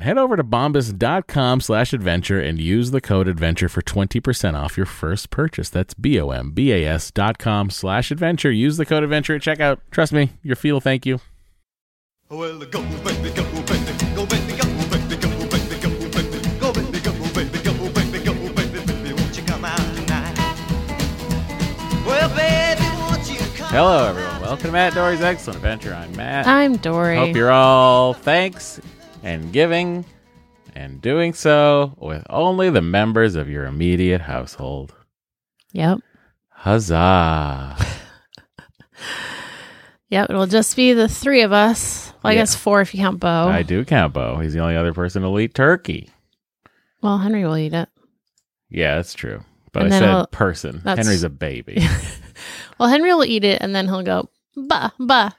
Head 0.00 0.16
over 0.16 0.36
to 0.36 0.44
bombas.com 0.44 1.60
slash 1.60 1.92
adventure 1.92 2.40
and 2.40 2.60
use 2.60 2.92
the 2.92 3.00
code 3.00 3.26
adventure 3.26 3.68
for 3.68 3.82
20% 3.82 4.54
off 4.54 4.76
your 4.76 4.86
first 4.86 5.30
purchase. 5.30 5.68
That's 5.70 5.92
B-O-M-B-A-S 5.94 7.10
dot 7.10 7.38
com 7.38 7.68
slash 7.68 8.12
adventure. 8.12 8.52
Use 8.52 8.76
the 8.76 8.86
code 8.86 9.02
adventure 9.02 9.34
at 9.34 9.42
checkout. 9.42 9.78
Trust 9.90 10.12
me, 10.12 10.30
your 10.44 10.54
feet 10.54 10.70
will 10.70 10.80
thank 10.80 11.04
you. 11.04 11.18
Well, 12.30 12.60
go, 12.60 12.64
baby, 12.64 12.70
go, 12.70 12.82
baby, 13.02 13.32
go, 13.34 13.42
baby, 13.64 13.90
go, 14.14 14.24
baby, 14.24 14.54
go, 14.56 14.66
baby, 14.86 15.16
go, 15.16 15.34
baby, 15.50 15.80
go, 15.80 15.90
baby, 15.90 16.60
go, 16.60 16.72
baby, 16.72 16.98
go, 17.00 17.12
baby, 17.32 17.58
go, 17.58 18.52
baby, 18.54 18.80
baby, 18.86 19.12
won't 19.14 19.36
you 19.36 19.42
come 19.42 19.64
out 19.64 19.78
tonight? 19.96 20.38
Well, 22.06 22.28
baby, 22.36 22.86
won't 23.00 23.28
you 23.28 23.38
come 23.56 23.68
Hello, 23.70 24.10
everyone. 24.10 24.42
Welcome 24.42 24.66
to 24.66 24.72
Matt 24.72 24.92
Doree's 24.94 25.22
Excellent 25.22 25.56
Adventure. 25.56 25.92
I'm 25.92 26.14
Matt. 26.14 26.46
I'm 26.46 26.76
Doree. 26.76 27.16
Hope 27.16 27.34
you're 27.34 27.50
all 27.50 28.14
thanks 28.14 28.80
and 29.22 29.52
giving 29.52 30.04
and 30.74 31.00
doing 31.02 31.32
so 31.32 31.94
with 31.98 32.24
only 32.30 32.70
the 32.70 32.82
members 32.82 33.34
of 33.34 33.48
your 33.48 33.66
immediate 33.66 34.20
household. 34.22 34.94
Yep. 35.72 35.98
Huzzah. 36.50 37.76
Yep. 40.10 40.30
It'll 40.30 40.46
just 40.46 40.74
be 40.74 40.94
the 40.94 41.06
three 41.08 41.42
of 41.42 41.52
us. 41.52 42.12
Well, 42.22 42.30
I 42.30 42.32
Yeah. 42.34 42.40
guess 42.40 42.54
four 42.54 42.80
if 42.80 42.94
you 42.94 43.00
count 43.00 43.20
Bo. 43.20 43.48
I 43.48 43.62
do 43.62 43.84
count 43.84 44.14
Bo. 44.14 44.38
He's 44.38 44.54
the 44.54 44.60
only 44.60 44.74
other 44.74 44.94
person 44.94 45.22
to 45.22 45.38
eat 45.38 45.54
turkey. 45.54 46.08
Well, 47.02 47.18
Henry 47.18 47.44
will 47.44 47.58
eat 47.58 47.74
it. 47.74 47.88
Yeah, 48.70 48.96
that's 48.96 49.12
true. 49.12 49.44
But 49.72 49.84
And 49.84 49.94
I 49.94 49.98
said 49.98 50.08
I'll- 50.08 50.26
person. 50.28 50.80
Henry's 50.84 51.24
a 51.24 51.28
baby. 51.30 51.86
Well, 52.78 52.88
Henry 52.88 53.12
will 53.12 53.24
eat 53.24 53.42
it 53.42 53.60
and 53.60 53.74
then 53.74 53.86
he'll 53.88 54.04
go, 54.04 54.30
bah, 54.56 54.90
bah, 55.00 55.30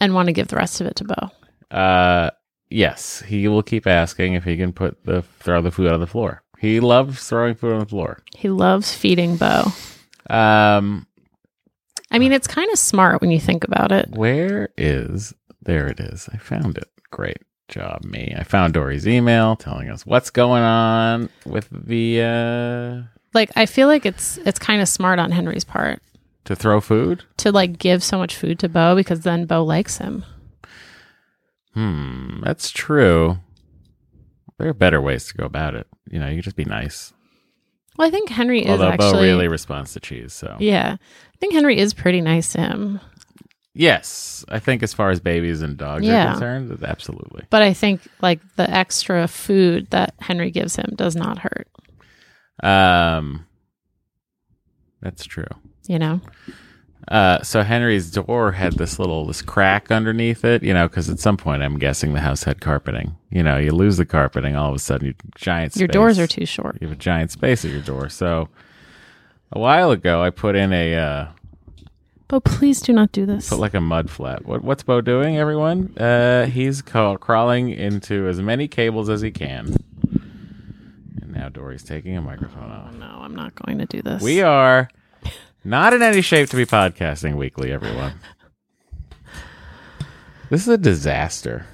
and 0.00 0.14
want 0.14 0.28
to 0.28 0.32
give 0.32 0.46
the 0.46 0.54
rest 0.54 0.80
of 0.80 0.86
it 0.86 0.94
to 0.96 1.04
Bo. 1.04 1.76
uh 1.76 2.30
yes, 2.70 3.22
he 3.26 3.48
will 3.48 3.62
keep 3.62 3.86
asking 3.86 4.34
if 4.34 4.44
he 4.44 4.56
can 4.56 4.72
put 4.72 5.04
the 5.04 5.22
throw 5.40 5.60
the 5.62 5.70
food 5.70 5.92
on 5.92 6.00
the 6.00 6.06
floor. 6.06 6.42
He 6.58 6.80
loves 6.80 7.28
throwing 7.28 7.54
food 7.54 7.72
on 7.74 7.80
the 7.80 7.86
floor. 7.86 8.18
He 8.36 8.48
loves 8.48 8.94
feeding 8.94 9.36
Bo. 9.36 9.64
Um 10.30 11.06
I 12.10 12.18
mean, 12.18 12.32
it's 12.32 12.46
kind 12.46 12.70
of 12.72 12.78
smart 12.78 13.20
when 13.20 13.30
you 13.30 13.38
think 13.40 13.64
about 13.64 13.92
it. 13.92 14.08
Where 14.10 14.70
is 14.78 15.34
there 15.62 15.86
it 15.88 16.00
is. 16.00 16.28
I 16.32 16.38
found 16.38 16.78
it. 16.78 16.88
Great 17.10 17.42
job, 17.68 18.02
me. 18.04 18.34
I 18.36 18.44
found 18.44 18.72
Doree's 18.74 19.06
email 19.06 19.56
telling 19.56 19.90
us 19.90 20.06
what's 20.06 20.30
going 20.30 20.62
on 20.62 21.28
with 21.44 21.68
the 21.70 22.22
uh 22.22 23.02
Like, 23.34 23.50
I 23.56 23.66
feel 23.66 23.88
like 23.88 24.06
it's 24.06 24.38
it's 24.38 24.58
kind 24.58 24.80
of 24.82 24.88
smart 24.88 25.18
on 25.18 25.30
Henry's 25.32 25.64
part 25.64 26.00
to 26.44 26.56
throw 26.56 26.80
food. 26.80 27.24
to 27.38 27.52
like 27.52 27.78
give 27.78 28.02
so 28.02 28.16
much 28.18 28.34
food 28.36 28.58
to 28.60 28.68
Bo 28.70 28.94
because 28.96 29.20
then 29.20 29.44
Bo 29.44 29.62
likes 29.64 29.98
him. 29.98 30.24
Hmm, 31.78 32.40
that's 32.42 32.70
true. 32.70 33.38
There 34.58 34.68
are 34.68 34.74
better 34.74 35.00
ways 35.00 35.28
to 35.28 35.34
go 35.34 35.44
about 35.44 35.76
it. 35.76 35.86
You 36.10 36.18
know, 36.18 36.26
you 36.26 36.34
can 36.34 36.42
just 36.42 36.56
be 36.56 36.64
nice. 36.64 37.12
Well, 37.96 38.08
I 38.08 38.10
think 38.10 38.28
Henry 38.30 38.62
is 38.64 38.70
Although 38.70 38.88
actually 38.90 39.12
Bo 39.12 39.20
really 39.22 39.48
responds 39.48 39.92
to 39.92 40.00
cheese, 40.00 40.32
so 40.32 40.56
yeah. 40.58 40.96
I 41.00 41.36
think 41.38 41.54
Henry 41.54 41.78
is 41.78 41.94
pretty 41.94 42.20
nice 42.20 42.50
to 42.54 42.60
him. 42.60 43.00
yes, 43.74 44.44
I 44.48 44.58
think 44.58 44.82
as 44.82 44.92
far 44.92 45.10
as 45.10 45.20
babies 45.20 45.62
and 45.62 45.76
dogs 45.76 46.04
Yeah. 46.04 46.26
are 46.26 46.30
concerned, 46.32 46.82
absolutely. 46.82 47.44
But 47.50 47.62
I 47.62 47.72
think 47.74 48.00
like 48.22 48.40
the 48.56 48.68
extra 48.68 49.28
food 49.28 49.88
that 49.90 50.14
Henry 50.18 50.50
gives 50.50 50.74
him 50.74 50.94
does 50.96 51.14
not 51.14 51.38
hurt. 51.38 51.68
Um, 52.60 53.46
that's 55.00 55.24
true. 55.24 55.46
You 55.86 56.00
know? 56.00 56.20
Uh, 57.10 57.42
so 57.42 57.62
Henry's 57.62 58.10
door 58.10 58.52
had 58.52 58.74
this 58.74 58.98
little 58.98 59.26
this 59.26 59.40
crack 59.40 59.90
underneath 59.90 60.44
it, 60.44 60.62
you 60.62 60.74
know, 60.74 60.86
because 60.88 61.08
at 61.08 61.18
some 61.18 61.36
point 61.38 61.62
I'm 61.62 61.78
guessing 61.78 62.12
the 62.12 62.20
house 62.20 62.42
had 62.42 62.60
carpeting. 62.60 63.16
You 63.30 63.42
know, 63.42 63.56
you 63.56 63.70
lose 63.72 63.96
the 63.96 64.04
carpeting, 64.04 64.56
all 64.56 64.68
of 64.68 64.76
a 64.76 64.78
sudden 64.78 65.08
you 65.08 65.14
giant. 65.34 65.74
Your 65.76 65.88
doors 65.88 66.18
are 66.18 66.26
too 66.26 66.44
short. 66.44 66.76
You 66.80 66.88
have 66.88 66.96
a 66.96 67.00
giant 67.00 67.30
space 67.30 67.64
at 67.64 67.70
your 67.70 67.80
door. 67.80 68.10
So 68.10 68.50
a 69.52 69.58
while 69.58 69.90
ago, 69.90 70.22
I 70.22 70.28
put 70.28 70.54
in 70.54 70.70
a 70.74 70.96
uh, 70.96 71.28
But 72.28 72.44
please 72.44 72.82
do 72.82 72.92
not 72.92 73.10
do 73.12 73.24
this. 73.24 73.48
put 73.48 73.58
like 73.58 73.72
a 73.74 73.80
mud 73.80 74.10
flat. 74.10 74.44
What 74.44 74.62
what's 74.62 74.82
Bo 74.82 75.00
doing, 75.00 75.38
everyone? 75.38 75.96
Uh, 75.96 76.44
he's 76.44 76.82
ca- 76.82 77.16
crawling 77.16 77.70
into 77.70 78.28
as 78.28 78.38
many 78.42 78.68
cables 78.68 79.08
as 79.08 79.22
he 79.22 79.30
can. 79.30 79.74
And 81.22 81.32
now 81.32 81.48
Doree's 81.48 81.84
taking 81.84 82.18
a 82.18 82.20
microphone 82.20 82.70
off. 82.70 82.92
no, 82.94 83.06
I'm 83.06 83.34
not 83.34 83.54
going 83.54 83.78
to 83.78 83.86
do 83.86 84.02
this. 84.02 84.22
We 84.22 84.42
are 84.42 84.90
not 85.64 85.92
in 85.92 86.02
any 86.02 86.22
shape 86.22 86.48
to 86.50 86.56
be 86.56 86.66
podcasting 86.66 87.36
weekly, 87.36 87.72
everyone. 87.72 88.14
This 90.50 90.62
is 90.62 90.68
a 90.68 90.78
disaster. 90.78 91.66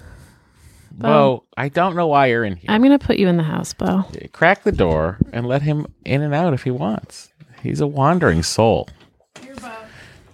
Bo. 0.91 1.09
Bo, 1.09 1.45
I 1.57 1.69
don't 1.69 1.97
know 1.97 2.07
why 2.07 2.27
you're 2.27 2.45
in 2.45 2.57
here. 2.57 2.71
I'm 2.71 2.83
gonna 2.83 2.99
put 2.99 3.19
you 3.19 3.29
in 3.29 3.37
the 3.37 3.43
house, 3.43 3.73
Bo. 3.75 4.05
Crack 4.33 4.63
the 4.63 4.73
door 4.73 5.19
and 5.33 5.47
let 5.47 5.63
him 5.63 5.87
in 6.05 6.23
and 6.23 6.35
out 6.35 6.55
if 6.55 6.63
he 6.63 6.71
wants. 6.71 7.33
He's 7.63 7.81
a 7.81 7.87
wandering 7.87 8.43
soul. 8.43 8.89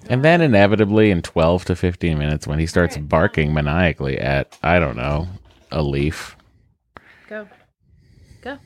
And 0.09 0.25
then 0.25 0.41
inevitably 0.41 1.13
in 1.13 1.23
12 1.23 1.67
to 1.67 1.77
15 1.77 2.19
minutes 2.19 2.45
when 2.47 2.59
he 2.59 2.67
starts 2.67 2.97
barking 2.97 3.55
maniacally 3.55 4.19
at, 4.19 4.59
I 4.61 4.81
don't 4.81 4.97
know, 4.97 5.29
a 5.71 5.83
leaf. 5.83 6.35
Go, 7.29 7.47
go, 8.43 8.59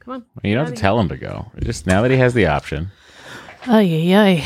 come 0.00 0.14
on. 0.14 0.26
You 0.44 0.54
don't 0.54 0.66
have 0.66 0.74
to 0.74 0.80
tell 0.80 1.00
him 1.00 1.08
to 1.08 1.16
go. 1.16 1.50
Just 1.60 1.86
now 1.86 2.02
that 2.02 2.10
he 2.10 2.18
has 2.18 2.34
the 2.34 2.46
option. 2.46 2.90
Ay, 3.66 4.12
ay, 4.12 4.14
ay. 4.14 4.44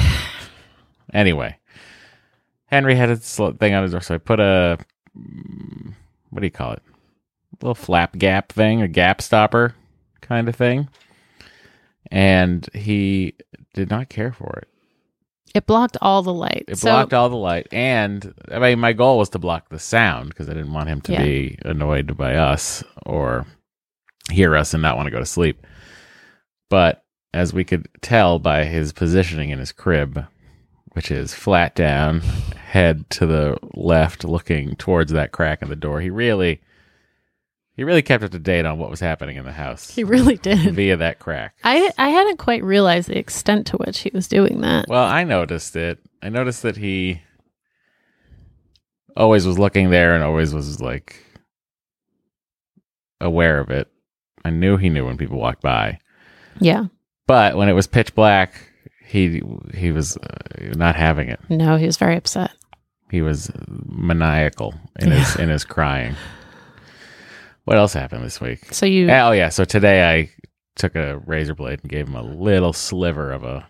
Anyway, 1.12 1.56
Henry 2.66 2.94
had 2.96 3.10
a 3.10 3.16
thing 3.16 3.74
on 3.74 3.82
his 3.82 3.92
door, 3.92 4.00
so 4.00 4.14
I 4.14 4.18
put 4.18 4.40
a 4.40 4.78
what 6.30 6.40
do 6.40 6.46
you 6.46 6.50
call 6.50 6.72
it? 6.72 6.82
A 7.52 7.64
little 7.64 7.74
flap 7.76 8.16
gap 8.18 8.50
thing, 8.52 8.82
a 8.82 8.88
gap 8.88 9.22
stopper 9.22 9.74
kind 10.20 10.48
of 10.48 10.56
thing, 10.56 10.88
and 12.10 12.68
he 12.74 13.34
did 13.74 13.90
not 13.90 14.08
care 14.08 14.32
for 14.32 14.58
it. 14.62 14.68
It 15.54 15.66
blocked 15.66 15.96
all 16.02 16.22
the 16.22 16.32
light. 16.34 16.64
It 16.66 16.78
So- 16.78 16.90
blocked 16.90 17.14
all 17.14 17.28
the 17.28 17.36
light, 17.36 17.68
and 17.70 18.34
I 18.50 18.58
mean, 18.58 18.80
my 18.80 18.92
goal 18.92 19.18
was 19.18 19.28
to 19.30 19.38
block 19.38 19.68
the 19.68 19.78
sound 19.78 20.30
because 20.30 20.48
I 20.50 20.54
didn't 20.54 20.72
want 20.72 20.88
him 20.88 21.00
to 21.02 21.12
Yeah. 21.12 21.22
be 21.22 21.58
annoyed 21.64 22.16
by 22.16 22.34
us 22.34 22.82
or 23.06 23.46
hear 24.32 24.56
us 24.56 24.74
and 24.74 24.82
not 24.82 24.96
want 24.96 25.06
to 25.06 25.12
go 25.12 25.20
to 25.20 25.26
sleep. 25.26 25.64
But 26.70 27.03
as 27.34 27.52
we 27.52 27.64
could 27.64 27.88
tell 28.00 28.38
by 28.38 28.64
his 28.64 28.92
positioning 28.92 29.50
in 29.50 29.58
his 29.58 29.72
crib, 29.72 30.24
which 30.92 31.10
is 31.10 31.34
flat 31.34 31.74
down, 31.74 32.20
head 32.20 33.10
to 33.10 33.26
the 33.26 33.58
left, 33.74 34.22
looking 34.24 34.76
towards 34.76 35.10
that 35.12 35.32
crack 35.32 35.60
in 35.60 35.68
the 35.68 35.74
door, 35.74 36.00
he 36.00 36.10
really, 36.10 36.60
he 37.76 37.82
really 37.82 38.02
kept 38.02 38.22
up 38.22 38.30
to 38.30 38.38
date 38.38 38.64
on 38.64 38.78
what 38.78 38.88
was 38.90 39.00
happening 39.00 39.36
in 39.36 39.44
the 39.44 39.50
house 39.52 39.90
He 39.90 40.04
really 40.04 40.36
did. 40.36 40.74
via 40.76 40.96
that 40.98 41.18
crack. 41.18 41.56
I 41.64 41.90
I 41.98 42.10
hadn't 42.10 42.38
quite 42.38 42.62
realized 42.62 43.08
the 43.08 43.18
extent 43.18 43.66
to 43.68 43.78
which 43.78 43.98
he 43.98 44.10
was 44.14 44.28
doing 44.28 44.60
that. 44.60 44.86
Well, 44.88 45.04
I 45.04 45.24
noticed 45.24 45.74
it. 45.74 45.98
I 46.22 46.28
noticed 46.28 46.62
that 46.62 46.76
he 46.76 47.20
always 49.16 49.44
was 49.44 49.58
looking 49.58 49.90
there 49.90 50.14
and 50.14 50.22
always 50.22 50.54
was 50.54 50.80
like 50.80 51.16
aware 53.20 53.58
of 53.58 53.70
it. 53.70 53.88
I 54.44 54.50
knew 54.50 54.76
he 54.76 54.88
knew 54.88 55.04
when 55.06 55.16
people 55.16 55.38
walked 55.38 55.62
by, 55.62 55.98
Yeah. 56.60 56.84
But 57.26 57.56
when 57.56 57.68
it 57.68 57.72
was 57.72 57.86
pitch 57.86 58.14
black, 58.14 58.54
he 59.06 59.42
he 59.74 59.92
was 59.92 60.16
uh, 60.16 60.38
not 60.76 60.96
having 60.96 61.28
it. 61.28 61.40
No, 61.48 61.76
he 61.76 61.86
was 61.86 61.96
very 61.96 62.16
upset. 62.16 62.50
He 63.10 63.22
was 63.22 63.50
maniacal 63.68 64.74
in 64.98 65.10
his 65.10 65.36
in 65.36 65.48
his 65.48 65.64
crying. 65.64 66.16
What 67.64 67.76
else 67.76 67.92
happened 67.94 68.24
this 68.24 68.40
week? 68.40 68.72
So 68.72 68.86
you 68.86 69.08
Oh 69.10 69.32
yeah, 69.32 69.48
so 69.48 69.64
today 69.64 70.10
I 70.10 70.30
took 70.76 70.96
a 70.96 71.18
razor 71.18 71.54
blade 71.54 71.80
and 71.82 71.90
gave 71.90 72.08
him 72.08 72.16
a 72.16 72.22
little 72.22 72.72
sliver 72.72 73.30
of 73.30 73.44
a 73.44 73.66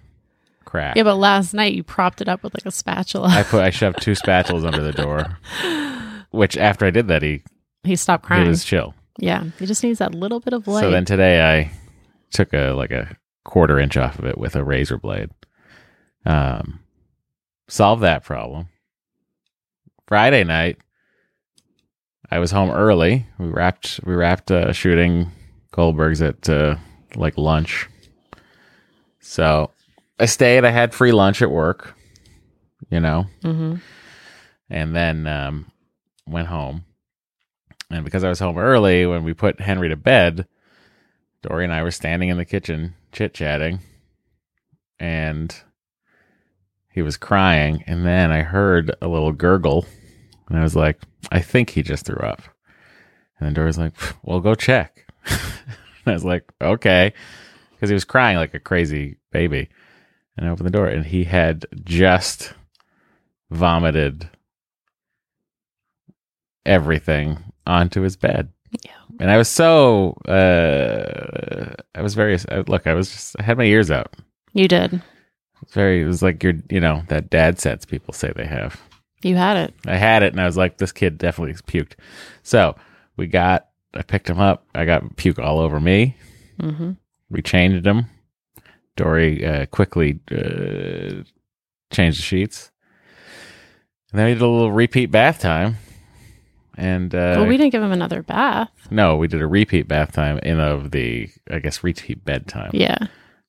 crack. 0.65 0.97
Yeah, 0.97 1.03
but 1.03 1.17
last 1.17 1.53
night 1.55 1.75
you 1.75 1.83
propped 1.85 2.21
it 2.21 2.29
up 2.29 2.43
with 2.43 2.55
like 2.55 2.67
a 2.67 2.71
spatula. 2.73 3.29
I 3.29 3.43
put 3.43 3.63
I 3.63 3.71
shoved 3.71 4.01
two 4.01 4.13
spatulas 4.25 4.65
under 4.67 4.83
the 4.83 4.93
door. 4.93 5.39
Which 6.31 6.57
after 6.57 6.87
I 6.87 6.91
did 6.91 7.07
that, 7.09 7.23
he 7.23 7.43
he 7.85 7.95
stopped 7.97 8.25
crying. 8.25 8.45
he 8.45 8.49
was 8.49 8.65
chill. 8.65 8.95
yeah. 9.19 9.45
He 9.59 9.67
just 9.67 9.85
needs 9.85 9.99
that 9.99 10.15
little 10.15 10.41
bit 10.41 10.55
of 10.55 10.67
light. 10.67 10.81
So 10.81 10.91
then 10.91 11.05
today 11.05 11.43
I 11.43 11.71
took 12.31 12.53
a 12.53 12.71
like 12.73 12.91
a 12.91 13.17
quarter 13.45 13.79
inch 13.79 13.97
off 13.97 14.19
of 14.19 14.25
it 14.25 14.39
with 14.39 14.57
a 14.57 14.65
razor 14.65 14.99
blade. 14.99 15.31
Um, 16.27 16.81
solve 17.69 18.01
that 18.01 18.25
problem. 18.25 18.69
Friday 20.07 20.45
night, 20.45 20.79
I 22.31 22.39
was 22.39 22.51
home 22.51 22.71
early. 22.71 23.27
We 23.39 23.47
wrapped 23.49 24.01
we 24.05 24.15
wrapped 24.15 24.51
uh, 24.51 24.73
shooting 24.73 25.31
Goldberg's 25.73 26.23
at 26.23 26.49
uh, 26.49 26.77
like 27.15 27.39
lunch. 27.39 27.89
So 29.21 29.71
I 30.19 30.27
stayed. 30.27 30.65
I 30.65 30.71
had 30.71 30.95
free 30.95 31.13
lunch 31.13 31.43
at 31.43 31.51
work. 31.51 31.95
You 32.91 33.01
know, 33.01 33.27
hmm 33.43 33.77
and 34.71 34.95
then 34.95 35.27
um, 35.27 35.71
went 36.27 36.49
home. 36.49 36.85
And 37.91 38.05
because 38.05 38.25
I 38.25 38.29
was 38.29 38.39
home 38.41 38.59
early, 38.59 39.07
when 39.07 39.25
we 39.25 39.35
put 39.35 39.61
Henry 39.61 39.89
to 39.89 39.97
bed, 39.97 40.47
Doree 41.43 41.65
and 41.65 41.73
I 41.73 41.83
were 41.83 41.91
standing 41.91 42.29
in 42.29 42.37
the 42.39 42.45
kitchen 42.45 42.95
chit 43.15 43.33
chatting, 43.33 43.81
and 44.99 45.55
he 46.93 47.01
was 47.01 47.17
crying. 47.17 47.83
And 47.87 48.05
then 48.05 48.31
I 48.31 48.43
heard 48.43 48.95
a 49.01 49.09
little 49.09 49.33
gurgle, 49.33 49.87
and 50.49 50.59
I 50.59 50.63
was 50.63 50.77
like, 50.77 51.01
I 51.33 51.41
think 51.41 51.71
he 51.71 51.83
just 51.83 52.05
threw 52.05 52.17
up. 52.17 52.43
And 53.39 53.47
then 53.47 53.55
Doree's 53.55 53.79
like, 53.79 53.95
Well, 54.23 54.41
go 54.41 54.55
check. 54.55 55.07
and 55.27 55.41
I 56.07 56.13
was 56.13 56.25
like, 56.25 56.45
Okay. 56.61 57.13
Because 57.73 57.89
he 57.89 57.95
was 57.95 58.05
crying 58.05 58.37
like 58.37 58.55
a 58.55 58.61
crazy 58.61 59.17
baby. 59.33 59.69
And 60.37 60.47
I 60.47 60.51
opened 60.51 60.67
the 60.67 60.73
door, 60.73 60.87
and 60.87 61.07
he 61.07 61.25
had 61.25 61.65
just 61.85 62.55
vomited 63.51 64.29
everything 66.67 67.39
onto 67.67 68.03
his 68.03 68.17
bed. 68.17 68.49
Yeah. 68.85 69.04
And 69.21 69.31
I 69.31 69.37
was 69.37 69.49
so 69.49 70.13
uh 70.29 71.75
I 71.95 72.03
was 72.03 72.15
very 72.15 72.39
look, 72.67 72.87
I 72.87 72.95
was 72.95 73.11
just 73.11 73.37
I 73.39 73.43
had 73.43 73.59
my 73.59 73.65
ears 73.65 73.91
out. 73.91 74.13
You 74.53 74.69
did. 74.69 75.03
It's 75.63 75.73
very 75.73 76.03
it 76.03 76.07
was 76.07 76.23
like 76.23 76.43
your 76.43 76.55
you 76.71 76.81
know, 76.81 77.03
that 77.09 77.31
dad 77.31 77.59
sets 77.61 77.85
people 77.85 78.13
say 78.15 78.33
they 78.35 78.47
have. 78.47 78.81
You 79.23 79.37
had 79.37 79.57
it. 79.57 79.75
I 79.87 79.97
had 79.97 80.23
it 80.23 80.33
and 80.33 80.41
I 80.41 80.47
was 80.47 80.57
like, 80.57 80.79
this 80.79 80.93
kid 80.93 81.19
definitely 81.19 81.55
puked. 81.55 81.95
So 82.43 82.77
we 83.17 83.27
got 83.27 83.69
I 83.95 84.03
picked 84.03 84.29
him 84.29 84.41
up. 84.41 84.67
I 84.75 84.85
got 84.85 85.17
puke 85.17 85.39
all 85.39 85.61
over 85.61 85.81
me. 85.81 86.17
hmm 86.61 86.93
We 87.31 87.43
changed 87.43 87.87
him. 87.87 88.07
Doree 88.97 89.45
uh, 89.45 89.67
quickly 89.67 90.21
uh, 90.31 91.23
changed 91.93 92.19
the 92.19 92.23
sheets. 92.23 92.71
And 94.13 94.19
then 94.21 94.27
we 94.27 94.33
did 94.35 94.43
a 94.43 94.47
little 94.47 94.71
repeat 94.73 95.07
bath 95.11 95.41
time. 95.41 95.77
And 96.77 97.15
uh, 97.15 97.35
well, 97.39 97.47
we 97.47 97.57
didn't 97.57 97.73
give 97.73 97.83
him 97.83 97.93
another 97.93 98.23
bath. 98.23 98.71
no, 98.91 99.17
we 99.17 99.29
did 99.29 99.41
a 99.41 99.47
repeat 99.47 99.87
bath 99.89 100.13
time 100.13 100.39
in 100.39 100.59
of 100.61 100.91
the 100.91 101.29
I 101.51 101.59
guess 101.61 101.83
repeat 101.85 102.25
bedtime. 102.25 102.71
Yeah. 102.75 102.99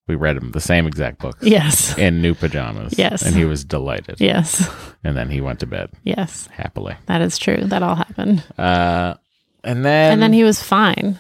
We 0.08 0.14
read 0.14 0.38
him 0.38 0.52
the 0.52 0.62
same 0.62 0.86
exact 0.86 1.18
books 1.20 1.44
Yes. 1.44 1.98
in 1.98 2.22
new 2.22 2.36
pajamas. 2.36 2.96
Yes. 2.98 3.24
and 3.24 3.36
he 3.36 3.44
was 3.46 3.64
delighted. 3.66 4.22
Yes. 4.22 4.70
And 5.04 5.18
then 5.18 5.30
he 5.32 5.42
went 5.42 5.60
to 5.62 5.66
bed 5.66 5.90
Yes. 6.04 6.48
happily. 6.52 6.96
That 7.08 7.22
is 7.22 7.38
true. 7.40 7.58
That 7.64 7.82
all 7.82 7.96
happened. 7.96 8.44
Uh, 8.58 9.16
and 9.64 9.84
then 9.84 10.14
and 10.14 10.22
then 10.22 10.34
he 10.34 10.44
was 10.44 10.62
fine. 10.62 11.18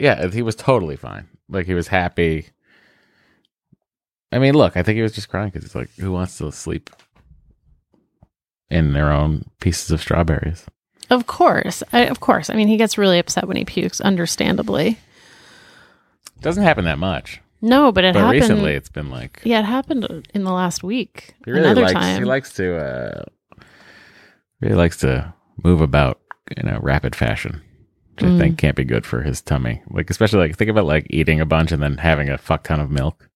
yeah, 0.00 0.26
he 0.28 0.42
was 0.42 0.56
totally 0.56 0.96
fine. 0.96 1.28
Like 1.48 1.66
he 1.66 1.74
was 1.74 1.86
happy. 1.86 2.48
I 4.32 4.40
mean, 4.40 4.54
look, 4.54 4.76
I 4.76 4.82
think 4.82 4.96
he 4.96 5.02
was 5.02 5.12
just 5.14 5.28
crying 5.28 5.50
because 5.50 5.64
it's 5.64 5.76
like, 5.76 5.90
who 6.00 6.10
wants 6.10 6.36
to 6.38 6.50
sleep 6.50 6.90
in 8.68 8.92
their 8.92 9.12
own 9.12 9.44
pieces 9.60 9.92
of 9.92 10.00
strawberries? 10.00 10.66
Of 11.10 11.26
course. 11.26 11.82
I, 11.92 12.06
of 12.06 12.20
course. 12.20 12.50
I 12.50 12.54
mean, 12.54 12.68
he 12.68 12.76
gets 12.76 12.98
really 12.98 13.18
upset 13.18 13.46
when 13.46 13.56
he 13.56 13.64
pukes, 13.64 14.00
understandably. 14.00 14.98
Doesn't 16.40 16.64
happen 16.64 16.84
that 16.84 16.98
much, 16.98 17.40
No, 17.62 17.92
but 17.92 18.04
it 18.04 18.12
but 18.14 18.20
happened. 18.20 18.40
recently 18.40 18.74
it's 18.74 18.88
been 18.90 19.08
like 19.10 19.40
Yeah, 19.44 19.60
it 19.60 19.64
happened 19.64 20.28
in 20.34 20.44
the 20.44 20.52
last 20.52 20.82
week. 20.84 21.34
he 21.44 21.50
really 21.50 21.64
Another 21.64 21.82
likes. 21.82 21.92
time. 21.94 22.18
He 22.18 22.24
likes 22.24 22.52
to. 22.54 22.76
uh 22.76 23.24
Really 24.60 24.74
likes 24.74 24.96
to 24.98 25.34
move 25.62 25.80
about 25.82 26.18
in 26.56 26.66
a 26.68 26.80
rapid 26.80 27.14
fashion, 27.14 27.60
which 28.14 28.24
I 28.24 28.28
Mm. 28.28 28.38
think 28.38 28.58
can't 28.58 28.76
be 28.76 28.84
good 28.84 29.04
for 29.04 29.20
his 29.22 29.42
tummy. 29.42 29.82
Like 29.90 30.08
especially 30.10 30.38
like 30.40 30.56
think 30.56 30.70
about 30.70 30.86
like 30.86 31.06
eating 31.10 31.40
a 31.40 31.46
bunch 31.46 31.72
and 31.72 31.82
then 31.82 31.98
having 31.98 32.30
a 32.30 32.38
fuck 32.38 32.64
ton 32.64 32.80
of 32.80 32.90
milk. 32.90 33.28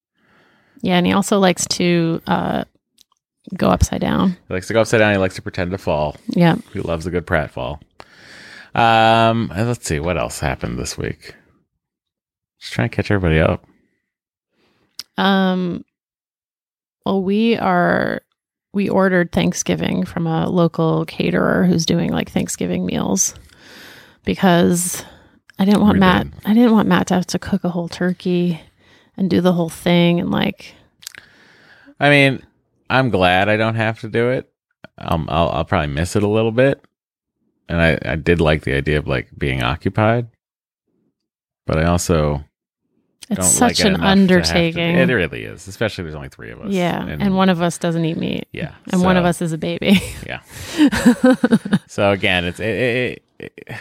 yeah, 0.83 0.97
and 0.97 1.07
he 1.07 1.13
also 1.13 1.39
likes 1.39 1.67
to 1.69 2.23
uh, 2.27 2.65
go 3.57 3.69
upside 3.69 4.01
down. 4.01 4.37
He 4.49 4.55
likes 4.55 4.67
to 4.69 4.73
go 4.73 4.81
upside 4.83 4.99
down. 5.01 5.13
He 5.13 5.19
likes 5.19 5.35
to 5.37 5.43
pretend 5.43 5.71
to 5.73 5.79
fall. 5.79 6.17
Yeah. 6.29 6.57
He 6.73 6.81
loves 6.81 7.07
a 7.07 7.11
good 7.11 7.27
pratfall. 7.27 7.81
Um, 8.75 9.51
let's 9.57 9.87
see 9.87 9.99
what 10.01 10.17
else 10.17 10.39
happened 10.39 10.79
this 10.79 10.97
week. 10.97 11.35
Just 12.61 12.73
trying 12.73 12.89
to 12.91 12.95
catch 12.97 13.11
everybody 13.11 13.41
up. 13.41 13.65
Um. 15.17 15.85
Well, 17.05 17.23
we 17.23 17.57
are. 17.57 18.23
We 18.73 18.89
ordered 18.89 19.33
Thanksgiving 19.33 20.05
from 20.05 20.27
a 20.29 20.49
local 20.49 21.05
caterer 21.07 21.65
who's 21.65 21.85
doing 21.85 22.13
like 22.13 22.31
Thanksgiving 22.31 22.87
meals 22.87 23.35
because 24.25 25.05
I 25.59 25.65
didn't 25.65 25.81
want 25.81 25.95
We 25.95 26.01
Matt. 26.01 26.31
did. 26.31 26.41
I 26.47 26.55
didn't 26.55 26.73
want 26.73 26.87
Matt 26.89 27.09
to 27.09 27.15
have 27.15 27.27
to 27.29 27.39
cook 27.41 27.65
a 27.65 27.71
whole 27.71 27.89
turkey 27.89 28.61
and 29.17 29.29
do 29.29 29.41
the 29.41 29.53
whole 29.53 29.69
thing 29.71 30.21
and 30.21 30.31
like 30.31 30.75
I 31.99 32.11
mean, 32.11 32.43
I'm 32.91 33.11
glad 33.11 33.49
I 33.49 33.57
don't 33.57 33.77
have 33.77 34.01
to 34.01 34.09
do 34.09 34.31
it. 34.31 34.53
Um, 34.99 35.27
I'll 35.31 35.49
I'll 35.51 35.65
probably 35.65 35.95
miss 35.95 36.17
it 36.17 36.23
a 36.23 36.29
little 36.29 36.53
bit, 36.53 36.85
and 37.69 37.81
I 37.81 37.99
I 38.05 38.17
did 38.17 38.41
like 38.41 38.65
the 38.65 38.75
idea 38.75 38.99
of 38.99 39.07
like 39.07 39.29
being 39.39 39.63
occupied, 39.63 40.29
but 41.67 41.79
I 41.79 41.85
also 41.85 42.45
it's 43.31 43.49
such 43.49 43.79
like 43.79 43.81
it 43.81 43.87
an 43.87 43.95
enough 43.95 44.01
to 44.01 44.05
to- 44.05 44.11
undertaking. 44.11 44.97
It 44.97 45.09
really 45.09 45.45
is, 45.45 45.69
especially 45.69 46.03
there's 46.05 46.17
only 46.17 46.29
three 46.29 46.51
of 46.51 46.61
us. 46.61 46.73
yeah, 46.73 47.07
and, 47.07 47.37
one 47.37 47.49
of 47.49 47.63
us 47.63 47.79
doesn't 47.79 48.05
eat 48.05 48.17
meat, 48.17 48.49
yeah, 48.53 48.75
and 48.93 49.03
one 49.03 49.17
of 49.17 49.25
us 49.25 49.41
is 49.41 49.53
a 49.53 49.59
baby. 49.59 50.01
Yeah. 50.27 50.41
So 51.87 52.11
again, 52.13 52.45
it's 52.45 52.61
it, 52.61 52.67
it, 52.67 53.23
it, 53.39 53.77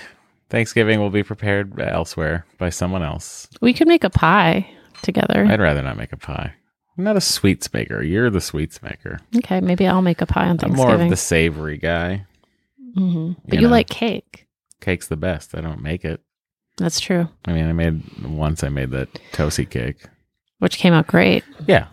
Thanksgiving 0.49 0.99
will 0.99 1.09
be 1.09 1.23
prepared 1.23 1.79
elsewhere 1.79 2.45
by 2.57 2.69
someone 2.69 3.03
else. 3.03 3.47
We 3.61 3.73
could 3.73 3.87
make 3.87 4.03
a 4.03 4.09
pie 4.09 4.69
together. 5.01 5.45
I'd 5.45 5.59
rather 5.59 5.81
not 5.81 5.97
make 5.97 6.11
a 6.11 6.17
pie. 6.17 6.53
I'm 6.99 7.05
not 7.05 7.15
a 7.15 7.21
sweets 7.21 7.73
maker. 7.73 8.03
You're 8.03 8.29
the 8.29 8.41
sweets 8.41 8.81
maker. 8.83 9.21
okay, 9.37 9.61
maybe 9.61 9.87
I'll 9.87 10.01
make 10.01 10.19
a 10.19 10.25
pie 10.25 10.43
on 10.43 10.49
I'm 10.49 10.57
Thanksgiving. 10.57 10.85
more 10.85 11.01
of 11.01 11.09
the 11.09 11.15
savory 11.15 11.77
guy. 11.77 12.25
hmm 12.93 13.31
But 13.47 13.55
you 13.61 13.67
know. 13.67 13.69
like 13.69 13.87
cake. 13.87 14.47
Cake's 14.81 15.07
the 15.07 15.15
best. 15.15 15.55
I 15.55 15.61
don't 15.61 15.81
make 15.81 16.03
it. 16.03 16.19
That's 16.77 16.99
true. 16.99 17.29
I 17.45 17.53
mean, 17.53 17.69
I 17.69 17.71
made 17.71 18.03
once. 18.21 18.65
I 18.65 18.69
made 18.69 18.91
that 18.91 19.13
toasty 19.31 19.69
cake. 19.69 20.07
Which 20.57 20.77
came 20.77 20.91
out 20.91 21.07
great. 21.07 21.45
Yeah, 21.67 21.87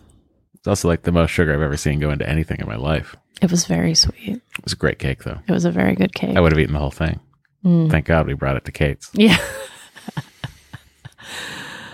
it's 0.55 0.67
also 0.67 0.89
like 0.89 1.03
the 1.03 1.13
most 1.13 1.31
sugar 1.31 1.55
I've 1.55 1.63
ever 1.63 1.77
seen 1.77 2.01
go 2.01 2.11
into 2.11 2.29
anything 2.29 2.59
in 2.59 2.67
my 2.67 2.75
life. 2.75 3.15
It 3.41 3.53
was 3.53 3.65
very 3.65 3.95
sweet. 3.95 4.43
It 4.59 4.65
was 4.65 4.73
a 4.73 4.77
great 4.77 4.99
cake, 4.99 5.23
though. 5.23 5.39
It 5.47 5.53
was 5.53 5.65
a 5.65 5.71
very 5.71 5.95
good 5.95 6.17
cake. 6.17 6.37
I 6.37 6.41
would 6.41 6.51
have 6.51 6.59
eaten 6.59 6.73
the 6.73 6.81
whole 6.81 6.91
thing. 6.91 7.21
Mm. 7.65 7.93
Thank 7.93 8.07
God 8.07 8.27
we 8.27 8.35
brought 8.35 8.57
it 8.57 8.65
to 8.65 8.73
Kate's. 8.73 9.09
Yeah. 9.13 9.39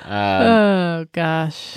Uh, 0.07 0.09
oh 1.05 1.07
gosh. 1.13 1.77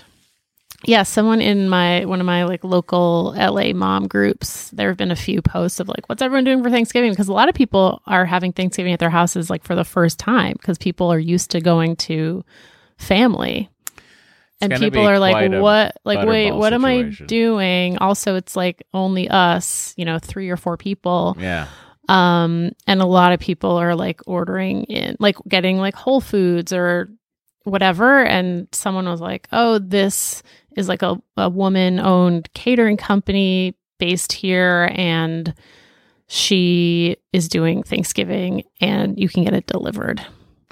Yeah, 0.87 1.03
someone 1.03 1.41
in 1.41 1.67
my 1.69 2.05
one 2.05 2.19
of 2.19 2.25
my 2.25 2.43
like 2.45 2.63
local 2.63 3.33
LA 3.37 3.73
mom 3.73 4.07
groups, 4.07 4.69
there 4.71 4.87
have 4.89 4.97
been 4.97 5.11
a 5.11 5.15
few 5.15 5.41
posts 5.41 5.79
of 5.79 5.87
like 5.87 6.07
what's 6.07 6.21
everyone 6.21 6.43
doing 6.43 6.63
for 6.63 6.69
Thanksgiving 6.69 7.11
because 7.11 7.27
a 7.27 7.33
lot 7.33 7.49
of 7.49 7.55
people 7.55 8.01
are 8.05 8.25
having 8.25 8.53
Thanksgiving 8.53 8.93
at 8.93 8.99
their 8.99 9.09
houses 9.09 9.49
like 9.49 9.63
for 9.63 9.75
the 9.75 9.83
first 9.83 10.19
time 10.19 10.53
because 10.53 10.77
people 10.77 11.11
are 11.11 11.19
used 11.19 11.51
to 11.51 11.61
going 11.61 11.95
to 11.97 12.43
family. 12.97 13.69
And 14.61 14.71
people 14.79 15.05
are 15.05 15.19
like, 15.19 15.51
"What? 15.51 15.97
Like, 16.05 16.25
wait, 16.25 16.51
what 16.51 16.73
am 16.73 16.85
I 16.85 17.03
doing?" 17.27 17.97
Also, 17.97 18.35
it's 18.35 18.55
like 18.55 18.87
only 18.93 19.27
us, 19.29 19.93
you 19.97 20.05
know, 20.05 20.17
three 20.17 20.49
or 20.49 20.57
four 20.57 20.77
people 20.77 21.35
yeah, 21.39 21.67
um 22.07 22.71
and 22.87 23.01
a 23.01 23.05
lot 23.05 23.33
of 23.33 23.39
people 23.39 23.71
are 23.77 23.95
like 23.95 24.21
ordering 24.27 24.83
in 24.85 25.17
like 25.19 25.35
getting 25.47 25.77
like 25.77 25.95
whole 25.95 26.21
foods 26.21 26.71
or 26.71 27.09
whatever. 27.65 28.23
And 28.23 28.67
someone 28.71 29.07
was 29.07 29.21
like 29.21 29.47
oh 29.51 29.79
this 29.79 30.41
is 30.75 30.87
like 30.89 31.01
a, 31.01 31.21
a 31.37 31.49
woman 31.49 31.99
owned 31.99 32.51
catering 32.53 32.97
company 32.97 33.75
based 33.97 34.33
here 34.33 34.91
and 34.93 35.53
she 36.27 37.17
is 37.31 37.47
doing 37.47 37.83
thanksgiving 37.83 38.63
and 38.81 39.19
you 39.19 39.29
can 39.29 39.43
get 39.43 39.53
it 39.53 39.67
delivered. 39.67 40.25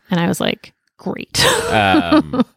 And 0.09 0.19
i 0.19 0.27
was 0.27 0.39
like 0.39 0.73
great. 0.97 1.43
Um, 1.69 2.45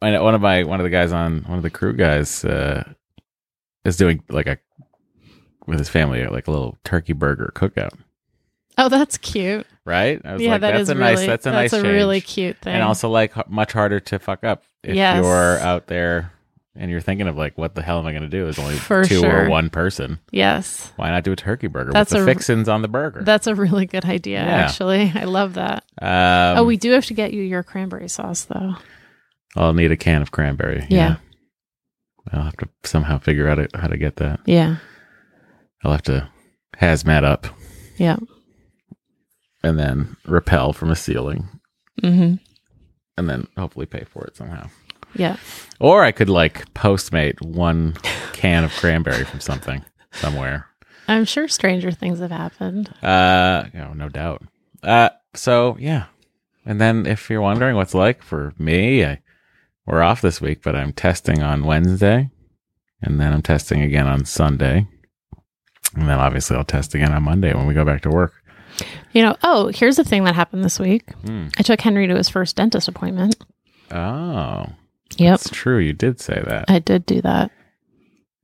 one 0.00 0.34
of 0.34 0.40
my 0.40 0.64
one 0.64 0.80
of 0.80 0.84
the 0.84 0.90
guys 0.90 1.12
on 1.12 1.42
one 1.42 1.58
of 1.58 1.62
the 1.62 1.70
crew 1.70 1.94
guys 1.94 2.44
uh, 2.44 2.84
is 3.84 3.96
doing 3.96 4.22
like 4.28 4.46
a 4.46 4.58
with 5.66 5.78
his 5.78 5.88
family 5.88 6.26
like 6.26 6.48
a 6.48 6.50
little 6.50 6.76
turkey 6.84 7.12
burger 7.12 7.52
cookout. 7.54 7.96
Oh 8.78 8.88
that's 8.88 9.18
cute 9.18 9.66
Right? 9.84 10.20
I 10.24 10.32
was 10.34 10.42
yeah 10.42 10.52
like, 10.52 10.60
that 10.60 10.70
that's 10.72 10.82
is 10.82 10.88
a 10.90 10.94
really 10.94 11.14
nice. 11.14 11.26
That's 11.26 11.46
a 11.46 11.50
nice 11.50 11.70
thing. 11.72 11.78
That's 11.78 11.84
a 11.84 11.86
change. 11.88 11.94
really 11.96 12.20
cute 12.20 12.58
thing 12.58 12.74
and 12.74 12.82
also 12.84 13.08
like 13.10 13.36
h- 13.36 13.44
much 13.48 13.72
harder 13.72 13.98
to 14.00 14.18
fuck 14.20 14.44
up 14.44 14.62
if 14.84 14.94
Yes. 14.94 15.22
you're 15.24 15.58
out 15.58 15.88
there 15.88 16.32
and 16.76 16.88
you're 16.90 17.00
thinking 17.00 17.26
of 17.26 17.36
like, 17.36 17.58
what 17.58 17.74
the 17.74 17.82
hell 17.82 17.98
am 17.98 18.06
I 18.06 18.12
going 18.12 18.22
to 18.22 18.28
do? 18.28 18.44
There's 18.44 18.58
only 18.60 18.76
For 18.76 19.04
two 19.04 19.20
sure. 19.20 19.46
or 19.46 19.48
one 19.50 19.70
person. 19.70 20.20
yes 20.30 20.92
Why 20.96 21.10
not 21.10 21.24
do 21.24 21.32
a 21.32 21.36
turkey 21.36 21.66
burger 21.66 21.90
That's 21.92 22.12
with 22.12 22.24
the 22.24 22.30
a- 22.30 22.34
fixins 22.34 22.68
on 22.68 22.80
the 22.82 22.88
burger? 22.88 23.22
that's 23.24 23.46
a 23.48 23.54
really 23.56 23.86
good 23.86 24.04
idea 24.04 24.42
Yeah. 24.44 24.54
actually 24.54 25.10
i 25.16 25.24
love 25.24 25.54
that 25.54 25.84
um, 26.00 26.58
oh, 26.58 26.64
we 26.64 26.76
do 26.76 26.92
have 26.92 27.06
to 27.06 27.14
get 27.14 27.32
you 27.32 27.42
your 27.42 27.62
cranberry 27.64 28.08
sauce, 28.08 28.44
though. 28.44 28.74
I'll 29.56 29.74
need 29.74 29.90
a 29.92 29.96
can 29.96 30.22
of 30.22 30.30
cranberry. 30.30 30.86
Yeah. 30.88 31.16
I'll 32.32 32.44
have 32.44 32.56
to 32.58 32.68
somehow 32.84 33.18
figure 33.18 33.48
out 33.48 33.58
how 33.74 33.88
to 33.88 33.96
get 33.98 34.16
that. 34.16 34.40
Yeah. 34.46 34.76
I'll 35.84 35.92
have 35.92 36.02
to 36.02 36.28
hazmat 36.80 37.24
up 37.24 37.46
Yeah. 37.98 38.16
And 39.62 39.78
then 39.78 40.16
rappel 40.26 40.72
from 40.72 40.90
a 40.90 40.96
ceiling 40.96 41.48
hmm 42.00 42.34
and 43.16 43.28
then 43.28 43.46
hopefully 43.56 43.86
pay 43.86 44.04
for 44.04 44.24
it 44.24 44.36
somehow. 44.36 44.68
Yeah. 45.14 45.36
Or 45.78 46.02
I 46.02 46.12
could 46.12 46.30
like 46.30 46.72
postmate 46.74 47.40
one 47.42 47.94
can 48.32 48.64
of 48.64 48.72
cranberry 48.72 49.24
from 49.24 49.40
something 49.40 49.84
somewhere. 50.12 50.66
I'm 51.08 51.24
sure 51.24 51.48
stranger 51.48 51.90
things 51.90 52.20
have 52.20 52.30
happened. 52.30 52.88
Uh, 53.02 53.64
you 53.72 53.80
know, 53.80 53.92
no 53.92 54.08
doubt. 54.08 54.42
Uh, 54.82 55.10
so 55.34 55.76
yeah. 55.78 56.06
And 56.64 56.80
then 56.80 57.06
if 57.06 57.28
you're 57.28 57.40
wondering 57.40 57.76
what's 57.76 57.94
like 57.94 58.22
for 58.22 58.54
me, 58.58 59.04
I, 59.04 59.20
we're 59.84 60.02
off 60.02 60.20
this 60.20 60.40
week, 60.40 60.62
but 60.62 60.76
I'm 60.76 60.92
testing 60.92 61.42
on 61.42 61.64
Wednesday 61.64 62.30
and 63.02 63.20
then 63.20 63.32
I'm 63.32 63.42
testing 63.42 63.82
again 63.82 64.06
on 64.06 64.24
Sunday. 64.24 64.86
And 65.94 66.08
then 66.08 66.18
obviously 66.18 66.56
I'll 66.56 66.64
test 66.64 66.94
again 66.94 67.12
on 67.12 67.24
Monday 67.24 67.52
when 67.52 67.66
we 67.66 67.74
go 67.74 67.84
back 67.84 68.00
to 68.02 68.10
work. 68.10 68.32
You 69.12 69.22
know, 69.22 69.36
oh, 69.42 69.68
here's 69.68 69.96
the 69.96 70.04
thing 70.04 70.24
that 70.24 70.34
happened 70.34 70.64
this 70.64 70.78
week. 70.80 71.12
Hmm. 71.26 71.48
I 71.58 71.62
took 71.62 71.80
Henry 71.80 72.06
to 72.06 72.16
his 72.16 72.28
first 72.28 72.56
dentist 72.56 72.88
appointment. 72.88 73.36
Oh, 73.90 74.66
Yep. 75.18 75.34
it's 75.34 75.50
true. 75.50 75.78
You 75.78 75.92
did 75.92 76.20
say 76.20 76.42
that. 76.46 76.64
I 76.70 76.78
did 76.78 77.04
do 77.06 77.20
that. 77.22 77.50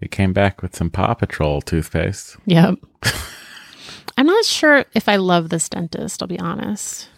You 0.01 0.09
came 0.09 0.33
back 0.33 0.61
with 0.63 0.77
some 0.77 0.91
Paw 0.91 1.15
Patrol 1.15 1.61
toothpaste. 1.63 2.37
Yep. 2.47 2.75
I'm 4.19 4.27
not 4.27 4.45
sure 4.45 4.85
if 4.95 5.09
I 5.09 5.17
love 5.17 5.49
this 5.49 5.69
dentist, 5.69 6.21
I'll 6.23 6.29
be 6.29 6.39
honest. 6.39 7.09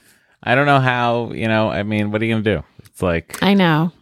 I 0.43 0.55
don't 0.55 0.67
know 0.67 0.81
how, 0.81 1.33
you 1.33 1.49
know, 1.49 1.71
I 1.71 1.83
mean, 1.83 2.11
what 2.11 2.23
are 2.23 2.25
you 2.25 2.35
going 2.35 2.45
to 2.45 2.55
do? 2.59 2.65
It's 2.85 3.03
like, 3.03 3.43
I 3.43 3.55
know. 3.55 3.93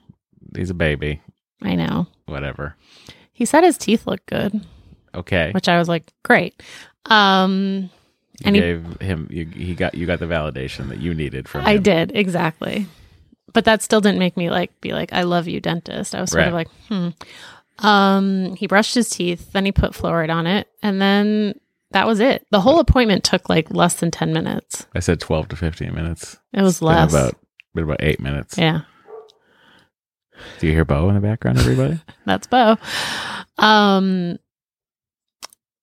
he's 0.56 0.70
a 0.70 0.74
baby, 0.74 1.20
I 1.62 1.74
know. 1.74 2.06
whatever. 2.26 2.76
He 3.32 3.44
said 3.44 3.64
his 3.64 3.78
teeth 3.78 4.06
look 4.06 4.24
good, 4.26 4.60
Okay. 5.14 5.50
which 5.52 5.68
I 5.68 5.78
was 5.78 5.88
like, 5.88 6.12
great. 6.24 6.60
Um, 7.06 7.90
You 8.40 8.46
and 8.46 8.56
he- 8.56 8.62
gave 8.62 9.00
him, 9.00 9.28
you, 9.30 9.46
he 9.46 9.74
got, 9.74 9.94
you 9.94 10.06
got 10.06 10.20
the 10.20 10.26
validation 10.26 10.88
that 10.90 10.98
you 10.98 11.12
needed 11.14 11.48
from 11.48 11.66
I 11.66 11.72
him. 11.74 11.82
did, 11.82 12.12
exactly. 12.14 12.86
But 13.52 13.64
that 13.64 13.82
still 13.82 14.00
didn't 14.00 14.18
make 14.20 14.36
me 14.36 14.50
like 14.50 14.78
be 14.80 14.92
like, 14.92 15.12
I 15.12 15.22
love 15.22 15.48
you, 15.48 15.60
dentist. 15.60 16.14
I 16.14 16.20
was 16.20 16.30
sort 16.30 16.46
of 16.46 16.52
like, 16.54 16.68
hmm. 16.88 17.08
Um, 17.78 18.56
he 18.56 18.66
brushed 18.66 18.94
his 18.94 19.08
teeth, 19.08 19.52
then 19.52 19.64
he 19.64 19.72
put 19.72 19.92
fluoride 19.92 20.30
on 20.34 20.46
it, 20.48 20.66
and 20.82 21.00
then 21.00 21.54
that 21.92 22.06
was 22.06 22.18
it. 22.20 22.44
The 22.50 22.60
whole 22.60 22.80
appointment 22.80 23.22
took 23.24 23.48
like 23.48 23.70
less 23.70 23.94
than 23.94 24.10
ten 24.10 24.32
minutes. 24.32 24.86
I 24.94 24.98
said 25.00 25.20
12 25.20 25.48
to 25.48 25.56
15 25.56 25.94
minutes. 25.94 26.36
It 26.52 26.60
was 26.62 26.74
It's 26.74 26.80
been 26.80 26.88
less. 26.88 27.10
about, 27.12 27.34
been 27.74 27.84
about 27.84 28.02
eight 28.02 28.18
minutes. 28.20 28.58
yeah, 28.58 28.80
Do 30.58 30.66
you 30.66 30.72
hear 30.72 30.84
Bo 30.84 31.08
in 31.08 31.14
the 31.14 31.20
background, 31.20 31.58
everybody? 31.58 32.00
that's 32.26 32.46
Bo. 32.48 32.76
Um 33.58 34.38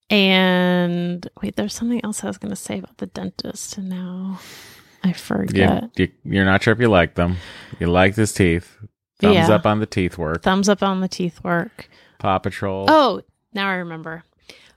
and 0.09 1.27
wait, 1.41 1.55
there's 1.55 1.73
something 1.73 2.01
else 2.03 2.23
I 2.23 2.27
was 2.27 2.37
gonna 2.37 2.55
say 2.55 2.79
about 2.79 2.97
the 2.97 3.07
dentist, 3.07 3.77
and 3.77 3.89
now 3.89 4.39
I 5.03 5.13
forget. 5.13 5.89
you, 5.97 6.05
you, 6.23 6.33
you're 6.35 6.45
not 6.45 6.63
sure 6.63 6.73
if 6.73 6.79
you 6.79 6.87
like 6.89 7.15
them. 7.15 7.37
You 7.79 7.87
liked 7.87 8.15
his 8.17 8.33
teeth. 8.33 8.77
Thumbs 9.19 9.35
Yeah. 9.35 9.49
up 9.55 9.65
on 9.65 9.79
the 9.79 9.85
teeth 9.85 10.17
work. 10.17 10.43
Thumbs 10.43 10.67
up 10.69 10.83
on 10.83 10.99
the 11.01 11.07
teeth 11.07 11.43
work. 11.43 11.89
Paw 12.19 12.39
Patrol. 12.39 12.85
Oh, 12.89 13.21
now 13.53 13.69
I 13.69 13.75
remember. 13.75 14.23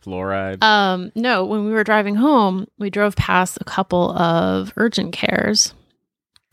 Fluoride. 0.07 0.63
Um, 0.63 1.11
no, 1.15 1.45
when 1.45 1.65
we 1.65 1.73
were 1.73 1.83
driving 1.85 2.15
home, 2.15 2.67
we 2.79 2.89
drove 2.89 3.17
past 3.17 3.59
a 3.61 3.65
couple 3.65 4.13
of 4.13 4.73
urgent 4.77 5.13
cares 5.13 5.75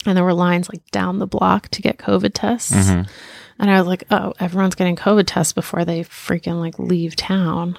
and 0.05 0.17
there 0.17 0.23
were 0.23 0.33
lines 0.33 0.67
like 0.67 0.83
down 0.91 1.19
the 1.19 1.27
block 1.27 1.69
to 1.69 1.81
get 1.81 1.97
COVID 1.97 2.31
tests. 2.33 2.71
Mhm. 2.73 3.07
And 3.59 3.71
I 3.71 3.77
was 3.79 3.87
like, 3.87 4.03
oh, 4.11 4.33
everyone's 4.39 4.75
getting 4.75 4.95
COVID 4.95 5.23
tests 5.27 5.53
before 5.53 5.85
they 5.85 6.03
freaking 6.03 6.59
like 6.59 6.77
leave 6.79 7.15
town. 7.15 7.77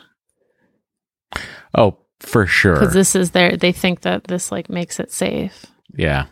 Oh, 1.74 1.98
for 2.20 2.46
sure. 2.46 2.74
Because 2.74 2.94
this 2.94 3.14
is 3.14 3.32
their, 3.32 3.56
they 3.56 3.72
think 3.72 4.00
that 4.02 4.24
this 4.24 4.50
like 4.50 4.68
makes 4.70 4.98
it 5.00 5.12
safe. 5.12 5.66
yeah. 5.94 6.26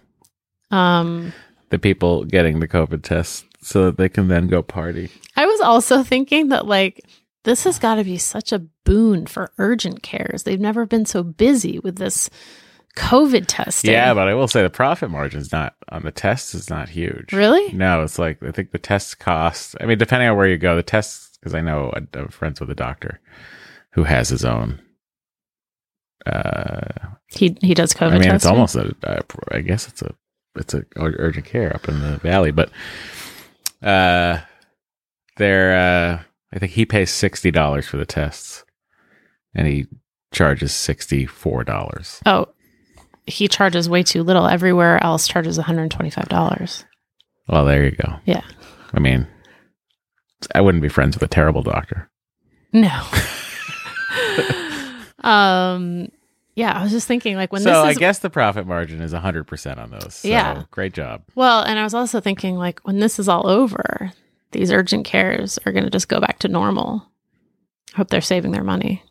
Um, 0.70 1.32
The 1.70 1.78
people 1.78 2.24
getting 2.24 2.60
the 2.60 2.68
COVID 2.68 3.02
test 3.02 3.44
so 3.62 3.86
that 3.86 3.96
they 3.96 4.08
can 4.08 4.28
then 4.28 4.46
go 4.48 4.62
party. 4.62 5.10
I 5.36 5.46
was 5.46 5.60
also 5.60 6.02
thinking 6.02 6.48
that 6.48 6.66
like 6.66 7.04
this 7.44 7.64
has 7.64 7.78
got 7.78 7.96
to 7.96 8.04
be 8.04 8.16
such 8.18 8.52
a 8.52 8.60
boon 8.84 9.26
for 9.26 9.52
urgent 9.58 10.02
cares. 10.02 10.42
They've 10.42 10.60
never 10.60 10.86
been 10.86 11.04
so 11.06 11.22
busy 11.22 11.78
with 11.78 11.96
this 11.96 12.30
COVID 12.96 13.44
testing. 13.46 13.90
Yeah, 13.92 14.14
but 14.14 14.28
I 14.28 14.34
will 14.34 14.48
say 14.48 14.62
the 14.62 14.70
profit 14.70 15.10
margin's 15.10 15.52
not 15.52 15.74
on 15.90 16.02
the 16.02 16.12
tests 16.12 16.54
is 16.54 16.70
not 16.70 16.88
huge. 16.88 17.32
Really? 17.32 17.72
No, 17.72 18.02
it's 18.02 18.18
like 18.18 18.42
I 18.42 18.50
think 18.50 18.70
the 18.70 18.78
test 18.78 19.18
cost. 19.18 19.74
I 19.80 19.86
mean, 19.86 19.98
depending 19.98 20.28
on 20.28 20.36
where 20.36 20.48
you 20.48 20.56
go, 20.58 20.76
the 20.76 20.82
tests 20.82 21.36
because 21.38 21.54
I 21.54 21.60
know 21.60 21.92
I'm 21.94 22.28
friends 22.28 22.60
with 22.60 22.70
a 22.70 22.74
doctor 22.74 23.20
who 23.90 24.04
has 24.04 24.28
his 24.30 24.44
own. 24.44 24.80
Uh, 26.26 27.08
He 27.28 27.56
he 27.60 27.74
does 27.74 27.92
COVID 27.92 28.12
I 28.12 28.18
mean, 28.18 28.30
it's 28.34 28.46
almost 28.46 28.76
a. 28.76 28.94
Uh, 29.02 29.58
guess 29.60 29.88
it's 29.88 30.02
a. 30.02 30.14
It's 30.56 30.72
a 30.72 30.84
urgent 30.96 31.46
care 31.46 31.74
up 31.74 31.88
in 31.88 32.00
the 32.00 32.18
valley, 32.18 32.52
but 32.52 32.70
uh, 33.82 34.38
they're. 35.36 35.74
Uh, 35.76 36.22
I 36.52 36.58
think 36.58 36.72
he 36.72 36.86
pays 36.86 37.10
sixty 37.10 37.50
dollars 37.50 37.86
for 37.86 37.96
the 37.96 38.06
tests, 38.06 38.64
and 39.54 39.66
he 39.66 39.86
charges 40.32 40.72
sixty 40.72 41.26
four 41.26 41.64
dollars. 41.64 42.20
Oh, 42.24 42.46
he 43.26 43.48
charges 43.48 43.88
way 43.88 44.02
too 44.02 44.22
little. 44.22 44.46
Everywhere 44.46 45.02
else 45.02 45.26
charges 45.26 45.58
$125. 45.58 46.84
Well, 47.48 47.64
there 47.64 47.84
you 47.84 47.92
go. 47.92 48.16
Yeah. 48.26 48.42
I 48.92 49.00
mean, 49.00 49.26
I 50.54 50.60
wouldn't 50.60 50.82
be 50.82 50.88
friends 50.88 51.16
with 51.16 51.22
a 51.22 51.28
terrible 51.28 51.62
doctor. 51.62 52.10
No. 52.72 53.02
um 55.24 56.08
yeah, 56.54 56.72
I 56.78 56.82
was 56.82 56.92
just 56.92 57.06
thinking 57.08 57.36
like 57.36 57.52
when 57.52 57.62
so 57.62 57.86
this 57.86 57.96
I 57.96 57.98
guess 57.98 58.18
the 58.20 58.30
profit 58.30 58.66
margin 58.66 59.00
is 59.00 59.12
100% 59.12 59.78
on 59.78 59.90
those. 59.90 60.14
So 60.14 60.28
Yeah. 60.28 60.64
Great 60.70 60.92
job. 60.94 61.22
well, 61.34 61.62
and 61.62 61.78
I 61.78 61.82
was 61.84 61.94
also 61.94 62.20
thinking 62.20 62.56
like 62.56 62.80
when 62.86 63.00
this 63.00 63.18
is 63.18 63.28
all 63.28 63.46
over, 63.48 64.12
these 64.52 64.70
urgent 64.70 65.04
cares 65.04 65.58
are 65.66 65.72
going 65.72 65.84
to 65.84 65.90
just 65.90 66.08
go 66.08 66.20
back 66.20 66.38
to 66.40 66.48
normal. 66.48 67.06
I 67.92 67.96
hope 67.98 68.08
they're 68.08 68.20
saving 68.20 68.52
their 68.52 68.64
money. 68.64 69.02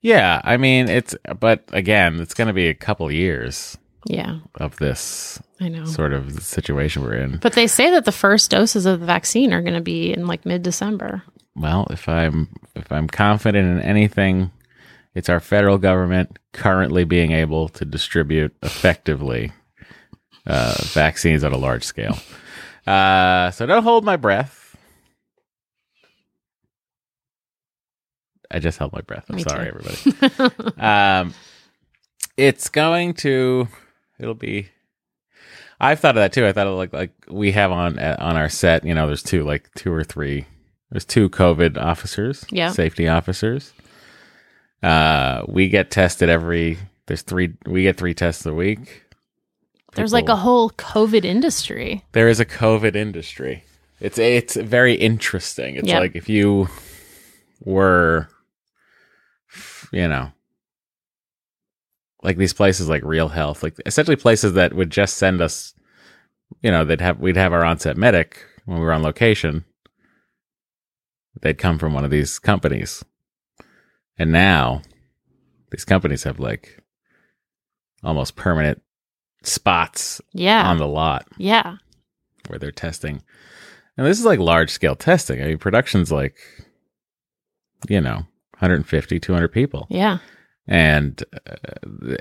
Yeah. 0.00 0.40
I 0.44 0.56
mean, 0.56 0.88
it's, 0.88 1.14
but 1.38 1.64
again, 1.72 2.20
it's 2.20 2.34
going 2.34 2.48
to 2.48 2.54
be 2.54 2.68
a 2.68 2.74
couple 2.74 3.10
years 3.12 3.76
Yeah, 4.06 4.38
of 4.56 4.76
this 4.76 5.40
I 5.60 5.68
know. 5.68 5.84
sort 5.84 6.12
of 6.12 6.42
situation 6.42 7.02
we're 7.02 7.14
in. 7.14 7.36
But 7.38 7.52
they 7.54 7.66
say 7.66 7.90
that 7.90 8.04
the 8.04 8.12
first 8.12 8.50
doses 8.50 8.86
of 8.86 9.00
the 9.00 9.06
vaccine 9.06 9.52
are 9.52 9.62
going 9.62 9.74
to 9.74 9.80
be 9.80 10.12
in 10.12 10.26
like 10.26 10.46
mid 10.46 10.62
December. 10.62 11.22
Well, 11.54 11.86
if 11.90 12.08
I'm 12.08 12.48
if 12.74 12.90
I'm 12.90 13.06
confident 13.08 13.68
in 13.78 13.80
anything, 13.82 14.50
it's 15.14 15.28
our 15.28 15.38
federal 15.40 15.76
government 15.78 16.38
currently 16.52 17.04
being 17.04 17.32
able 17.32 17.68
to 17.70 17.84
distribute 17.84 18.54
effectively 18.62 19.52
uh, 20.46 20.74
vaccines 20.80 21.44
on 21.44 21.52
a 21.52 21.56
large 21.58 21.84
scale. 21.84 22.18
Uh, 22.86 23.50
so 23.52 23.64
don't 23.66 23.82
hold 23.84 24.04
my 24.04 24.16
breath. 24.16 24.76
I 28.50 28.58
just 28.58 28.78
held 28.78 28.92
my 28.92 29.00
breath. 29.00 29.24
I'm 29.30 29.36
Me 29.36 29.42
sorry, 29.42 29.70
too. 29.70 30.14
everybody. 30.20 30.74
um, 30.80 31.32
it's 32.36 32.68
going 32.68 33.14
to. 33.14 33.68
It'll 34.18 34.34
be. 34.34 34.68
I've 35.80 36.00
thought 36.00 36.16
of 36.16 36.22
that 36.22 36.32
too. 36.32 36.46
I 36.46 36.52
thought 36.52 36.66
of 36.66 36.74
like 36.76 36.92
like 36.92 37.12
we 37.28 37.52
have 37.52 37.72
on 37.72 37.98
uh, 37.98 38.16
on 38.18 38.36
our 38.36 38.48
set. 38.48 38.84
You 38.84 38.94
know, 38.94 39.06
there's 39.06 39.22
two 39.22 39.42
like 39.44 39.70
two 39.74 39.92
or 39.92 40.04
three. 40.04 40.46
There's 40.90 41.04
two 41.06 41.30
COVID 41.30 41.78
officers. 41.78 42.44
Yeah. 42.50 42.70
Safety 42.72 43.08
officers. 43.08 43.72
Uh, 44.82 45.44
we 45.48 45.68
get 45.68 45.90
tested 45.90 46.28
every. 46.28 46.78
There's 47.06 47.22
three. 47.22 47.54
We 47.66 47.82
get 47.82 47.96
three 47.96 48.14
tests 48.14 48.44
a 48.46 48.54
week. 48.54 49.04
There's 49.94 50.12
like 50.12 50.28
a 50.28 50.36
whole 50.36 50.70
COVID 50.70 51.24
industry. 51.24 52.02
there 52.12 52.28
is 52.28 52.40
a 52.40 52.46
COVID 52.46 52.96
industry. 52.96 53.64
It's 54.00 54.18
it's 54.18 54.56
very 54.56 54.94
interesting. 54.94 55.76
It's 55.76 55.88
Yep. 55.88 56.00
like 56.00 56.16
if 56.16 56.28
you 56.28 56.68
were, 57.60 58.28
you 59.92 60.08
know, 60.08 60.32
like 62.22 62.36
these 62.36 62.52
places 62.54 62.88
like 62.88 63.04
Real 63.04 63.28
Health, 63.28 63.62
like 63.62 63.76
essentially 63.86 64.16
places 64.16 64.54
that 64.54 64.72
would 64.74 64.90
just 64.90 65.16
send 65.18 65.40
us, 65.40 65.74
you 66.62 66.70
know, 66.70 66.84
they'd 66.84 67.00
have 67.00 67.20
we'd 67.20 67.36
have 67.36 67.52
our 67.52 67.64
onset 67.64 67.96
medic 67.96 68.44
when 68.64 68.78
we 68.78 68.84
were 68.84 68.92
on 68.92 69.02
location. 69.02 69.64
They'd 71.42 71.58
come 71.58 71.78
from 71.78 71.92
one 71.94 72.04
of 72.04 72.10
these 72.10 72.38
companies, 72.38 73.04
and 74.18 74.32
now 74.32 74.82
these 75.70 75.84
companies 75.84 76.24
have 76.24 76.38
like 76.40 76.82
almost 78.02 78.36
permanent 78.36 78.82
spots 79.42 80.20
Yeah. 80.32 80.68
on 80.68 80.78
the 80.78 80.86
lot 80.86 81.26
yeah. 81.38 81.76
where 82.48 82.58
they're 82.58 82.70
testing. 82.72 83.22
And 83.96 84.06
this 84.06 84.18
is 84.18 84.24
like 84.24 84.38
large 84.38 84.70
scale 84.70 84.96
testing. 84.96 85.42
I 85.42 85.46
mean, 85.46 85.58
production's 85.58 86.10
like, 86.12 86.36
you 87.88 88.00
know, 88.00 88.26
150, 88.58 89.20
200 89.20 89.48
people. 89.48 89.86
Yeah. 89.90 90.18
And 90.66 91.22
uh, 91.34 91.56
the, 91.82 92.18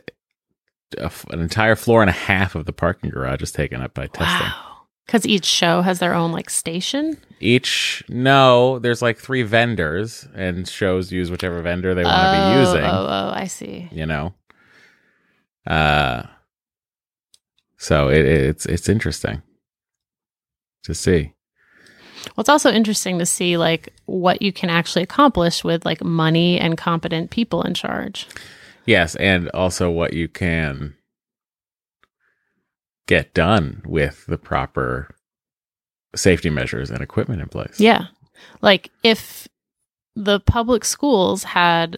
an 1.29 1.39
entire 1.39 1.75
floor 1.75 2.01
and 2.01 2.09
a 2.09 2.13
half 2.13 2.55
of 2.55 2.65
the 2.65 2.73
parking 2.73 3.09
garage 3.09 3.41
is 3.41 3.51
taken 3.51 3.81
up 3.81 3.93
by 3.93 4.07
testing. 4.07 4.47
Wow. 4.47 4.70
Because 5.11 5.25
each 5.25 5.45
show 5.45 5.81
has 5.81 5.99
their 5.99 6.13
own 6.13 6.31
like 6.31 6.49
station. 6.49 7.17
Each, 7.41 8.01
no, 8.07 8.79
there's 8.79 9.01
like 9.01 9.17
three 9.17 9.43
vendors, 9.43 10.25
and 10.33 10.65
shows 10.67 11.11
use 11.11 11.29
whichever 11.29 11.61
vendor 11.61 11.93
they 11.93 12.03
want 12.03 12.15
to 12.15 12.21
oh, 12.21 12.53
be 12.53 12.59
using. 12.61 12.85
Oh, 12.85 13.07
oh, 13.09 13.31
I 13.33 13.47
see. 13.47 13.89
you 13.91 14.05
know 14.05 14.33
uh 15.67 16.23
so 17.77 18.09
it, 18.09 18.25
it's 18.25 18.65
it's 18.65 18.89
interesting 18.89 19.41
to 20.83 20.93
see 20.95 21.33
Well, 22.25 22.41
it's 22.41 22.49
also 22.49 22.71
interesting 22.71 23.19
to 23.19 23.25
see 23.25 23.57
like 23.57 23.93
what 24.05 24.41
you 24.41 24.51
can 24.51 24.69
actually 24.69 25.03
accomplish 25.03 25.63
with 25.63 25.85
like 25.85 26.03
money 26.03 26.59
and 26.59 26.77
competent 26.77 27.29
people 27.29 27.61
in 27.61 27.73
charge. 27.73 28.27
yes 28.85 29.15
and 29.17 29.49
also 29.49 29.91
what 29.91 30.13
you 30.13 30.27
can 30.27 30.95
get 33.07 33.33
done 33.33 33.81
with 33.85 34.25
the 34.27 34.37
proper 34.37 35.13
safety 36.15 36.49
measures 36.49 36.89
and 36.91 37.01
equipment 37.01 37.41
in 37.41 37.47
place 37.47 37.79
Yeah. 37.79 38.05
Like 38.61 38.89
if 39.03 39.47
the 40.15 40.39
public 40.39 40.83
schools 40.85 41.43
had 41.43 41.97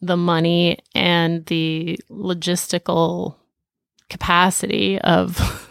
the 0.00 0.16
money 0.16 0.78
and 0.94 1.44
the 1.46 1.98
logistical 2.10 3.36
capacity 4.10 4.98
of 5.00 5.68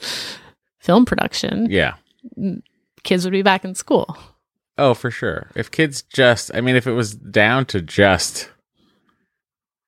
film 0.78 1.04
production, 1.04 1.66
yeah 1.70 1.94
kids 3.02 3.24
would 3.24 3.32
be 3.32 3.42
back 3.42 3.64
in 3.64 3.74
school. 3.74 4.16
oh 4.76 4.92
for 4.94 5.10
sure 5.10 5.50
if 5.54 5.70
kids 5.70 6.02
just 6.02 6.50
i 6.54 6.60
mean 6.60 6.76
if 6.76 6.86
it 6.86 6.92
was 6.92 7.14
down 7.14 7.64
to 7.64 7.80
just 7.80 8.50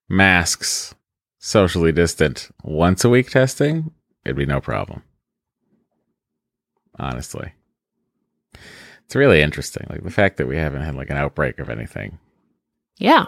masks 0.08 0.94
socially 1.38 1.92
distant 1.92 2.48
once 2.62 3.04
a 3.04 3.08
week 3.10 3.30
testing 3.30 3.90
it'd 4.24 4.36
be 4.36 4.46
no 4.46 4.60
problem. 4.60 5.02
Honestly. 6.98 7.52
It's 9.04 9.16
really 9.16 9.42
interesting 9.42 9.86
like 9.90 10.02
the 10.02 10.10
fact 10.10 10.36
that 10.38 10.46
we 10.46 10.56
haven't 10.56 10.82
had 10.82 10.94
like 10.94 11.10
an 11.10 11.16
outbreak 11.16 11.58
of 11.58 11.68
anything. 11.70 12.18
Yeah, 12.98 13.26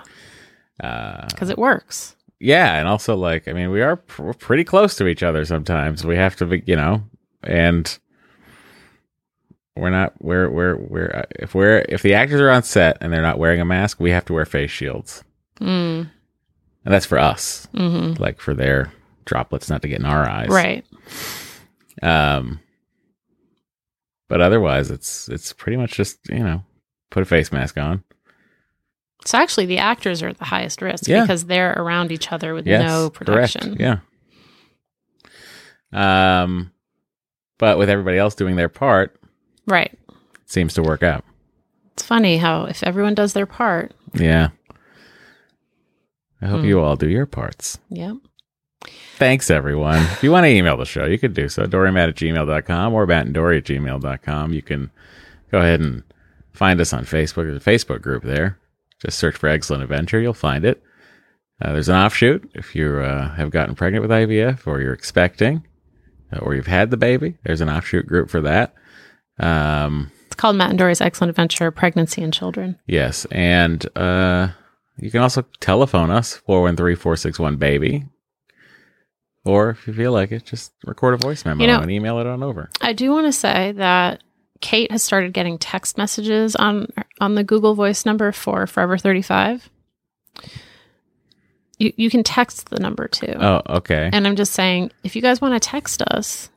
uh 0.82 1.26
because 1.28 1.50
it 1.50 1.58
works. 1.58 2.16
yeah 2.40 2.78
and 2.78 2.88
also 2.88 3.14
like 3.16 3.46
i 3.48 3.52
mean 3.52 3.70
we 3.70 3.80
are 3.82 3.96
pr- 3.96 4.32
pretty 4.32 4.64
close 4.64 4.96
to 4.96 5.06
each 5.06 5.22
other 5.22 5.44
sometimes. 5.44 6.04
We 6.04 6.16
have 6.16 6.36
to 6.36 6.46
be 6.46 6.62
you 6.66 6.76
know 6.76 7.04
and 7.42 7.98
we're 9.76 9.90
not 9.90 10.12
we're 10.20 10.48
we're 10.48 10.76
we're 10.76 11.10
uh, 11.14 11.22
if 11.30 11.54
we're 11.54 11.84
if 11.88 12.02
the 12.02 12.14
actors 12.14 12.40
are 12.40 12.50
on 12.50 12.62
set 12.62 12.96
and 13.00 13.12
they're 13.12 13.20
not 13.22 13.38
wearing 13.38 13.60
a 13.60 13.64
mask 13.64 14.00
we 14.00 14.10
have 14.10 14.24
to 14.26 14.32
wear 14.32 14.44
face 14.46 14.70
shields. 14.70 15.22
Mm, 15.60 16.08
and 16.84 16.94
that's 16.94 17.06
for 17.06 17.18
us. 17.18 17.66
Hmm 17.76 18.14
like 18.18 18.40
for 18.40 18.54
their 18.54 18.92
droplets 19.24 19.68
not 19.70 19.82
to 19.82 19.88
get 19.88 20.00
in 20.00 20.06
our 20.06 20.28
eyes 20.28 20.48
Right. 20.48 20.84
um 22.02 22.60
but 24.28 24.40
otherwise 24.40 24.90
it's 24.90 25.28
it's 25.28 25.52
pretty 25.52 25.76
much 25.76 25.92
just 25.92 26.18
you 26.28 26.38
know 26.40 26.62
put 27.10 27.22
a 27.22 27.26
face 27.26 27.52
mask 27.52 27.76
on 27.78 28.02
So 29.26 29.38
actually, 29.38 29.66
the 29.66 29.78
actors 29.78 30.22
are 30.22 30.28
at 30.28 30.38
the 30.38 30.44
highest 30.44 30.82
risk 30.82 31.06
Yeah. 31.08 31.22
because 31.22 31.44
they're 31.46 31.72
around 31.72 32.10
each 32.12 32.32
other 32.32 32.52
with 32.54 32.66
yes 32.66 32.82
no 32.82 33.10
correct. 33.10 33.14
protection. 33.54 33.76
yeah 33.78 33.98
um 35.92 36.72
but 37.58 37.78
with 37.78 37.88
everybody 37.88 38.18
else 38.18 38.34
doing 38.34 38.56
their 38.56 38.68
part 38.68 39.16
Right. 39.66 39.92
it 40.08 40.50
seems 40.50 40.74
to 40.74 40.82
work 40.82 41.02
out 41.02 41.24
It's 41.92 42.02
funny 42.02 42.36
how 42.38 42.64
if 42.64 42.82
everyone 42.82 43.14
does 43.14 43.32
their 43.32 43.46
part, 43.46 43.94
yeah 44.14 44.48
i 46.42 46.46
hope 46.46 46.60
Hmm. 46.60 46.66
you 46.66 46.80
all 46.80 46.96
do 46.96 47.08
your 47.08 47.26
parts 47.26 47.78
yeah. 47.88 48.14
Thanks, 49.16 49.50
everyone. 49.50 50.02
if 50.02 50.22
you 50.22 50.30
want 50.32 50.44
to 50.44 50.50
email 50.50 50.76
the 50.76 50.84
show, 50.84 51.04
you 51.04 51.18
could 51.18 51.34
do 51.34 51.48
so. 51.48 51.66
DoryMatt 51.66 52.08
at 52.08 52.14
gmail.com 52.16 52.92
or 52.94 53.06
Matt 53.06 53.26
and 53.26 53.34
Doree 53.34 53.58
at 53.58 53.64
gmail.com. 53.64 54.52
You 54.52 54.62
can 54.62 54.90
go 55.52 55.58
ahead 55.58 55.80
and 55.80 56.02
find 56.52 56.80
us 56.80 56.92
on 56.92 57.04
Facebook. 57.04 57.44
There's 57.46 57.64
a 57.64 57.70
Facebook 57.70 58.02
group 58.02 58.24
there. 58.24 58.58
Just 59.00 59.18
search 59.18 59.36
for 59.36 59.48
Excellent 59.48 59.82
Adventure. 59.82 60.20
You'll 60.20 60.34
find 60.34 60.64
it. 60.64 60.82
Uh, 61.62 61.72
there's 61.72 61.88
an 61.88 61.94
offshoot 61.94 62.50
if 62.54 62.74
you 62.74 62.96
uh, 62.98 63.30
have 63.36 63.50
gotten 63.50 63.74
pregnant 63.76 64.02
with 64.02 64.10
IVF 64.10 64.66
or 64.66 64.80
you're 64.80 64.92
expecting 64.92 65.64
uh, 66.32 66.38
or 66.38 66.54
you've 66.56 66.66
had 66.66 66.90
the 66.90 66.96
baby. 66.96 67.36
There's 67.44 67.60
an 67.60 67.68
offshoot 67.70 68.06
group 68.06 68.28
for 68.30 68.40
that. 68.40 68.74
Um, 69.38 70.10
It's 70.26 70.34
called 70.34 70.56
Matt 70.56 70.70
and 70.70 70.78
Doree's 70.78 71.00
Excellent 71.00 71.30
Adventure 71.30 71.70
Pregnancy 71.70 72.22
and 72.22 72.32
Children. 72.34 72.78
Yes, 72.86 73.24
and 73.30 73.86
uh, 73.96 74.48
you 74.98 75.10
can 75.12 75.20
also 75.22 75.42
telephone 75.60 76.10
us 76.10 76.40
413-461-BABY. 76.48 78.08
Or 79.44 79.70
if 79.70 79.86
you 79.86 79.92
feel 79.92 80.12
like 80.12 80.32
it, 80.32 80.44
just 80.46 80.72
record 80.86 81.14
a 81.14 81.16
voice 81.18 81.44
memo 81.44 81.60
You 81.60 81.66
know- 81.66 81.80
and 81.80 81.90
email 81.90 82.18
it 82.18 82.26
on 82.26 82.42
over. 82.42 82.70
I 82.80 82.92
do 82.94 83.10
want 83.12 83.26
to 83.26 83.32
say 83.32 83.72
that 83.72 84.22
Kate 84.60 84.90
has 84.90 85.02
started 85.02 85.32
getting 85.34 85.58
text 85.58 85.98
messages 85.98 86.56
on 86.56 86.86
on 87.20 87.34
the 87.34 87.44
Google 87.44 87.74
Voice 87.74 88.06
number 88.06 88.32
for 88.32 88.66
Forever 88.66 88.96
35. 88.96 89.68
You 91.78 91.92
you 91.96 92.08
can 92.08 92.22
text 92.22 92.70
the 92.70 92.78
number 92.78 93.08
too. 93.08 93.34
Oh, 93.38 93.60
okay. 93.68 94.08
And 94.12 94.26
I'm 94.26 94.36
just 94.36 94.52
saying 94.52 94.92
if 95.02 95.16
you 95.16 95.22
guys 95.22 95.40
want 95.40 95.60
to 95.60 95.60
text 95.68 96.02
us 96.02 96.48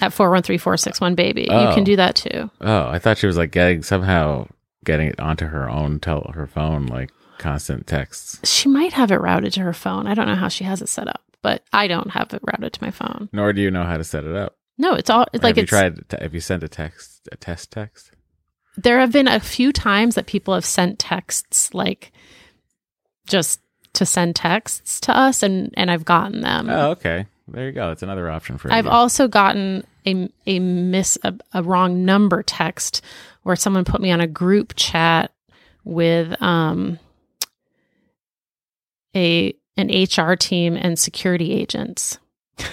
at 0.00 0.12
413-461 0.12 1.16
baby, 1.16 1.42
you 1.42 1.48
Oh. 1.50 1.74
can 1.74 1.82
do 1.82 1.96
that 1.96 2.14
too. 2.14 2.50
Oh, 2.60 2.86
I 2.88 2.98
thought 2.98 3.18
she 3.18 3.26
was 3.26 3.36
like 3.36 3.50
getting 3.50 3.82
somehow 3.82 4.46
getting 4.84 5.08
it 5.08 5.18
onto 5.18 5.46
her 5.46 5.68
own 5.68 5.98
tel- 5.98 6.30
her 6.34 6.46
phone 6.46 6.86
like 6.86 7.10
constant 7.44 7.86
texts. 7.86 8.40
She 8.48 8.68
might 8.68 8.94
have 8.94 9.10
it 9.10 9.20
routed 9.20 9.52
to 9.54 9.60
her 9.60 9.72
phone. 9.74 10.06
I 10.06 10.14
don't 10.14 10.26
know 10.26 10.34
how 10.34 10.48
she 10.48 10.64
has 10.64 10.80
it 10.82 10.88
set 10.88 11.08
up, 11.08 11.22
but 11.42 11.62
I 11.72 11.86
don't 11.86 12.10
have 12.10 12.32
it 12.32 12.42
routed 12.42 12.72
to 12.72 12.82
my 12.82 12.90
phone. 12.90 13.28
Nor 13.32 13.52
do 13.52 13.60
you 13.60 13.70
know 13.70 13.84
how 13.84 13.96
to 13.98 14.04
set 14.04 14.24
it 14.24 14.34
up. 14.34 14.56
No, 14.78 14.94
it's 14.94 15.10
all 15.10 15.26
it's 15.32 15.44
like 15.44 15.56
have 15.56 15.58
you 15.58 15.62
it's 15.62 15.70
tried? 15.70 16.08
To, 16.08 16.18
have 16.20 16.34
you 16.34 16.40
sent 16.40 16.62
a 16.62 16.68
text, 16.68 17.28
a 17.30 17.36
test 17.36 17.70
text? 17.70 18.10
there 18.76 18.98
have 18.98 19.12
been 19.12 19.28
a 19.28 19.40
few 19.40 19.72
times 19.72 20.14
that 20.16 20.26
people 20.26 20.54
have 20.54 20.64
sent 20.64 20.98
texts 20.98 21.72
like 21.74 22.12
just 23.26 23.60
to 23.92 24.04
send 24.04 24.34
texts 24.34 25.00
to 25.00 25.16
us, 25.16 25.42
and 25.42 25.72
and 25.76 25.90
I've 25.90 26.04
gotten 26.04 26.40
them. 26.40 26.68
Oh, 26.68 26.90
okay. 26.92 27.26
There 27.46 27.66
you 27.66 27.72
go. 27.72 27.88
That's 27.88 28.02
another 28.02 28.30
option 28.30 28.58
for 28.58 28.72
I've 28.72 28.86
you. 28.86 28.90
also 28.90 29.28
gotten 29.28 29.86
a 30.06 30.28
a 30.46 30.58
miss 30.58 31.18
a, 31.22 31.34
a 31.52 31.62
wrong 31.62 32.04
number 32.04 32.42
text 32.42 33.02
where 33.42 33.56
someone 33.56 33.84
put 33.84 34.00
me 34.00 34.10
on 34.10 34.20
a 34.20 34.26
group 34.26 34.74
chat 34.76 35.30
with 35.84 36.40
um 36.42 36.98
a 39.14 39.54
an 39.76 39.88
HR 39.88 40.34
team 40.34 40.76
and 40.76 40.98
security 40.98 41.52
agents 41.52 42.18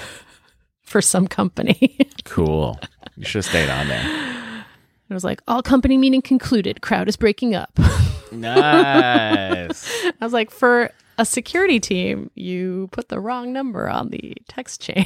for 0.82 1.02
some 1.02 1.28
company. 1.28 1.98
cool. 2.26 2.80
You 3.16 3.26
should 3.26 3.40
have 3.40 3.46
stayed 3.46 3.70
on 3.70 3.88
there. 3.88 4.66
It 5.10 5.14
was 5.14 5.24
like 5.24 5.42
all 5.48 5.62
company 5.62 5.98
meeting 5.98 6.22
concluded. 6.22 6.82
Crowd 6.82 7.08
is 7.08 7.18
breaking 7.18 7.56
up. 7.56 7.78
Nice. 8.32 9.92
I 10.06 10.14
was 10.24 10.32
like, 10.32 10.52
for 10.52 10.90
a 11.18 11.26
security 11.26 11.82
team, 11.82 12.32
you 12.36 12.88
put 12.94 13.10
the 13.10 13.20
wrong 13.20 13.52
number 13.52 13.90
on 13.90 14.08
the 14.08 14.38
text 14.48 14.82
chain. 14.82 15.06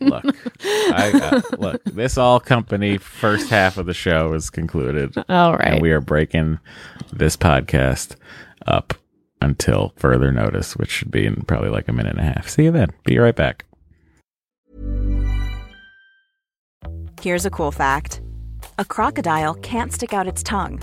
look, 0.00 0.24
I, 0.64 1.12
uh, 1.14 1.56
look. 1.56 1.84
This 1.84 2.18
all 2.18 2.40
company 2.40 2.98
first 2.98 3.48
half 3.48 3.78
of 3.78 3.86
the 3.86 3.94
show 3.94 4.32
is 4.32 4.50
concluded, 4.50 5.14
all 5.28 5.52
right. 5.52 5.74
and 5.74 5.82
we 5.82 5.92
are 5.92 6.00
breaking 6.00 6.58
this 7.12 7.36
podcast 7.36 8.16
up 8.66 8.94
until 9.44 9.92
further 9.96 10.32
notice, 10.32 10.76
which 10.76 10.90
should 10.90 11.10
be 11.10 11.26
in 11.26 11.42
probably 11.42 11.70
like 11.70 11.88
a 11.88 11.92
minute 11.92 12.16
and 12.16 12.20
a 12.20 12.32
half. 12.32 12.48
See 12.48 12.64
you 12.64 12.70
then. 12.70 12.90
Be 13.04 13.18
right 13.18 13.36
back. 13.36 13.64
Here's 17.20 17.46
a 17.46 17.50
cool 17.50 17.70
fact 17.70 18.20
a 18.78 18.84
crocodile 18.84 19.54
can't 19.54 19.92
stick 19.92 20.12
out 20.12 20.26
its 20.26 20.42
tongue. 20.42 20.82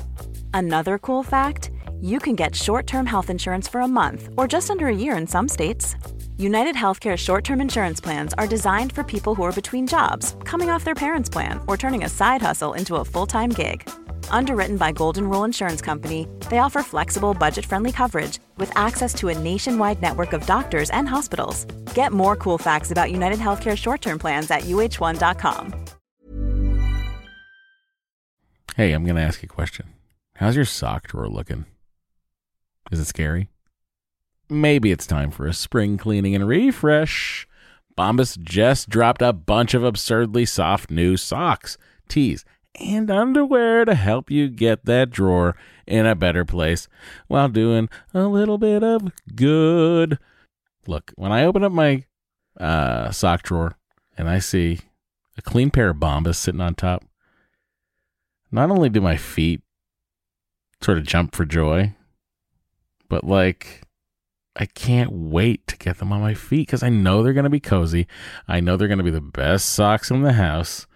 Another 0.54 0.98
cool 0.98 1.24
fact 1.24 1.72
you 2.02 2.20
can 2.20 2.36
get 2.36 2.56
short 2.56 2.88
term 2.88 3.06
health 3.06 3.30
insurance 3.30 3.68
for 3.68 3.82
a 3.82 3.88
month 3.88 4.30
or 4.38 4.48
just 4.48 4.70
under 4.72 4.88
a 4.88 4.96
year 4.96 5.16
in 5.18 5.28
some 5.28 5.48
states. 5.48 5.96
United 6.38 6.76
Healthcare 6.76 7.18
short 7.18 7.44
term 7.44 7.62
insurance 7.62 8.02
plans 8.02 8.34
are 8.40 8.48
designed 8.48 8.92
for 8.92 9.04
people 9.04 9.36
who 9.36 9.44
are 9.44 9.52
between 9.52 9.86
jobs, 9.86 10.36
coming 10.44 10.72
off 10.72 10.84
their 10.84 10.96
parents' 10.96 11.30
plan, 11.30 11.60
or 11.68 11.78
turning 11.78 12.04
a 12.04 12.10
side 12.10 12.42
hustle 12.42 12.74
into 12.74 12.96
a 12.96 13.06
full 13.06 13.28
time 13.28 13.52
gig. 13.52 13.88
Underwritten 14.30 14.78
by 14.78 14.92
Golden 14.92 15.30
Rule 15.30 15.44
Insurance 15.44 15.82
Company, 15.82 16.28
they 16.50 16.60
offer 16.60 16.84
flexible, 16.84 17.34
budget 17.34 17.66
friendly 17.66 17.92
coverage 17.92 18.40
with 18.58 18.76
access 18.78 19.14
to 19.16 19.30
a 19.30 19.38
nationwide 19.38 20.02
network 20.02 20.34
of 20.34 20.46
doctors 20.46 20.90
and 20.92 21.08
hospitals. 21.08 21.66
Get 21.96 22.12
more 22.12 22.36
cool 22.36 22.58
facts 22.58 22.92
about 22.92 23.12
United 23.12 23.40
Healthcare 23.40 23.78
short 23.78 24.02
term 24.02 24.20
plans 24.20 24.52
at 24.52 24.62
uhone.com. 24.62 25.74
Hey, 28.76 28.94
I'm 28.94 29.04
going 29.04 29.18
to 29.18 29.22
ask 29.22 29.42
you 29.44 29.50
a 29.52 29.54
question. 29.54 29.88
How's 30.36 30.56
your 30.56 30.66
sock 30.66 31.08
drawer 31.08 31.28
looking? 31.28 31.66
Is 32.92 33.00
it 33.00 33.06
scary? 33.06 33.50
Maybe 34.50 34.92
it's 34.92 35.06
time 35.06 35.30
for 35.32 35.46
a 35.46 35.54
spring 35.54 35.98
cleaning 35.98 36.36
and 36.36 36.48
refresh. 36.48 37.48
Bombas 37.98 38.40
just 38.40 38.90
dropped 38.90 39.22
a 39.22 39.34
bunch 39.34 39.74
of 39.74 39.84
absurdly 39.84 40.46
soft 40.46 40.90
new 40.90 41.16
socks, 41.18 41.78
tees, 42.08 42.44
and 42.80 43.10
underwear 43.12 43.86
to 43.86 43.96
help 43.96 44.32
you 44.32 44.48
get 44.48 44.86
that 44.86 45.10
drawer 45.10 45.56
in 45.86 46.06
a 46.06 46.16
better 46.16 46.46
place 46.46 46.88
while 47.28 47.50
doing 47.50 47.90
a 48.14 48.24
little 48.24 48.58
bit 48.58 48.84
of 48.84 49.12
good. 49.36 50.18
Look, 50.88 51.12
when 51.16 51.32
I 51.32 51.44
open 51.44 51.64
up 51.64 51.72
my 51.72 52.06
uh, 52.60 53.12
sock 53.12 53.44
drawer 53.44 53.78
and 54.18 54.30
I 54.30 54.40
see 54.40 54.80
a 55.38 55.42
clean 55.42 55.70
pair 55.72 55.90
of 55.90 55.98
Bombas 55.98 56.36
sitting 56.36 56.62
on 56.62 56.76
top, 56.76 57.04
not 58.52 58.72
only 58.72 58.90
do 58.90 59.02
my 59.02 59.18
feet 59.18 59.62
sort 60.82 60.98
of 60.98 61.06
jump 61.06 61.36
for 61.36 61.46
joy, 61.46 61.94
but 63.08 63.24
like 63.24 63.84
I 64.56 64.66
can't 64.66 65.12
wait 65.12 65.66
to 65.68 65.78
get 65.78 66.00
them 66.00 66.12
on 66.12 66.22
my 66.22 66.34
feet 66.34 66.68
because 66.68 66.84
I 66.84 66.90
know 66.90 67.24
they're 67.24 67.34
going 67.34 67.46
to 67.46 67.50
be 67.50 67.60
cozy. 67.60 68.08
I 68.48 68.60
know 68.60 68.76
they're 68.76 68.88
going 68.88 68.98
to 68.98 69.04
be 69.04 69.12
the 69.12 69.22
best 69.22 69.70
socks 69.70 70.12
in 70.12 70.24
the 70.24 70.34
house. 70.34 70.88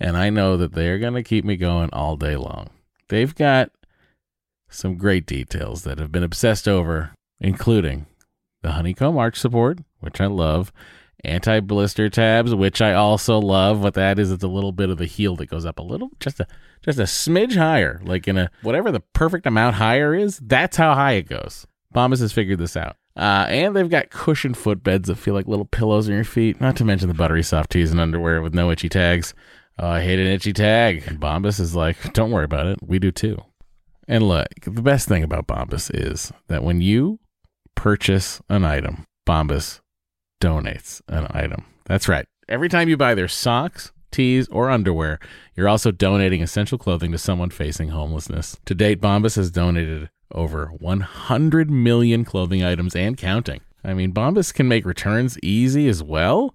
And 0.00 0.16
I 0.16 0.30
know 0.30 0.56
that 0.56 0.72
they're 0.72 0.98
going 0.98 1.14
to 1.14 1.22
keep 1.22 1.44
me 1.44 1.56
going 1.56 1.90
all 1.92 2.16
day 2.16 2.36
long. 2.36 2.70
They've 3.08 3.34
got 3.34 3.70
some 4.70 4.96
great 4.96 5.26
details 5.26 5.82
that 5.82 5.98
have 5.98 6.10
been 6.10 6.22
obsessed 6.22 6.66
over, 6.66 7.12
including 7.38 8.06
the 8.62 8.72
honeycomb 8.72 9.18
arch 9.18 9.38
support, 9.38 9.80
which 10.00 10.20
I 10.20 10.26
love, 10.26 10.72
anti 11.24 11.60
blister 11.60 12.08
tabs, 12.08 12.54
which 12.54 12.80
I 12.80 12.94
also 12.94 13.38
love. 13.38 13.82
What 13.82 13.94
that 13.94 14.18
is, 14.18 14.30
it's 14.30 14.44
a 14.44 14.48
little 14.48 14.72
bit 14.72 14.90
of 14.90 14.98
the 14.98 15.06
heel 15.06 15.36
that 15.36 15.50
goes 15.50 15.66
up 15.66 15.78
a 15.78 15.82
little, 15.82 16.10
just 16.18 16.40
a 16.40 16.46
just 16.82 16.98
a 16.98 17.02
smidge 17.02 17.56
higher, 17.56 18.00
like 18.04 18.26
in 18.26 18.38
a 18.38 18.50
whatever 18.62 18.90
the 18.90 19.00
perfect 19.00 19.44
amount 19.46 19.76
higher 19.76 20.14
is. 20.14 20.38
That's 20.38 20.76
how 20.76 20.94
high 20.94 21.12
it 21.12 21.28
goes. 21.28 21.66
Bombas 21.94 22.20
has 22.20 22.32
figured 22.32 22.58
this 22.58 22.76
out. 22.76 22.96
Uh, 23.16 23.44
and 23.48 23.74
they've 23.74 23.90
got 23.90 24.10
cushioned 24.10 24.54
footbeds 24.54 25.06
that 25.06 25.16
feel 25.16 25.34
like 25.34 25.48
little 25.48 25.64
pillows 25.64 26.08
on 26.08 26.14
your 26.14 26.24
feet. 26.24 26.60
Not 26.60 26.76
to 26.76 26.84
mention 26.84 27.08
the 27.08 27.14
buttery 27.14 27.42
soft 27.42 27.70
tees 27.72 27.90
and 27.90 28.00
underwear 28.00 28.40
with 28.40 28.54
no 28.54 28.70
itchy 28.70 28.88
tags. 28.88 29.34
Uh, 29.80 29.86
I 29.86 30.02
hate 30.02 30.18
an 30.18 30.26
itchy 30.26 30.52
tag. 30.52 31.04
And 31.06 31.18
Bombas 31.18 31.58
is 31.58 31.74
like, 31.74 32.12
don't 32.12 32.30
worry 32.30 32.44
about 32.44 32.66
it. 32.66 32.78
We 32.82 32.98
do 32.98 33.10
too. 33.10 33.38
And 34.06 34.28
look, 34.28 34.48
the 34.64 34.82
best 34.82 35.08
thing 35.08 35.22
about 35.22 35.46
Bombas 35.46 35.90
is 35.94 36.32
that 36.48 36.64
when 36.64 36.80
you 36.80 37.18
purchase 37.74 38.42
an 38.48 38.64
item, 38.64 39.04
Bombas 39.26 39.80
donates 40.40 41.00
an 41.08 41.28
item. 41.30 41.64
That's 41.86 42.08
right. 42.08 42.26
Every 42.48 42.68
time 42.68 42.88
you 42.88 42.96
buy 42.96 43.14
their 43.14 43.28
socks, 43.28 43.92
tees, 44.10 44.48
or 44.48 44.68
underwear, 44.68 45.18
you're 45.54 45.68
also 45.68 45.92
donating 45.92 46.42
essential 46.42 46.76
clothing 46.76 47.12
to 47.12 47.18
someone 47.18 47.50
facing 47.50 47.90
homelessness. 47.90 48.58
To 48.66 48.74
date, 48.74 49.00
Bombas 49.00 49.36
has 49.36 49.50
donated 49.50 50.10
over 50.32 50.66
100 50.66 51.70
million 51.70 52.24
clothing 52.24 52.64
items 52.64 52.96
and 52.96 53.16
counting. 53.16 53.60
I 53.84 53.94
mean, 53.94 54.12
Bombas 54.12 54.52
can 54.52 54.68
make 54.68 54.84
returns 54.84 55.38
easy 55.42 55.88
as 55.88 56.02
well. 56.02 56.54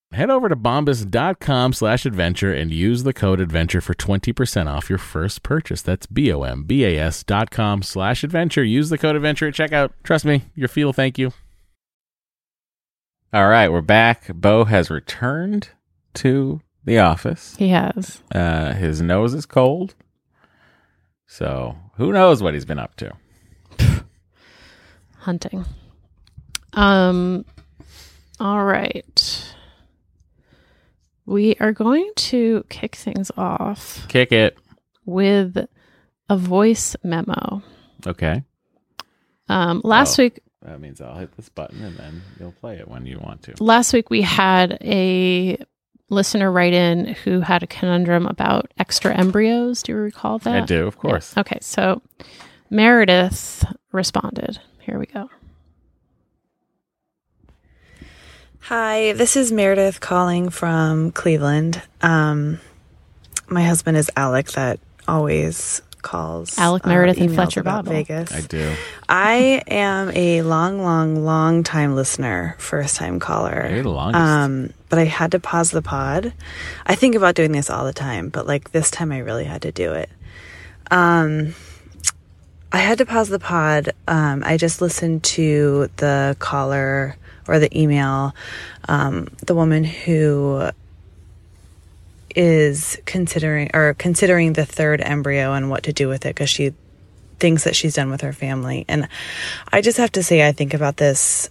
Head 0.13 0.29
over 0.29 0.49
to 0.49 0.57
bombas.com 0.57 1.71
slash 1.71 2.05
adventure 2.05 2.53
and 2.53 2.69
use 2.69 3.03
the 3.03 3.13
code 3.13 3.39
adventure 3.39 3.79
for 3.79 3.93
20% 3.93 4.67
off 4.67 4.89
your 4.89 4.99
first 4.99 5.41
purchase. 5.41 5.81
That's 5.81 6.05
B-O-M-B-A-S 6.05 7.23
dot 7.23 7.49
com 7.49 7.81
slash 7.81 8.21
adventure. 8.23 8.61
Use 8.63 8.89
the 8.89 8.97
code 8.97 9.15
adventure 9.15 9.47
at 9.47 9.53
checkout. 9.53 9.91
Trust 10.03 10.25
me, 10.25 10.43
your 10.53 10.67
feet 10.67 10.83
will 10.83 10.91
thank 10.91 11.17
you. 11.17 11.31
All 13.33 13.47
right, 13.47 13.69
we're 13.69 13.79
back. 13.81 14.27
Bo 14.35 14.65
has 14.65 14.89
returned 14.89 15.69
to 16.15 16.59
the 16.83 16.99
office. 16.99 17.55
he 17.55 17.69
has. 17.69 18.21
Uh, 18.35 18.73
his 18.73 19.01
nose 19.01 19.33
is 19.33 19.45
cold. 19.45 19.95
So 21.25 21.77
who 21.95 22.11
knows 22.11 22.43
what 22.43 22.53
he's 22.53 22.65
been 22.65 22.79
up 22.79 22.97
to? 22.97 23.13
hunting. 25.19 25.63
Um 26.73 27.45
all 28.41 28.63
right. 28.65 29.55
We 31.31 31.55
are 31.59 31.71
going 31.71 32.11
to 32.15 32.65
kick 32.69 32.95
things 32.95 33.31
off 33.37 34.05
Kick 34.09 34.31
it. 34.31 34.57
with 35.05 35.57
a 36.29 36.37
voice 36.37 36.95
memo. 37.03 37.61
Okay. 38.05 38.43
Um 39.47 39.81
last 39.83 40.19
Oh. 40.19 40.23
week 40.23 40.39
That 40.61 40.79
means 40.81 40.99
I'll 41.01 41.15
hit 41.17 41.35
this 41.37 41.49
button 41.49 41.83
and 41.83 41.95
then 41.97 42.21
you'll 42.39 42.51
play 42.51 42.77
it 42.77 42.87
when 42.87 43.05
you 43.05 43.17
want 43.19 43.43
to. 43.43 43.53
last 43.63 43.93
week 43.93 44.09
we 44.09 44.21
had 44.21 44.77
a 44.81 45.57
listener 46.09 46.51
write 46.51 46.73
in 46.73 47.07
who 47.23 47.39
had 47.39 47.63
a 47.63 47.67
conundrum 47.67 48.25
about 48.27 48.69
extra 48.77 49.15
embryos. 49.15 49.81
Do 49.83 49.93
you 49.93 49.97
recall 49.97 50.39
that? 50.39 50.63
I 50.63 50.65
do, 50.65 50.85
of 50.85 50.97
course. 50.97 51.37
Okay, 51.37 51.57
so 51.61 52.01
Meredith 52.69 53.63
responded. 53.93 54.59
Here 54.81 54.99
we 54.99 55.05
go. 55.05 55.29
Hi, 58.65 59.13
this 59.13 59.35
is 59.35 59.51
Meredith 59.51 59.99
calling 59.99 60.49
from 60.49 61.11
Cleveland. 61.11 61.81
Um, 62.01 62.59
my 63.47 63.63
husband 63.63 63.97
is 63.97 64.09
Alec, 64.15 64.51
that 64.51 64.79
always 65.07 65.81
calls. 66.03 66.57
Alec 66.59 66.85
uh, 66.85 66.89
Meredith 66.89 67.19
and 67.19 67.33
Fletcher 67.33 67.61
about 67.61 67.85
Bobble. 67.85 67.97
Vegas. 67.97 68.31
I 68.31 68.41
do. 68.41 68.75
I 69.09 69.63
am 69.67 70.11
a 70.15 70.43
long, 70.43 70.83
long, 70.83 71.25
long 71.25 71.63
time 71.63 71.95
listener, 71.95 72.55
first 72.59 72.95
time 72.95 73.19
caller. 73.19 73.67
You're 73.69 73.83
the 73.83 73.89
longest. 73.89 74.21
Um, 74.21 74.73
but 74.89 74.99
I 74.99 75.05
had 75.05 75.31
to 75.31 75.39
pause 75.39 75.71
the 75.71 75.81
pod. 75.81 76.31
I 76.85 76.95
think 76.95 77.15
about 77.15 77.33
doing 77.35 77.51
this 77.51 77.69
all 77.69 77.83
the 77.83 77.93
time, 77.93 78.29
but 78.29 78.45
like 78.45 78.71
this 78.71 78.91
time 78.91 79.11
I 79.11 79.19
really 79.19 79.45
had 79.45 79.63
to 79.63 79.71
do 79.71 79.93
it. 79.93 80.09
Um, 80.91 81.55
I 82.71 82.77
had 82.77 82.99
to 82.99 83.05
pause 83.05 83.29
the 83.29 83.39
pod. 83.39 83.91
Um, 84.07 84.43
I 84.45 84.57
just 84.57 84.81
listened 84.81 85.23
to 85.23 85.89
the 85.97 86.35
caller 86.39 87.17
or 87.51 87.59
the 87.59 87.79
email, 87.79 88.33
um, 88.87 89.27
the 89.45 89.53
woman 89.53 89.83
who 89.83 90.69
is 92.33 92.97
considering 93.05 93.69
or 93.73 93.93
considering 93.95 94.53
the 94.53 94.65
third 94.65 95.01
embryo 95.01 95.53
and 95.53 95.69
what 95.69 95.83
to 95.83 95.93
do 95.93 96.07
with 96.07 96.25
it 96.25 96.29
because 96.29 96.49
she 96.49 96.73
things 97.39 97.63
that 97.65 97.75
she's 97.75 97.95
done 97.95 98.09
with 98.09 98.21
her 98.21 98.31
family. 98.31 98.85
And 98.87 99.09
I 99.71 99.81
just 99.81 99.97
have 99.97 100.11
to 100.13 100.23
say, 100.23 100.47
I 100.47 100.51
think 100.51 100.73
about 100.73 100.97
this 100.97 101.49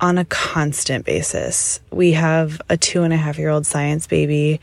on 0.00 0.18
a 0.18 0.24
constant 0.24 1.04
basis. 1.04 1.78
We 1.92 2.12
have 2.12 2.60
a 2.68 2.76
two 2.76 3.04
and 3.04 3.12
a 3.12 3.16
half 3.16 3.38
year 3.38 3.50
old 3.50 3.66
science 3.66 4.06
baby 4.06 4.60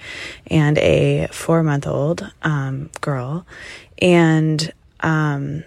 and 0.47 0.77
a 0.79 1.27
four 1.31 1.63
month 1.63 1.87
old 1.87 2.29
um, 2.41 2.89
girl. 2.99 3.45
And 4.01 4.73
um, 4.99 5.63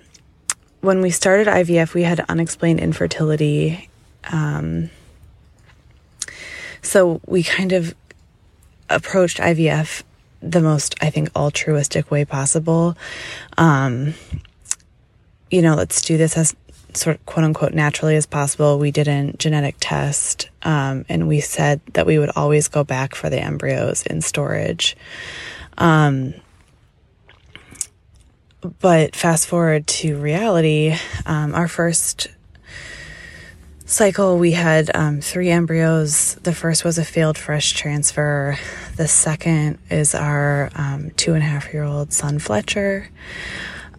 when 0.81 1.01
we 1.01 1.11
started 1.11 1.47
IVF, 1.47 1.95
we 1.95 2.03
had 2.03 2.25
unexplained 2.29 2.81
infertility. 2.81 3.89
Um, 4.33 4.91
so 6.83 7.21
we 7.27 7.43
kind 7.43 7.73
of 7.73 7.95
approached 8.91 9.39
IVF 9.39 10.03
the 10.41 10.61
most, 10.61 10.95
I 11.01 11.11
think, 11.11 11.31
altruistic 11.35 12.11
way 12.11 12.25
possible. 12.25 12.97
Um, 13.57 14.15
you 15.51 15.63
know, 15.63 15.75
let's 15.75 16.03
do 16.03 16.17
this 16.17 16.37
as 16.37 16.55
sort 16.93 17.17
of 17.17 17.27
quote 17.27 17.45
unquote 17.45 17.75
naturally 17.75 18.17
as 18.17 18.27
possible. 18.27 18.79
We 18.79 18.91
didn't 18.91 19.39
genetic 19.39 19.77
test, 19.81 20.51
um, 20.63 21.05
and 21.09 21.27
we 21.29 21.41
said 21.41 21.81
that 21.95 22.07
we 22.07 22.19
would 22.19 22.31
always 22.37 22.69
go 22.69 22.85
back 22.85 23.15
for 23.15 23.31
the 23.31 23.41
embryos 23.41 24.05
in 24.05 24.21
storage. 24.21 24.97
Um, 25.79 26.35
but 28.81 29.15
fast 29.15 29.47
forward 29.47 29.87
to 29.87 30.17
reality, 30.17 30.97
um, 31.27 31.55
our 31.55 31.69
first 31.69 32.29
cycle, 33.85 34.39
we 34.39 34.53
had 34.53 34.95
um, 34.95 35.21
three 35.21 35.51
embryos. 35.51 36.35
The 36.37 36.55
first 36.55 36.85
was 36.85 36.99
a 36.99 37.05
failed 37.05 37.39
fresh 37.39 37.73
transfer. 37.73 38.59
The 38.97 39.09
second 39.09 39.79
is 39.91 40.15
our 40.15 40.71
um, 40.75 41.11
two 41.17 41.35
and 41.35 41.43
a 41.43 41.47
half 41.47 41.73
year 41.73 41.85
old 41.85 42.13
son, 42.13 42.39
Fletcher. 42.39 43.11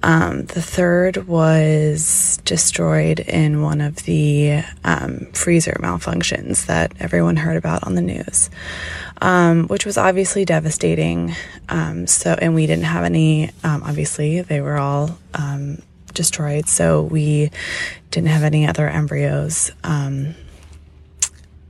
Um, 0.03 0.45
the 0.45 0.61
third 0.61 1.27
was 1.27 2.39
destroyed 2.45 3.19
in 3.21 3.63
one 3.63 3.81
of 3.81 3.95
the 4.03 4.61
um, 4.83 5.27
freezer 5.33 5.77
malfunctions 5.79 6.67
that 6.67 6.93
everyone 6.99 7.37
heard 7.37 7.57
about 7.57 7.85
on 7.87 7.95
the 7.95 8.03
news, 8.03 8.51
um, 9.21 9.67
which 9.67 9.83
was 9.83 9.97
obviously 9.97 10.45
devastating. 10.45 11.33
Um, 11.69 12.05
so, 12.05 12.37
and 12.39 12.53
we 12.53 12.67
didn't 12.67 12.85
have 12.85 13.03
any. 13.03 13.49
Obviously, 13.63 14.41
they 14.41 14.61
were 14.61 14.77
all 14.77 15.17
destroyed, 16.15 16.67
so 16.67 17.03
we 17.03 17.51
didn't 18.09 18.29
have 18.29 18.43
any 18.43 18.65
other 18.65 18.89
embryos. 18.89 19.71
Um, 19.83 20.33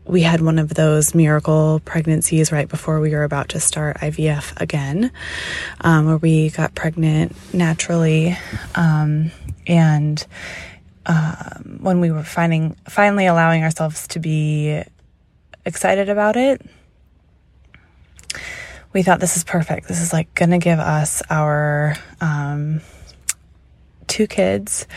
we 0.06 0.22
had 0.22 0.42
one 0.42 0.60
of 0.60 0.74
those 0.74 1.16
miracle 1.16 1.82
pregnancies 1.84 2.52
right 2.52 2.70
before 2.70 3.00
we 3.00 3.12
were 3.12 3.24
about 3.24 3.50
to 3.50 3.60
start 3.60 3.98
IVF 3.98 4.60
again, 4.62 5.12
um, 5.82 6.06
where 6.06 6.18
we 6.18 6.52
got 6.52 6.76
pregnant 6.76 7.36
naturally. 7.54 8.38
Um, 8.76 9.32
and 9.66 10.26
um, 11.08 11.80
when 11.82 12.00
we 12.02 12.12
were 12.12 12.24
finding, 12.24 12.76
finally 12.88 13.26
allowing 13.26 13.64
ourselves 13.64 14.08
to 14.10 14.20
be 14.20 14.84
excited 15.66 16.10
about 16.10 16.36
it, 16.36 16.62
we 18.94 19.02
thought 19.02 19.20
this 19.20 19.36
is 19.36 19.44
perfect. 19.44 19.88
This 19.88 20.02
is 20.02 20.14
like 20.14 20.34
to 20.36 20.58
give 20.58 20.80
us 20.80 21.22
our 21.30 21.96
um, 22.22 22.82
two 24.08 24.28
kids 24.28 24.88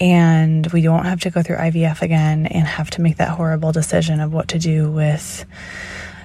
and 0.00 0.66
we 0.68 0.88
won't 0.88 1.04
have 1.04 1.20
to 1.20 1.30
go 1.30 1.42
through 1.42 1.56
IVF 1.56 2.00
again 2.00 2.46
and 2.46 2.66
have 2.66 2.90
to 2.90 3.02
make 3.02 3.18
that 3.18 3.28
horrible 3.28 3.70
decision 3.70 4.20
of 4.20 4.32
what 4.32 4.48
to 4.48 4.58
do 4.58 4.90
with 4.90 5.44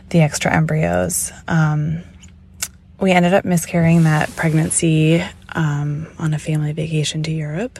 the 0.09 0.21
extra 0.21 0.53
embryos. 0.53 1.31
Um, 1.47 2.01
we 2.99 3.11
ended 3.11 3.33
up 3.33 3.43
miscarrying 3.43 4.03
that 4.03 4.33
pregnancy 4.37 5.21
um, 5.53 6.07
on 6.17 6.33
a 6.33 6.39
family 6.39 6.71
vacation 6.71 7.21
to 7.23 7.31
Europe. 7.31 7.79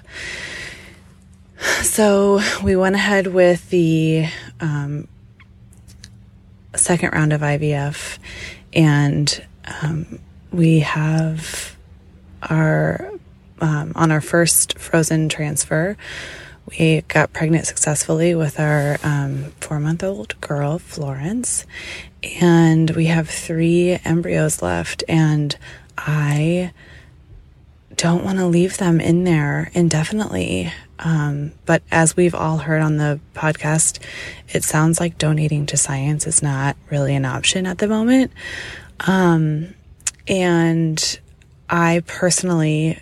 So 1.82 2.42
we 2.62 2.76
went 2.76 2.96
ahead 2.96 3.28
with 3.28 3.70
the 3.70 4.28
um, 4.60 5.08
second 6.76 7.14
round 7.14 7.32
of 7.32 7.40
IVF, 7.40 8.18
and 8.74 9.46
um, 9.82 10.20
we 10.52 10.80
have 10.80 11.78
our 12.44 13.10
um, 13.60 13.94
on 13.96 14.12
our 14.12 14.22
first 14.22 14.78
frozen 14.78 15.30
transfer, 15.30 15.98
we 16.70 17.02
got 17.02 17.32
pregnant 17.32 17.68
successfully 17.68 18.34
with 18.34 18.60
our 18.60 18.98
um, 19.04 19.52
four 19.62 19.80
month 19.80 20.04
old 20.04 20.40
girl, 20.42 20.80
Florence. 20.80 21.66
And 22.40 22.90
we 22.92 23.06
have 23.06 23.30
three 23.30 24.00
embryos 24.04 24.62
left. 24.62 25.04
And 25.08 25.56
I 25.98 26.72
don't 27.96 28.26
want 28.26 28.40
to 28.40 28.48
leave 28.48 28.78
them 28.78 29.00
in 29.00 29.24
there 29.24 29.70
indefinitely. 29.74 30.72
Um, 30.98 31.52
but 31.66 31.84
as 31.92 32.16
we've 32.16 32.36
all 32.36 32.58
heard 32.58 32.82
on 32.82 32.98
the 32.98 33.20
podcast, 33.34 34.00
it 34.50 34.64
sounds 34.64 35.00
like 35.00 35.18
donating 35.18 35.66
to 35.68 35.78
science 35.78 36.26
is 36.26 36.42
not 36.42 36.78
really 36.90 37.16
an 37.16 37.26
option 37.26 37.66
at 37.66 37.78
the 37.78 37.88
moment. 37.88 38.32
Um, 39.02 39.76
and 40.28 41.20
I 41.70 42.02
personally 42.08 43.00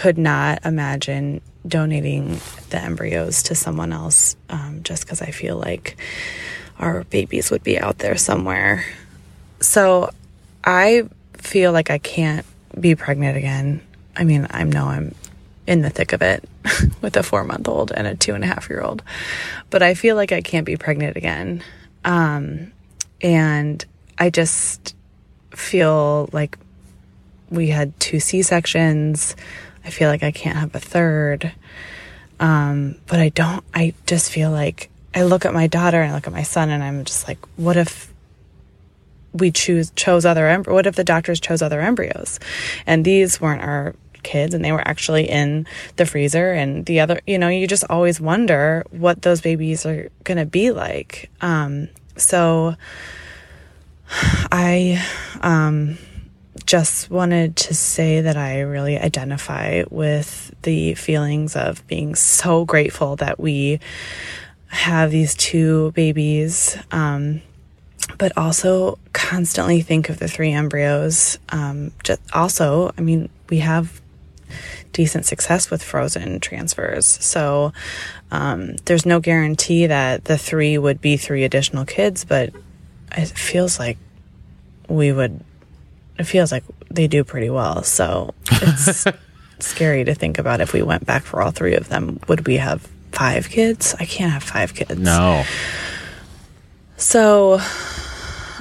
could 0.00 0.16
not 0.16 0.64
imagine 0.64 1.42
donating 1.68 2.40
the 2.70 2.78
embryos 2.78 3.42
to 3.42 3.54
someone 3.54 3.92
else 3.92 4.34
um, 4.48 4.80
just 4.82 5.04
because 5.04 5.20
I 5.20 5.30
feel 5.30 5.58
like 5.58 5.98
our 6.78 7.04
babies 7.04 7.50
would 7.50 7.62
be 7.62 7.78
out 7.78 7.98
there 7.98 8.16
somewhere. 8.16 8.86
So 9.60 10.08
I 10.64 11.02
feel 11.34 11.72
like 11.72 11.90
I 11.90 11.98
can't 11.98 12.46
be 12.80 12.94
pregnant 12.94 13.36
again. 13.36 13.82
I 14.16 14.24
mean, 14.24 14.46
I 14.48 14.64
know 14.64 14.86
I'm 14.86 15.14
in 15.66 15.82
the 15.82 15.90
thick 15.90 16.14
of 16.14 16.22
it 16.22 16.48
with 17.02 17.14
a 17.18 17.22
four 17.22 17.44
month 17.44 17.68
old 17.68 17.92
and 17.92 18.06
a 18.06 18.16
two 18.16 18.32
and 18.32 18.42
a 18.42 18.46
half 18.46 18.70
year 18.70 18.80
old, 18.80 19.02
but 19.68 19.82
I 19.82 19.92
feel 19.92 20.16
like 20.16 20.32
I 20.32 20.40
can't 20.40 20.64
be 20.64 20.78
pregnant 20.78 21.18
again. 21.18 21.62
Um, 22.06 22.72
and 23.20 23.84
I 24.16 24.30
just 24.30 24.96
feel 25.50 26.30
like 26.32 26.56
we 27.50 27.68
had 27.68 28.00
two 28.00 28.18
C 28.18 28.40
sections. 28.40 29.36
I 29.84 29.90
feel 29.90 30.08
like 30.08 30.22
I 30.22 30.30
can't 30.30 30.56
have 30.56 30.74
a 30.74 30.80
third. 30.80 31.52
Um, 32.38 32.96
but 33.06 33.20
I 33.20 33.28
don't, 33.28 33.62
I 33.74 33.94
just 34.06 34.32
feel 34.32 34.50
like 34.50 34.90
I 35.14 35.22
look 35.22 35.44
at 35.44 35.52
my 35.52 35.66
daughter 35.66 36.00
and 36.00 36.12
I 36.12 36.14
look 36.14 36.26
at 36.26 36.32
my 36.32 36.42
son 36.42 36.70
and 36.70 36.82
I'm 36.82 37.04
just 37.04 37.28
like, 37.28 37.38
what 37.56 37.76
if 37.76 38.12
we 39.32 39.50
choose, 39.50 39.90
chose 39.90 40.24
other, 40.24 40.62
what 40.62 40.86
if 40.86 40.96
the 40.96 41.04
doctors 41.04 41.38
chose 41.38 41.60
other 41.62 41.80
embryos? 41.80 42.40
And 42.86 43.04
these 43.04 43.40
weren't 43.40 43.62
our 43.62 43.94
kids 44.22 44.54
and 44.54 44.64
they 44.64 44.72
were 44.72 44.86
actually 44.86 45.28
in 45.28 45.66
the 45.96 46.06
freezer 46.06 46.52
and 46.52 46.86
the 46.86 47.00
other, 47.00 47.20
you 47.26 47.38
know, 47.38 47.48
you 47.48 47.66
just 47.66 47.84
always 47.90 48.20
wonder 48.20 48.84
what 48.90 49.22
those 49.22 49.40
babies 49.40 49.84
are 49.84 50.08
going 50.24 50.38
to 50.38 50.46
be 50.46 50.70
like. 50.70 51.30
Um, 51.42 51.88
so 52.16 52.74
I, 54.50 55.04
um, 55.42 55.98
just 56.70 57.10
wanted 57.10 57.56
to 57.56 57.74
say 57.74 58.20
that 58.20 58.36
I 58.36 58.60
really 58.60 58.96
identify 58.96 59.82
with 59.90 60.54
the 60.62 60.94
feelings 60.94 61.56
of 61.56 61.84
being 61.88 62.14
so 62.14 62.64
grateful 62.64 63.16
that 63.16 63.40
we 63.40 63.80
have 64.68 65.10
these 65.10 65.34
two 65.34 65.90
babies, 65.96 66.78
um, 66.92 67.42
but 68.18 68.38
also 68.38 69.00
constantly 69.12 69.80
think 69.80 70.10
of 70.10 70.20
the 70.20 70.28
three 70.28 70.52
embryos. 70.52 71.40
Um, 71.48 71.90
just 72.04 72.20
also, 72.32 72.94
I 72.96 73.00
mean, 73.00 73.30
we 73.48 73.58
have 73.58 74.00
decent 74.92 75.26
success 75.26 75.72
with 75.72 75.82
frozen 75.82 76.38
transfers, 76.38 77.04
so 77.04 77.72
um, 78.30 78.76
there's 78.84 79.04
no 79.04 79.18
guarantee 79.18 79.88
that 79.88 80.24
the 80.26 80.38
three 80.38 80.78
would 80.78 81.00
be 81.00 81.16
three 81.16 81.42
additional 81.42 81.84
kids, 81.84 82.24
but 82.24 82.54
it 83.16 83.26
feels 83.26 83.80
like 83.80 83.98
we 84.88 85.10
would 85.10 85.40
it 86.20 86.24
feels 86.26 86.52
like 86.52 86.64
they 86.90 87.06
do 87.08 87.24
pretty 87.24 87.50
well. 87.50 87.82
So 87.82 88.34
it's 88.50 89.04
scary 89.60 90.04
to 90.04 90.14
think 90.14 90.38
about 90.38 90.60
if 90.60 90.72
we 90.72 90.82
went 90.82 91.06
back 91.06 91.22
for 91.24 91.42
all 91.42 91.50
three 91.50 91.74
of 91.74 91.88
them, 91.88 92.20
would 92.28 92.46
we 92.46 92.56
have 92.58 92.86
five 93.12 93.48
kids? 93.48 93.94
I 93.98 94.04
can't 94.04 94.32
have 94.32 94.42
five 94.42 94.74
kids. 94.74 94.98
No. 94.98 95.44
So 96.96 97.60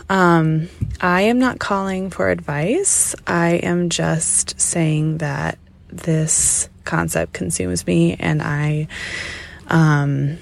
Um, 0.09 0.69
I 0.99 1.21
am 1.21 1.37
not 1.37 1.59
calling 1.59 2.09
for 2.09 2.29
advice. 2.31 3.13
I 3.27 3.55
am 3.61 3.89
just 3.89 4.59
saying 4.59 5.19
that 5.19 5.59
this 5.89 6.67
concept 6.83 7.33
consumes 7.33 7.85
me 7.85 8.15
and 8.19 8.41
I 8.41 8.87
um, 9.67 10.37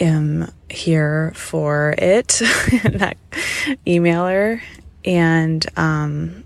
am 0.00 0.50
here 0.70 1.32
for 1.34 1.94
it, 1.98 2.28
that 2.84 3.18
emailer, 3.86 4.62
and 5.06 5.64
um, 5.78 6.44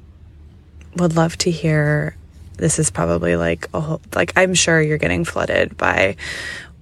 would 0.97 1.17
love 1.17 1.37
to 1.39 1.51
hear. 1.51 2.17
This 2.57 2.79
is 2.79 2.91
probably 2.91 3.37
like 3.37 3.69
a 3.73 3.81
whole, 3.81 4.03
like 4.15 4.35
I'm 4.37 4.53
sure 4.53 4.83
you're 4.83 4.99
getting 4.99 5.25
flooded 5.25 5.79
by 5.79 6.17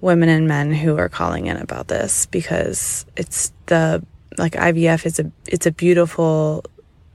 women 0.01 0.27
and 0.29 0.47
men 0.47 0.73
who 0.73 0.97
are 0.97 1.09
calling 1.09 1.47
in 1.47 1.57
about 1.57 1.87
this 1.87 2.25
because 2.25 3.05
it's 3.15 3.53
the 3.67 4.03
like 4.37 4.53
IVF 4.53 5.05
is 5.05 5.19
a 5.19 5.31
it's 5.47 5.65
a 5.65 5.71
beautiful 5.71 6.65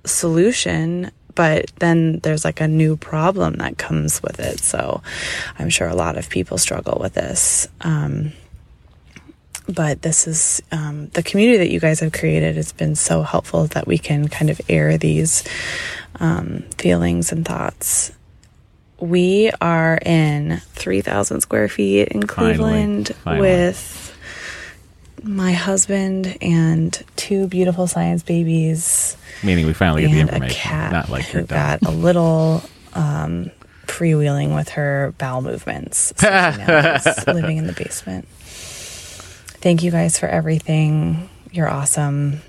solution 0.05 1.11
but 1.35 1.71
then 1.77 2.21
there's 2.21 2.45
like 2.45 2.61
a 2.61 2.69
new 2.69 2.97
problem 2.97 3.55
that 3.55 3.79
comes 3.79 4.23
with 4.23 4.39
it 4.39 4.61
so 4.61 5.03
i'm 5.59 5.71
sure 5.71 5.89
a 5.89 5.95
lot 5.95 6.19
of 6.19 6.29
people 6.29 6.59
struggle 6.59 6.99
with 7.01 7.15
this 7.15 7.67
um, 7.81 8.33
but 9.69 10.03
this 10.03 10.27
is 10.27 10.63
um, 10.73 11.09
the 11.09 11.23
community 11.23 11.59
that 11.59 11.71
you 11.71 11.81
guys 11.81 12.01
have 12.01 12.13
created 12.13 12.57
It's 12.59 12.73
been 12.73 12.95
so 12.95 13.23
helpful 13.23 13.67
that 13.69 13.87
we 13.87 13.99
can 13.99 14.29
kind 14.29 14.51
of 14.51 14.61
air 14.69 14.99
these 14.99 15.45
um, 16.21 16.65
feelings 16.79 17.33
and 17.33 17.45
thoughts 17.47 18.13
we 19.01 19.51
are 19.61 19.99
in 20.05 20.59
3000 20.75 21.41
square 21.41 21.69
feet 21.69 22.09
in 22.09 22.27
cleveland 22.27 23.09
Finally. 23.25 23.41
with 23.41 24.17
my 25.23 25.53
husband 25.53 26.37
and 26.41 27.03
two 27.17 27.47
beautiful 27.49 27.87
science 27.87 28.23
babies 28.23 29.17
Meaning 29.43 29.67
we 29.67 29.73
finally 29.75 30.03
get 30.03 30.13
the 30.13 30.21
and 30.21 30.31
a 30.31 30.35
information. 30.35 30.57
cat 30.61 30.93
Not 30.93 31.09
like 31.11 31.33
you're 31.33 31.43
done. 31.43 31.79
got 31.81 31.89
a 31.89 31.91
little 31.91 32.63
um, 32.95 33.51
freewheeling 33.87 34.55
with 34.55 34.71
her 34.71 35.13
bowel 35.19 35.43
movements. 35.43 36.13
So 36.19 36.27
she 36.29 36.59
now 36.59 36.95
is 36.95 37.27
living 37.27 37.57
in 37.59 37.67
the 37.67 37.73
basement. 37.73 38.29
Thank 39.65 39.83
you 39.83 39.91
guys 39.91 40.19
for 40.19 40.27
everything. 40.27 41.31
You're 41.51 41.71
awesome. 41.71 42.43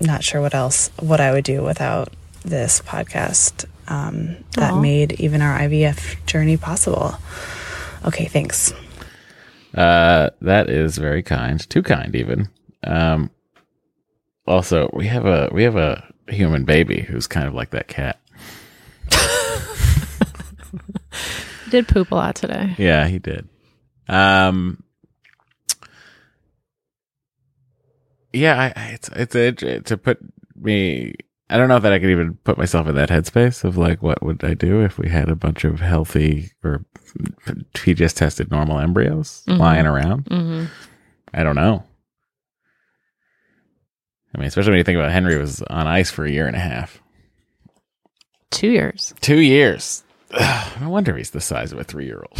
Not 0.00 0.24
sure 0.24 0.40
what 0.40 0.54
else, 0.54 0.90
what 0.98 1.20
I 1.20 1.30
would 1.30 1.44
do 1.44 1.62
without 1.62 2.10
this 2.42 2.80
podcast 2.80 3.66
um, 3.86 4.38
that 4.52 4.72
Aw. 4.72 4.80
made 4.80 5.20
even 5.20 5.42
our 5.42 5.58
IVF 5.58 6.24
journey 6.24 6.56
possible. 6.56 7.16
Okay, 8.06 8.24
thanks. 8.24 8.72
Uh, 9.74 10.30
that 10.40 10.70
is 10.70 10.96
very 10.96 11.22
kind. 11.22 11.68
Too 11.68 11.82
kind, 11.82 12.16
even. 12.16 12.48
Um, 12.82 13.30
also, 14.46 14.88
we 14.94 15.06
have 15.08 15.26
a 15.26 15.50
we 15.52 15.64
have 15.64 15.76
a 15.76 16.02
human 16.28 16.64
baby 16.64 17.02
who's 17.02 17.26
kind 17.26 17.46
of 17.46 17.52
like 17.52 17.72
that 17.72 17.88
cat. 17.88 18.18
Did 21.70 21.88
poop 21.88 22.10
a 22.10 22.14
lot 22.14 22.36
today. 22.36 22.74
Yeah, 22.78 23.06
he 23.06 23.18
did. 23.18 23.46
Um, 24.08 24.82
yeah, 28.32 28.58
I, 28.60 28.72
I 28.80 28.86
it's 28.90 29.08
it's 29.10 29.34
a, 29.62 29.80
to 29.80 29.96
put 29.96 30.18
me. 30.56 31.14
I 31.50 31.56
don't 31.56 31.68
know 31.68 31.78
that 31.78 31.92
I 31.94 31.98
could 31.98 32.10
even 32.10 32.34
put 32.44 32.58
myself 32.58 32.86
in 32.88 32.94
that 32.96 33.08
headspace 33.08 33.64
of 33.64 33.78
like, 33.78 34.02
what 34.02 34.22
would 34.22 34.44
I 34.44 34.52
do 34.52 34.82
if 34.82 34.98
we 34.98 35.08
had 35.08 35.30
a 35.30 35.34
bunch 35.34 35.64
of 35.64 35.80
healthy 35.80 36.50
or 36.62 36.84
he 37.82 37.94
just 37.94 38.18
tested 38.18 38.50
normal 38.50 38.78
embryos 38.78 39.44
Mhm. 39.48 39.58
lying 39.58 39.86
around? 39.86 40.26
hmm 40.28 40.64
I 41.32 41.42
don't 41.42 41.56
know. 41.56 41.84
I 44.34 44.38
mean, 44.38 44.46
especially 44.48 44.72
when 44.72 44.78
you 44.78 44.84
think 44.84 44.98
about 44.98 45.10
Henry 45.10 45.38
was 45.38 45.62
on 45.62 45.86
ice 45.86 46.10
for 46.10 46.26
a 46.26 46.30
year 46.30 46.46
and 46.46 46.54
a 46.56 46.60
half, 46.60 47.00
Two 48.50 48.68
years. 48.68 49.14
two 49.22 49.38
years. 49.40 50.02
Ugh, 50.32 50.80
no 50.82 50.90
wonder 50.90 51.16
he's 51.16 51.30
the 51.30 51.40
size 51.40 51.72
of 51.72 51.78
a 51.78 51.84
three 51.84 52.04
year 52.04 52.22
old. 52.22 52.38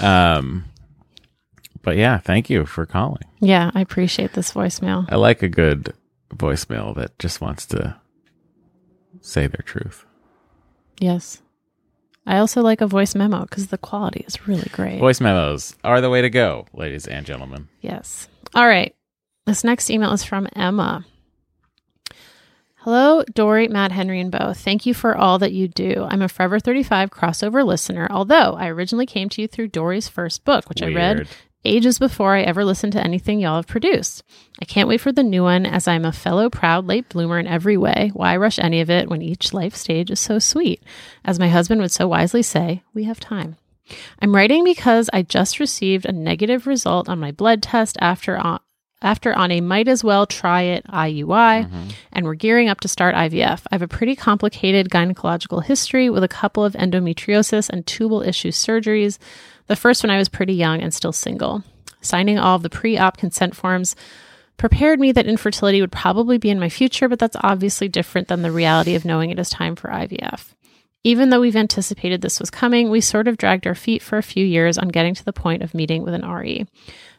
um, 0.00 0.64
but 1.86 1.96
yeah, 1.96 2.18
thank 2.18 2.50
you 2.50 2.66
for 2.66 2.84
calling. 2.84 3.22
Yeah, 3.38 3.70
I 3.72 3.80
appreciate 3.80 4.32
this 4.32 4.52
voicemail. 4.52 5.06
I 5.08 5.14
like 5.14 5.40
a 5.44 5.48
good 5.48 5.94
voicemail 6.30 6.92
that 6.96 7.16
just 7.20 7.40
wants 7.40 7.64
to 7.66 7.96
say 9.20 9.46
their 9.46 9.62
truth. 9.64 10.04
Yes. 10.98 11.42
I 12.26 12.38
also 12.38 12.60
like 12.60 12.80
a 12.80 12.88
voice 12.88 13.14
memo 13.14 13.42
because 13.42 13.68
the 13.68 13.78
quality 13.78 14.24
is 14.26 14.48
really 14.48 14.68
great. 14.72 14.98
Voice 14.98 15.20
memos 15.20 15.76
are 15.84 16.00
the 16.00 16.10
way 16.10 16.22
to 16.22 16.28
go, 16.28 16.66
ladies 16.74 17.06
and 17.06 17.24
gentlemen. 17.24 17.68
Yes. 17.82 18.26
All 18.52 18.66
right. 18.66 18.92
This 19.44 19.62
next 19.62 19.88
email 19.88 20.10
is 20.10 20.24
from 20.24 20.48
Emma. 20.56 21.06
Hello, 22.78 23.22
Doree, 23.32 23.68
Matt, 23.68 23.92
Henry, 23.92 24.20
and 24.20 24.32
Bo. 24.32 24.52
Thank 24.54 24.86
you 24.86 24.94
for 24.94 25.16
all 25.16 25.38
that 25.38 25.52
you 25.52 25.66
do. 25.66 26.06
I'm 26.08 26.22
a 26.22 26.28
Forever 26.28 26.58
35 26.60 27.10
crossover 27.10 27.64
listener, 27.64 28.06
although 28.10 28.54
I 28.54 28.68
originally 28.68 29.06
came 29.06 29.28
to 29.30 29.42
you 29.42 29.48
through 29.48 29.68
Doree's 29.68 30.06
first 30.06 30.44
book, 30.44 30.68
which 30.68 30.82
I 30.82 30.92
read 30.92 31.16
Weird. 31.16 31.28
Ages 31.66 31.98
before 31.98 32.34
I 32.34 32.42
ever 32.42 32.64
listened 32.64 32.92
to 32.94 33.02
anything 33.02 33.40
y'all 33.40 33.56
have 33.56 33.66
produced. 33.66 34.22
I 34.60 34.64
can't 34.64 34.88
wait 34.88 35.00
for 35.00 35.12
the 35.12 35.22
new 35.22 35.42
one 35.42 35.66
as 35.66 35.86
I'm 35.86 36.04
a 36.04 36.12
fellow 36.12 36.48
proud 36.48 36.86
late 36.86 37.08
bloomer 37.08 37.38
in 37.38 37.46
every 37.46 37.76
way. 37.76 38.10
Why 38.14 38.36
rush 38.36 38.58
any 38.58 38.80
of 38.80 38.90
it 38.90 39.08
when 39.08 39.22
each 39.22 39.52
life 39.52 39.74
stage 39.76 40.10
is 40.10 40.20
so 40.20 40.38
sweet? 40.38 40.82
As 41.24 41.38
my 41.38 41.48
husband 41.48 41.80
would 41.80 41.92
so 41.92 42.08
wisely 42.08 42.42
say, 42.42 42.82
we 42.94 43.04
have 43.04 43.20
time. 43.20 43.56
I'm 44.20 44.34
writing 44.34 44.64
because 44.64 45.10
I 45.12 45.22
just 45.22 45.60
received 45.60 46.06
a 46.06 46.12
negative 46.12 46.66
result 46.66 47.08
on 47.08 47.20
my 47.20 47.32
blood 47.32 47.62
test 47.62 47.96
after 48.00 48.36
on, 48.36 48.60
after 49.02 49.34
on 49.34 49.50
a 49.50 49.60
might 49.60 49.88
as 49.88 50.02
well 50.02 50.26
try 50.26 50.62
it 50.62 50.84
IUI, 50.86 51.64
mm-hmm. 51.64 51.88
and 52.12 52.24
we're 52.24 52.34
gearing 52.34 52.68
up 52.68 52.80
to 52.80 52.88
start 52.88 53.14
IVF. 53.14 53.62
I 53.70 53.74
have 53.74 53.82
a 53.82 53.88
pretty 53.88 54.16
complicated 54.16 54.88
gynecological 54.88 55.62
history 55.62 56.10
with 56.10 56.24
a 56.24 56.28
couple 56.28 56.64
of 56.64 56.72
endometriosis 56.74 57.68
and 57.68 57.86
tubal 57.86 58.22
issue 58.22 58.50
surgeries. 58.50 59.18
The 59.66 59.76
first 59.76 60.02
when 60.02 60.10
I 60.10 60.18
was 60.18 60.28
pretty 60.28 60.54
young 60.54 60.80
and 60.80 60.94
still 60.94 61.12
single. 61.12 61.62
Signing 62.00 62.38
all 62.38 62.56
of 62.56 62.62
the 62.62 62.70
pre 62.70 62.96
op 62.96 63.16
consent 63.16 63.56
forms 63.56 63.96
prepared 64.56 65.00
me 65.00 65.12
that 65.12 65.26
infertility 65.26 65.80
would 65.80 65.92
probably 65.92 66.38
be 66.38 66.50
in 66.50 66.60
my 66.60 66.68
future, 66.68 67.08
but 67.08 67.18
that's 67.18 67.36
obviously 67.40 67.88
different 67.88 68.28
than 68.28 68.42
the 68.42 68.52
reality 68.52 68.94
of 68.94 69.04
knowing 69.04 69.30
it 69.30 69.38
is 69.38 69.50
time 69.50 69.76
for 69.76 69.88
IVF. 69.88 70.54
Even 71.04 71.30
though 71.30 71.40
we've 71.40 71.56
anticipated 71.56 72.20
this 72.20 72.40
was 72.40 72.50
coming, 72.50 72.90
we 72.90 73.00
sort 73.00 73.28
of 73.28 73.36
dragged 73.36 73.66
our 73.66 73.74
feet 73.76 74.02
for 74.02 74.18
a 74.18 74.24
few 74.24 74.44
years 74.44 74.76
on 74.76 74.88
getting 74.88 75.14
to 75.14 75.24
the 75.24 75.32
point 75.32 75.62
of 75.62 75.74
meeting 75.74 76.02
with 76.02 76.14
an 76.14 76.28
RE. 76.28 76.66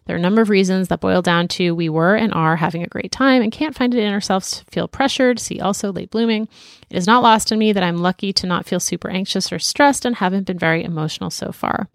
There 0.06 0.16
are 0.16 0.20
a 0.20 0.22
number 0.22 0.42
of 0.42 0.50
reasons 0.50 0.88
that 0.88 1.02
boil 1.02 1.22
down 1.22 1.48
to 1.50 1.76
we 1.76 1.90
were 1.90 2.16
and 2.16 2.34
are 2.34 2.56
having 2.56 2.82
a 2.82 2.88
great 2.88 3.12
time 3.12 3.42
and 3.42 3.52
can't 3.52 3.76
find 3.76 3.94
it 3.94 4.04
in 4.04 4.12
ourselves 4.12 4.60
to 4.60 4.66
feel 4.72 4.88
pressured. 4.88 5.40
See 5.40 5.60
also 5.60 5.92
late 5.92 6.12
blooming. 6.12 6.48
It 6.90 6.98
is 6.98 7.08
not 7.08 7.24
lost 7.24 7.52
on 7.52 7.60
me 7.60 7.74
that 7.74 7.84
I'm 7.84 7.98
lucky 7.98 8.32
to 8.34 8.48
not 8.48 8.66
feel 8.66 8.80
super 8.80 9.10
anxious 9.10 9.52
or 9.52 9.60
stressed 9.60 10.06
and 10.06 10.16
haven't 10.16 10.48
been 10.48 10.60
very 10.60 10.84
emotional 10.84 11.30
so 11.30 11.52
far. 11.52 11.90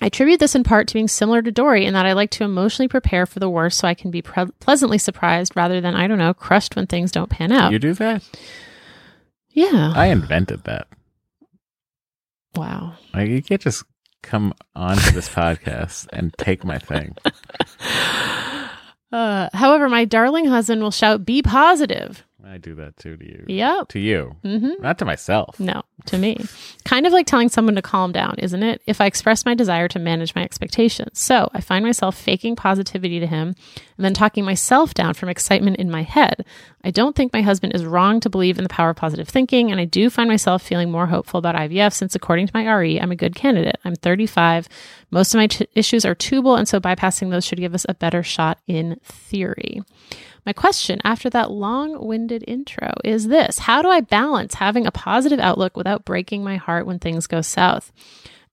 I 0.00 0.06
attribute 0.06 0.38
this 0.40 0.54
in 0.54 0.62
part 0.64 0.86
to 0.88 0.94
being 0.94 1.08
similar 1.08 1.42
to 1.42 1.50
Doree 1.50 1.84
in 1.84 1.94
that 1.94 2.06
I 2.06 2.12
like 2.12 2.30
to 2.32 2.44
emotionally 2.44 2.88
prepare 2.88 3.26
for 3.26 3.40
the 3.40 3.50
worst 3.50 3.78
so 3.78 3.88
I 3.88 3.94
can 3.94 4.10
be 4.10 4.22
pre- 4.22 4.46
pleasantly 4.60 4.98
surprised 4.98 5.56
rather 5.56 5.80
than, 5.80 5.94
I 5.94 6.06
don't 6.06 6.18
know, 6.18 6.32
crushed 6.34 6.76
when 6.76 6.86
things 6.86 7.10
don't 7.10 7.30
pan 7.30 7.50
out. 7.52 7.72
You 7.72 7.78
do 7.78 7.94
that? 7.94 8.22
yeah. 9.50 9.92
I 9.94 10.06
invented 10.06 10.64
that. 10.64 10.86
wow. 12.54 12.94
Like 13.12 13.28
you 13.28 13.42
can't 13.42 13.60
just 13.60 13.84
come 14.22 14.54
onto 14.76 15.10
this 15.10 15.28
podcast 15.28 16.06
and 16.12 16.32
take 16.38 16.64
my 16.64 16.78
thing. 16.78 17.16
Uh, 19.10 19.48
however, 19.54 19.88
my 19.88 20.04
darling 20.04 20.44
husband 20.44 20.82
will 20.82 20.90
shout, 20.90 21.24
be 21.24 21.40
positive. 21.40 22.26
I 22.50 22.56
do 22.56 22.74
that 22.76 22.96
too 22.96 23.16
to 23.16 23.24
you. 23.24 23.44
Yep. 23.46 23.88
To 23.88 23.98
you. 23.98 24.36
Mm-hmm. 24.42 24.82
Not 24.82 24.98
to 24.98 25.04
myself. 25.04 25.60
No, 25.60 25.82
to 26.06 26.16
me. 26.16 26.38
Kind 26.84 27.06
of 27.06 27.12
like 27.12 27.26
telling 27.26 27.50
someone 27.50 27.74
to 27.74 27.82
calm 27.82 28.10
down, 28.10 28.36
isn't 28.38 28.62
it? 28.62 28.80
If 28.86 29.00
I 29.00 29.06
express 29.06 29.44
my 29.44 29.54
desire 29.54 29.86
to 29.88 29.98
manage 29.98 30.34
my 30.34 30.42
expectations. 30.42 31.18
So 31.18 31.50
I 31.52 31.60
find 31.60 31.84
myself 31.84 32.16
faking 32.16 32.56
positivity 32.56 33.20
to 33.20 33.26
him 33.26 33.54
and 33.96 34.04
then 34.04 34.14
talking 34.14 34.44
myself 34.44 34.94
down 34.94 35.12
from 35.12 35.28
excitement 35.28 35.76
in 35.76 35.90
my 35.90 36.02
head. 36.02 36.46
I 36.82 36.90
don't 36.90 37.14
think 37.14 37.32
my 37.32 37.42
husband 37.42 37.74
is 37.74 37.84
wrong 37.84 38.20
to 38.20 38.30
believe 38.30 38.56
in 38.56 38.64
the 38.64 38.70
power 38.70 38.90
of 38.90 38.96
positive 38.96 39.28
thinking, 39.28 39.70
and 39.70 39.80
I 39.80 39.84
do 39.84 40.08
find 40.08 40.28
myself 40.28 40.62
feeling 40.62 40.90
more 40.90 41.06
hopeful 41.06 41.38
about 41.38 41.56
IVF 41.56 41.92
since, 41.92 42.14
according 42.14 42.46
to 42.46 42.52
my 42.54 42.66
RE, 42.72 42.98
I'm 43.00 43.12
a 43.12 43.16
good 43.16 43.34
candidate. 43.34 43.78
I'm 43.84 43.96
35. 43.96 44.68
Most 45.10 45.34
of 45.34 45.38
my 45.38 45.48
t- 45.48 45.66
issues 45.74 46.04
are 46.04 46.14
tubal, 46.14 46.54
and 46.56 46.68
so 46.68 46.80
bypassing 46.80 47.30
those 47.30 47.44
should 47.44 47.58
give 47.58 47.74
us 47.74 47.84
a 47.88 47.94
better 47.94 48.22
shot 48.22 48.58
in 48.66 48.98
theory. 49.02 49.82
My 50.48 50.54
question 50.54 50.98
after 51.04 51.28
that 51.28 51.50
long 51.50 52.06
winded 52.06 52.42
intro 52.48 52.94
is 53.04 53.28
this 53.28 53.58
How 53.58 53.82
do 53.82 53.90
I 53.90 54.00
balance 54.00 54.54
having 54.54 54.86
a 54.86 54.90
positive 54.90 55.38
outlook 55.38 55.76
without 55.76 56.06
breaking 56.06 56.42
my 56.42 56.56
heart 56.56 56.86
when 56.86 56.98
things 56.98 57.26
go 57.26 57.42
south? 57.42 57.92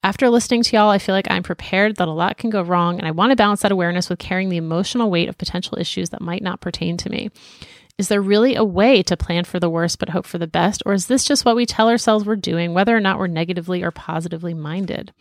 After 0.03 0.29
listening 0.29 0.63
to 0.63 0.75
y'all, 0.75 0.89
I 0.89 0.97
feel 0.97 1.15
like 1.15 1.31
I'm 1.31 1.41
prepared 1.41 1.95
that 1.95 2.09
a 2.09 2.11
lot 2.11 2.37
can 2.37 2.49
go 2.49 2.61
wrong, 2.61 2.97
and 2.97 3.07
I 3.07 3.11
want 3.11 3.29
to 3.29 3.37
balance 3.37 3.61
that 3.61 3.71
awareness 3.71 4.09
with 4.09 4.19
carrying 4.19 4.49
the 4.49 4.57
emotional 4.57 5.09
weight 5.09 5.29
of 5.29 5.37
potential 5.37 5.79
issues 5.79 6.09
that 6.09 6.19
might 6.19 6.43
not 6.43 6.59
pertain 6.59 6.97
to 6.97 7.09
me. 7.09 7.31
Is 7.97 8.09
there 8.09 8.21
really 8.21 8.55
a 8.55 8.63
way 8.65 9.01
to 9.03 9.15
plan 9.15 9.45
for 9.45 9.61
the 9.61 9.69
worst 9.69 9.97
but 9.97 10.09
hope 10.09 10.25
for 10.25 10.37
the 10.37 10.47
best, 10.47 10.83
or 10.85 10.91
is 10.91 11.07
this 11.07 11.23
just 11.23 11.45
what 11.45 11.55
we 11.55 11.65
tell 11.65 11.87
ourselves 11.87 12.25
we're 12.25 12.35
doing, 12.35 12.73
whether 12.73 12.93
or 12.93 12.99
not 12.99 13.19
we're 13.19 13.27
negatively 13.27 13.83
or 13.83 13.91
positively 13.91 14.53
minded? 14.53 15.13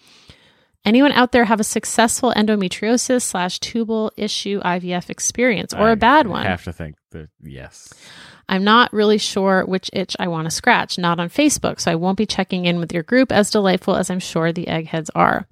Anyone 0.84 1.12
out 1.12 1.32
there 1.32 1.46
have 1.46 1.60
a 1.60 1.64
successful 1.64 2.32
endometriosis 2.36 3.22
slash 3.22 3.58
tubal 3.58 4.12
issue 4.16 4.60
IVF 4.60 5.08
experience 5.08 5.72
or 5.72 5.88
I 5.88 5.92
a 5.92 5.96
bad 5.96 6.26
one? 6.26 6.46
I 6.46 6.50
have 6.50 6.64
to 6.64 6.72
think 6.72 6.96
that 7.12 7.30
yes. 7.42 7.92
I'm 8.50 8.64
not 8.64 8.92
really 8.92 9.16
sure 9.16 9.64
which 9.64 9.88
itch 9.94 10.14
I 10.18 10.28
want 10.28 10.44
to 10.44 10.50
scratch. 10.50 10.98
Not 10.98 11.18
on 11.18 11.30
Facebook, 11.30 11.80
so 11.80 11.90
I 11.90 11.94
won't 11.94 12.18
be 12.18 12.26
checking 12.26 12.66
in 12.66 12.78
with 12.78 12.92
your 12.92 13.02
group 13.02 13.32
as 13.32 13.50
delightful 13.50 13.96
as 13.96 14.10
I'm 14.10 14.20
sure 14.20 14.52
the 14.52 14.68
eggheads 14.68 15.10
are. 15.14 15.46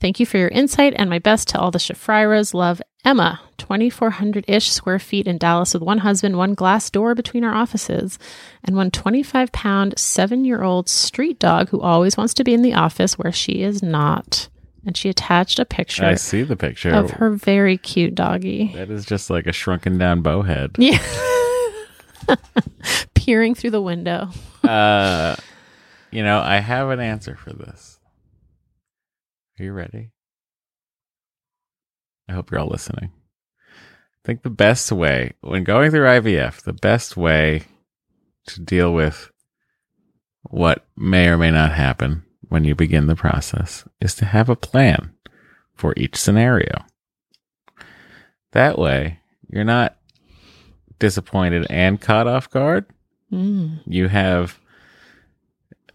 Thank 0.00 0.20
you 0.20 0.26
for 0.26 0.38
your 0.38 0.48
insight 0.48 0.94
and 0.96 1.10
my 1.10 1.18
best 1.18 1.48
to 1.48 1.58
all 1.58 1.72
the 1.72 1.80
Shafriras. 1.80 2.54
Love 2.54 2.80
Emma, 3.04 3.40
2,400 3.56 4.44
ish 4.46 4.70
square 4.70 5.00
feet 5.00 5.26
in 5.26 5.38
Dallas 5.38 5.74
with 5.74 5.82
one 5.82 5.98
husband, 5.98 6.36
one 6.38 6.54
glass 6.54 6.88
door 6.88 7.16
between 7.16 7.42
our 7.42 7.54
offices, 7.54 8.16
and 8.62 8.76
one 8.76 8.92
25 8.92 9.50
pound, 9.50 9.98
seven 9.98 10.44
year 10.44 10.62
old 10.62 10.88
street 10.88 11.40
dog 11.40 11.70
who 11.70 11.80
always 11.80 12.16
wants 12.16 12.34
to 12.34 12.44
be 12.44 12.54
in 12.54 12.62
the 12.62 12.74
office 12.74 13.18
where 13.18 13.32
she 13.32 13.62
is 13.62 13.82
not. 13.82 14.48
And 14.86 14.96
she 14.96 15.08
attached 15.08 15.58
a 15.58 15.64
picture 15.64 16.04
I 16.04 16.14
see 16.14 16.42
the 16.42 16.56
picture. 16.56 16.94
of 16.94 17.10
her 17.12 17.30
very 17.30 17.76
cute 17.76 18.14
doggy. 18.14 18.72
That 18.74 18.90
is 18.90 19.04
just 19.04 19.28
like 19.28 19.46
a 19.46 19.52
shrunken 19.52 19.98
down 19.98 20.22
bowhead. 20.22 20.76
Yeah. 20.78 21.02
Peering 23.14 23.54
through 23.54 23.72
the 23.72 23.82
window. 23.82 24.30
uh, 24.64 25.36
you 26.10 26.22
know, 26.22 26.40
I 26.40 26.58
have 26.58 26.90
an 26.90 27.00
answer 27.00 27.36
for 27.36 27.52
this. 27.52 27.98
Are 29.58 29.64
you 29.64 29.72
ready? 29.72 30.12
I 32.28 32.32
hope 32.32 32.50
you're 32.50 32.60
all 32.60 32.68
listening. 32.68 33.10
I 33.10 34.20
think 34.24 34.42
the 34.42 34.50
best 34.50 34.92
way, 34.92 35.32
when 35.40 35.64
going 35.64 35.90
through 35.90 36.06
IVF, 36.06 36.62
the 36.62 36.72
best 36.72 37.16
way 37.16 37.62
to 38.46 38.60
deal 38.60 38.92
with 38.92 39.30
what 40.42 40.86
may 40.96 41.28
or 41.28 41.36
may 41.36 41.50
not 41.50 41.72
happen 41.72 42.24
when 42.48 42.64
you 42.64 42.74
begin 42.74 43.06
the 43.06 43.16
process 43.16 43.84
is 44.00 44.14
to 44.16 44.24
have 44.24 44.48
a 44.48 44.56
plan 44.56 45.12
for 45.74 45.94
each 45.96 46.16
scenario. 46.16 46.84
That 48.52 48.78
way, 48.78 49.20
you're 49.48 49.64
not 49.64 49.96
disappointed 50.98 51.66
and 51.70 52.00
caught 52.00 52.26
off 52.26 52.50
guard 52.50 52.86
Mm. 53.30 53.80
you 53.86 54.08
have 54.08 54.58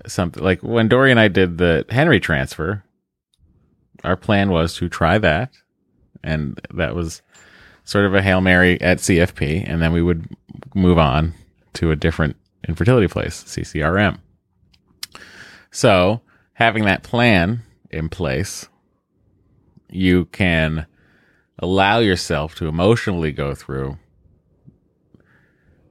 something 0.06 0.44
like 0.44 0.62
when 0.62 0.88
Doree 0.88 1.10
and 1.10 1.20
I 1.20 1.30
did 1.30 1.58
the 1.58 1.84
Henry 1.90 2.20
transfer, 2.20 2.84
our 4.04 4.16
plan 4.16 4.52
was 4.52 4.76
to 4.76 4.88
try 4.88 5.18
that. 5.18 5.52
And 6.24 6.62
that 6.74 6.94
was 6.94 7.24
sort 7.86 8.06
of 8.06 8.14
a 8.14 8.22
Hail 8.22 8.40
Mary 8.40 8.80
at 8.82 9.00
CFP. 9.00 9.68
And 9.68 9.82
then 9.82 9.94
we 9.94 10.04
would 10.04 10.28
move 10.76 11.00
on 11.00 11.34
to 11.74 11.90
a 11.90 11.96
different 11.96 12.36
infertility 12.68 13.08
place, 13.08 13.44
CCRM. 13.46 14.20
So 15.72 16.22
having 16.54 16.86
that 16.86 17.04
plan 17.04 17.64
in 17.90 18.10
place, 18.10 18.68
you 19.90 20.26
can 20.26 20.86
allow 21.60 22.00
yourself 22.00 22.56
to 22.56 22.68
emotionally 22.68 23.32
go 23.32 23.54
through 23.54 23.98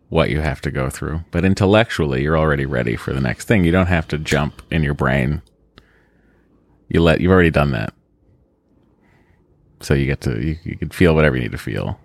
what 0.08 0.28
you 0.28 0.40
have 0.40 0.60
to 0.60 0.70
go 0.70 0.90
through. 0.90 1.22
But 1.30 1.44
intellectually, 1.44 2.22
you're 2.22 2.36
already 2.36 2.66
ready 2.66 2.96
for 2.96 3.12
the 3.14 3.20
next 3.20 3.48
thing. 3.48 3.64
You 3.64 3.72
don't 3.72 3.86
have 3.86 4.06
to 4.08 4.18
jump 4.18 4.60
in 4.70 4.82
your 4.82 4.94
brain. 4.94 5.40
You 6.88 7.00
let 7.00 7.20
you've 7.20 7.32
already 7.32 7.50
done 7.50 7.70
that. 7.72 7.94
So 9.80 9.94
you 9.94 10.06
get 10.06 10.20
to 10.22 10.38
you, 10.38 10.58
you 10.64 10.76
can 10.76 10.90
feel 10.90 11.14
whatever 11.14 11.36
you 11.36 11.42
need 11.42 11.52
to 11.52 11.58
feel. 11.58 11.98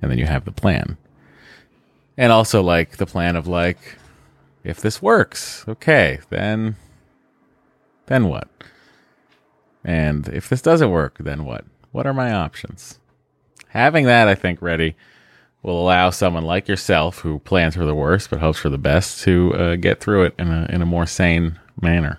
And 0.00 0.10
then 0.10 0.18
you 0.18 0.26
have 0.26 0.44
the 0.44 0.52
plan. 0.52 0.96
And 2.16 2.30
also 2.30 2.62
like 2.62 2.98
the 2.98 3.06
plan 3.06 3.34
of 3.34 3.48
like 3.48 3.98
if 4.62 4.80
this 4.80 5.02
works, 5.02 5.64
okay, 5.66 6.20
then 6.30 6.76
then 8.08 8.28
what? 8.28 8.48
And 9.84 10.28
if 10.28 10.48
this 10.48 10.60
doesn't 10.62 10.90
work, 10.90 11.18
then 11.18 11.44
what? 11.44 11.64
What 11.92 12.06
are 12.06 12.14
my 12.14 12.32
options? 12.32 12.98
Having 13.68 14.06
that 14.06 14.28
I 14.28 14.34
think 14.34 14.60
ready 14.60 14.96
will 15.62 15.80
allow 15.80 16.10
someone 16.10 16.44
like 16.44 16.68
yourself 16.68 17.20
who 17.20 17.38
plans 17.40 17.74
for 17.76 17.84
the 17.84 17.94
worst 17.94 18.30
but 18.30 18.40
hopes 18.40 18.58
for 18.58 18.70
the 18.70 18.78
best 18.78 19.22
to 19.22 19.54
uh, 19.54 19.76
get 19.76 20.00
through 20.00 20.24
it 20.24 20.34
in 20.38 20.48
a 20.48 20.66
in 20.70 20.82
a 20.82 20.86
more 20.86 21.06
sane 21.06 21.58
manner. 21.80 22.18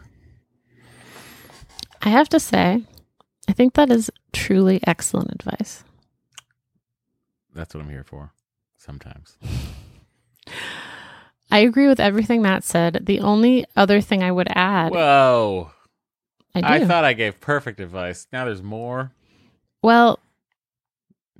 I 2.02 2.10
have 2.10 2.30
to 2.30 2.40
say, 2.40 2.84
I 3.48 3.54
think 3.54 3.74
that 3.74 3.92
is 3.92 4.10
truly 4.32 4.80
excellent 4.88 5.32
advice. 5.32 5.84
That's 7.54 7.74
what 7.74 7.84
I'm 7.84 7.90
here 7.90 8.06
for. 8.06 8.32
Sometimes. 8.78 9.38
I 11.52 11.60
agree 11.60 11.88
with 11.88 12.00
everything 12.00 12.42
Matt 12.42 12.64
said. 12.64 13.06
The 13.06 13.20
only 13.20 13.66
other 13.76 14.02
thing 14.02 14.22
I 14.24 14.32
would 14.32 14.48
add, 14.52 14.92
Whoa! 14.92 15.72
I 16.56 16.62
do. 16.62 16.68
I 16.68 16.86
thought 16.88 17.04
I 17.06 17.14
gave 17.14 17.39
perfect 17.41 17.80
advice. 17.80 18.28
Now 18.34 18.45
there's 18.45 18.64
more. 18.64 19.12
well, 19.84 20.20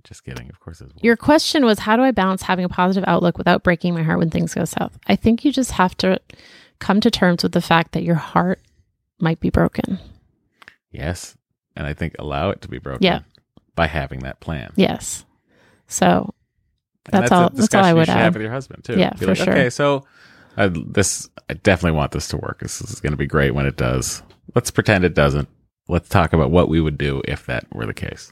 Just 0.03 0.24
kidding. 0.24 0.49
Of 0.49 0.60
course, 0.60 0.80
there's 0.80 0.93
more. 0.93 0.99
your 1.01 1.18
question 1.18 1.66
was 1.66 1.80
how 1.80 1.95
do 1.95 2.03
I 2.03 2.12
balance 2.12 2.41
having 2.43 2.66
a 2.66 2.70
positive 2.70 3.07
outlook 3.07 3.38
without 3.38 3.64
breaking 3.64 3.93
my 3.93 4.03
heart 4.03 4.20
when 4.20 4.30
things 4.30 4.53
go 4.53 4.66
south? 4.66 4.97
I 5.07 5.16
think 5.16 5.43
you 5.43 5.51
just 5.51 5.72
have 5.72 5.95
to 5.97 6.20
come 6.80 7.01
to 7.01 7.12
terms 7.12 7.43
with 7.43 7.51
the 7.51 7.62
fact 7.62 7.91
that 7.93 8.03
your 8.03 8.16
heart 8.16 8.60
might 9.20 9.39
be 9.39 9.49
broken. 9.49 9.99
yes, 10.91 11.36
and 11.76 11.86
I 11.86 11.93
think 11.93 12.16
allow 12.20 12.49
it 12.51 12.62
to 12.62 12.68
be 12.68 12.80
broken. 12.80 13.03
Yeah. 13.03 13.20
By 13.76 13.88
having 13.88 14.20
that 14.22 14.39
plan. 14.41 14.72
Yes. 14.76 15.26
So 15.88 16.34
And 17.12 17.14
That's 17.24 17.32
all- 17.32 17.49
that's 17.49 17.74
all 17.74 17.84
I 17.86 17.93
would 17.93 18.10
add. 18.10 18.18
have 18.18 18.34
with 18.36 18.41
your 18.43 18.51
husband 18.51 18.84
too. 18.84 18.97
Yeah, 18.99 19.12
Be 19.12 19.18
for 19.20 19.26
like, 19.28 19.38
sure. 19.38 19.51
Okay, 19.53 19.70
so 19.70 20.05
uh, 20.60 20.70
this 20.88 21.30
I 21.49 21.53
definitely 21.55 21.97
want 21.97 22.12
this 22.12 22.28
to 22.30 22.38
work. 22.38 22.60
This 22.60 22.82
is 22.82 22.99
going 22.99 23.14
to 23.14 23.18
be 23.18 23.26
great 23.26 23.55
when 23.55 23.66
it 23.66 23.78
does. 23.78 24.22
Let's 24.53 24.70
pretend 24.70 25.05
it 25.05 25.16
doesn't. 25.16 25.47
Let's 25.88 26.10
talk 26.10 26.34
about 26.34 26.51
what 26.51 26.70
we 26.70 26.82
would 26.82 26.97
do 26.97 27.22
if 27.28 27.45
that 27.47 27.66
were 27.74 27.86
the 27.86 27.93
case. 27.93 28.32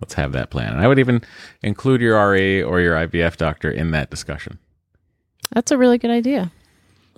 Let's 0.00 0.14
have 0.14 0.32
that 0.32 0.50
plan. 0.50 0.72
And 0.72 0.80
I 0.80 0.88
would 0.88 1.00
even 1.00 1.22
include 1.62 2.00
your 2.00 2.30
RE 2.30 2.62
or 2.62 2.80
your 2.80 2.94
IVF 2.94 3.36
doctor 3.36 3.70
in 3.70 3.90
that 3.90 4.10
discussion. 4.10 4.58
that's 5.50 5.72
a 5.72 5.76
really 5.78 5.98
good 5.98 6.10
idea. 6.10 6.52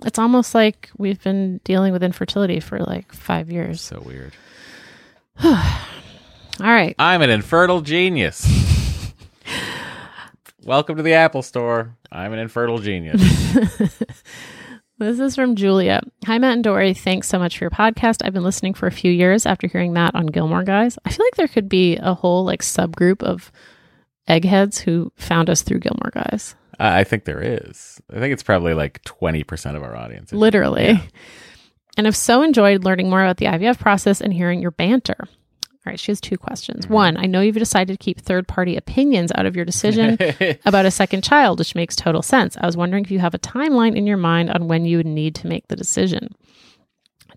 It's 0.03 0.17
almost 0.17 0.55
like 0.55 0.89
we've 0.97 1.21
been 1.23 1.59
dealing 1.63 1.93
with 1.93 2.01
infertility 2.01 2.59
for 2.59 2.79
like 2.79 3.13
five 3.13 3.51
years. 3.51 3.81
So 3.81 4.01
weird. 4.01 4.33
All 5.43 5.53
right. 6.59 6.95
I'm 6.97 7.21
an 7.21 7.29
infertile 7.29 7.81
genius. 7.81 8.60
Welcome 10.63 10.97
to 10.97 11.03
the 11.03 11.13
Apple 11.13 11.41
Store. 11.41 11.95
I'm 12.11 12.33
an 12.33 12.39
infertile 12.39 12.77
genius. 12.79 13.21
This 15.01 15.19
is 15.19 15.33
from 15.33 15.55
Julia. 15.55 16.01
Hi, 16.27 16.37
Matt 16.37 16.53
and 16.53 16.63
Doree. 16.63 16.93
Thanks 16.93 17.27
so 17.27 17.39
much 17.39 17.57
for 17.57 17.63
your 17.63 17.71
podcast. 17.71 18.21
I've 18.23 18.33
been 18.33 18.43
listening 18.43 18.75
for 18.75 18.85
a 18.85 18.91
few 18.91 19.11
years 19.11 19.47
after 19.47 19.67
hearing 19.67 19.93
Matt 19.93 20.13
on 20.13 20.27
Gilmore 20.27 20.61
Guys. 20.63 20.95
I 21.03 21.09
feel 21.09 21.25
like 21.25 21.37
there 21.37 21.47
could 21.47 21.67
be 21.67 21.97
a 21.97 22.13
whole 22.13 22.45
like 22.45 22.61
subgroup 22.61 23.23
of 23.23 23.51
eggheads 24.27 24.77
who 24.77 25.11
found 25.15 25.49
us 25.49 25.63
through 25.63 25.79
Gilmore 25.79 26.11
Guys. 26.13 26.53
I 26.79 26.99
I 26.99 27.03
think 27.03 27.25
there 27.25 27.41
is. 27.41 27.99
I 28.13 28.19
think 28.19 28.31
it's 28.31 28.43
probably 28.43 28.75
like 28.75 29.01
20% 29.01 29.75
of 29.75 29.81
our 29.81 29.95
audience. 29.95 30.31
Literally. 30.31 30.89
Yeah. 30.89 31.01
And 31.97 32.05
have 32.05 32.15
so 32.15 32.43
enjoyed 32.43 32.83
learning 32.83 33.09
more 33.09 33.23
about 33.23 33.37
the 33.37 33.45
IVF 33.45 33.79
process 33.79 34.21
and 34.21 34.31
hearing 34.31 34.61
your 34.61 34.69
banter. 34.69 35.27
All 35.83 35.89
right, 35.89 35.99
she 35.99 36.11
has 36.11 36.21
two 36.21 36.37
questions. 36.37 36.85
Mm-hmm. 36.85 36.93
One, 36.93 37.17
I 37.17 37.25
know 37.25 37.41
you've 37.41 37.55
decided 37.55 37.93
to 37.93 38.03
keep 38.03 38.21
third 38.21 38.47
party 38.47 38.77
opinions 38.77 39.31
out 39.33 39.47
of 39.47 39.55
your 39.55 39.65
decision 39.65 40.15
about 40.65 40.85
a 40.85 40.91
second 40.91 41.23
child, 41.23 41.57
which 41.57 41.73
makes 41.73 41.95
total 41.95 42.21
sense. 42.21 42.55
I 42.57 42.67
was 42.67 42.77
wondering 42.77 43.03
if 43.03 43.09
you 43.09 43.17
have 43.17 43.33
a 43.33 43.39
timeline 43.39 43.95
in 43.95 44.05
your 44.05 44.17
mind 44.17 44.51
on 44.51 44.67
when 44.67 44.85
you 44.85 44.97
would 44.97 45.07
need 45.07 45.33
to 45.35 45.47
make 45.47 45.67
the 45.69 45.75
decision. 45.75 46.35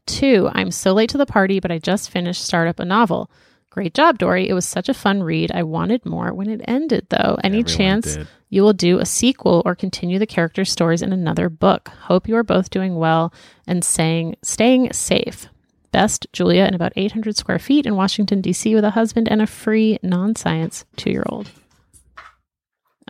Two, 0.07 0.51
I'm 0.53 0.71
so 0.71 0.93
late 0.93 1.09
to 1.11 1.19
the 1.19 1.25
party, 1.25 1.59
but 1.59 1.73
I 1.73 1.79
just 1.79 2.11
finished 2.11 2.45
Startup 2.45 2.79
a 2.79 2.85
novel. 2.85 3.31
Great 3.71 3.95
job, 3.95 4.19
Doree. 4.19 4.49
It 4.49 4.53
was 4.53 4.67
such 4.67 4.91
a 4.91 4.95
fun 4.95 5.23
read. 5.23 5.51
I 5.51 5.63
wanted 5.63 6.05
more 6.05 6.33
when 6.33 6.49
it 6.49 6.61
ended, 6.69 7.07
though. 7.09 7.39
Any 7.43 7.61
Everyone 7.61 7.77
chance 7.79 8.17
did. 8.17 8.29
you 8.51 8.63
will 8.63 8.75
do 8.75 8.99
a 8.99 9.07
sequel 9.07 9.63
or 9.65 9.75
continue 9.75 10.19
the 10.19 10.27
character 10.27 10.65
stories 10.67 11.03
in 11.03 11.13
another 11.13 11.49
book? 11.49 11.89
Hope 12.03 12.29
you 12.29 12.37
are 12.37 12.45
both 12.45 12.71
doing 12.71 12.97
well 12.97 13.33
and 13.67 13.83
saying 13.83 14.37
staying 14.43 14.93
safe. 14.93 15.49
Best, 15.95 16.27
Julia, 16.33 16.65
in 16.65 16.75
about 16.75 16.93
800 16.97 17.37
square 17.37 17.61
feet 17.61 17.87
in 17.87 17.95
Washington, 17.95 18.41
D.C., 18.41 18.75
with 18.75 18.83
a 18.83 18.91
husband 18.91 19.29
and 19.29 19.41
a 19.41 19.47
free 19.47 20.01
non 20.03 20.35
science 20.35 20.85
two 20.97 21.13
year 21.13 21.23
old. 21.29 21.49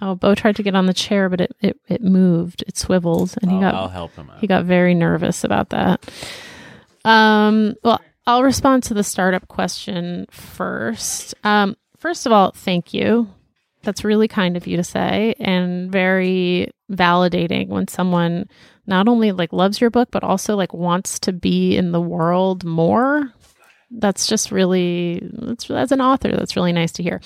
Oh, 0.02 0.14
Bo 0.14 0.34
tried 0.34 0.56
to 0.56 0.62
get 0.62 0.74
on 0.74 0.84
the 0.84 0.92
chair, 0.92 1.30
but 1.30 1.40
it, 1.40 1.56
it, 1.62 1.80
it 1.88 2.02
moved. 2.02 2.62
It 2.66 2.76
swiveled, 2.76 3.36
and 3.40 3.50
he 3.50 3.56
I'll, 3.56 3.62
got 3.62 3.74
I'll 3.74 3.88
help 3.88 4.14
him 4.16 4.28
out. 4.28 4.38
he 4.38 4.46
got 4.46 4.66
very 4.66 4.92
nervous 4.92 5.44
about 5.44 5.70
that. 5.70 6.06
Um, 7.06 7.74
well, 7.82 8.02
I'll 8.26 8.42
respond 8.42 8.82
to 8.82 8.94
the 8.94 9.02
startup 9.02 9.48
question 9.48 10.26
first. 10.30 11.34
Um, 11.42 11.78
first 11.96 12.26
of 12.26 12.32
all, 12.32 12.50
thank 12.50 12.92
you. 12.92 13.30
That's 13.82 14.04
really 14.04 14.28
kind 14.28 14.58
of 14.58 14.66
you 14.66 14.76
to 14.76 14.84
say 14.84 15.36
and 15.40 15.90
very 15.90 16.68
validating 16.90 17.68
when 17.68 17.88
someone 17.88 18.48
not 18.86 19.08
only 19.08 19.32
like 19.32 19.52
loves 19.52 19.80
your 19.80 19.90
book 19.90 20.10
but 20.10 20.24
also 20.24 20.56
like 20.56 20.74
wants 20.74 21.18
to 21.18 21.32
be 21.32 21.76
in 21.76 21.92
the 21.92 22.00
world 22.00 22.64
more. 22.64 23.32
That's 23.90 24.26
just 24.26 24.50
really 24.50 25.22
that's 25.32 25.70
as 25.70 25.92
an 25.92 26.00
author 26.00 26.32
that's 26.32 26.56
really 26.56 26.72
nice 26.72 26.92
to 26.92 27.02
hear. 27.02 27.20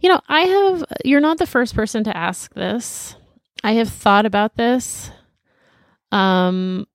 You 0.00 0.08
know, 0.08 0.20
I 0.28 0.40
have 0.40 0.84
you're 1.04 1.20
not 1.20 1.38
the 1.38 1.46
first 1.46 1.74
person 1.74 2.04
to 2.04 2.16
ask 2.16 2.52
this. 2.54 3.14
I 3.62 3.72
have 3.72 3.88
thought 3.88 4.26
about 4.26 4.56
this 4.56 5.10
um 6.12 6.86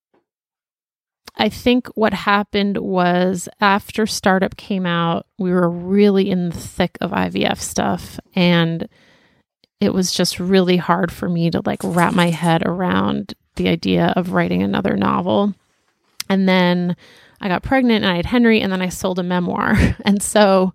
I 1.38 1.50
think 1.50 1.88
what 1.96 2.14
happened 2.14 2.78
was 2.78 3.50
after 3.60 4.08
startup 4.08 4.56
came 4.56 4.86
out, 4.86 5.26
we 5.38 5.52
were 5.52 5.70
really 5.70 6.30
in 6.30 6.50
the 6.50 6.56
thick 6.58 6.98
of 7.02 7.12
IVF 7.12 7.60
stuff 7.60 8.20
and 8.36 8.88
it 9.80 9.94
was 9.94 10.12
just 10.12 10.40
really 10.40 10.78
hard 10.78 11.12
for 11.12 11.30
me 11.30 11.52
to 11.52 11.62
like 11.66 11.82
wrap 11.84 12.14
my 12.14 12.30
head 12.30 12.66
around 12.66 13.34
the 13.56 13.68
idea 13.68 14.14
of 14.16 14.32
writing 14.32 14.64
another 14.64 14.96
novel. 14.96 15.54
And 16.30 16.48
then 16.48 16.96
I 17.42 17.48
got 17.48 17.64
pregnant 17.64 18.04
and 18.04 18.12
I 18.12 18.18
had 18.18 18.26
Henry 18.26 18.62
and 18.62 18.72
then 18.72 18.82
I 18.82 18.90
sold 18.90 19.20
a 19.20 19.24
memoir. 19.24 19.76
And 20.06 20.22
so 20.22 20.74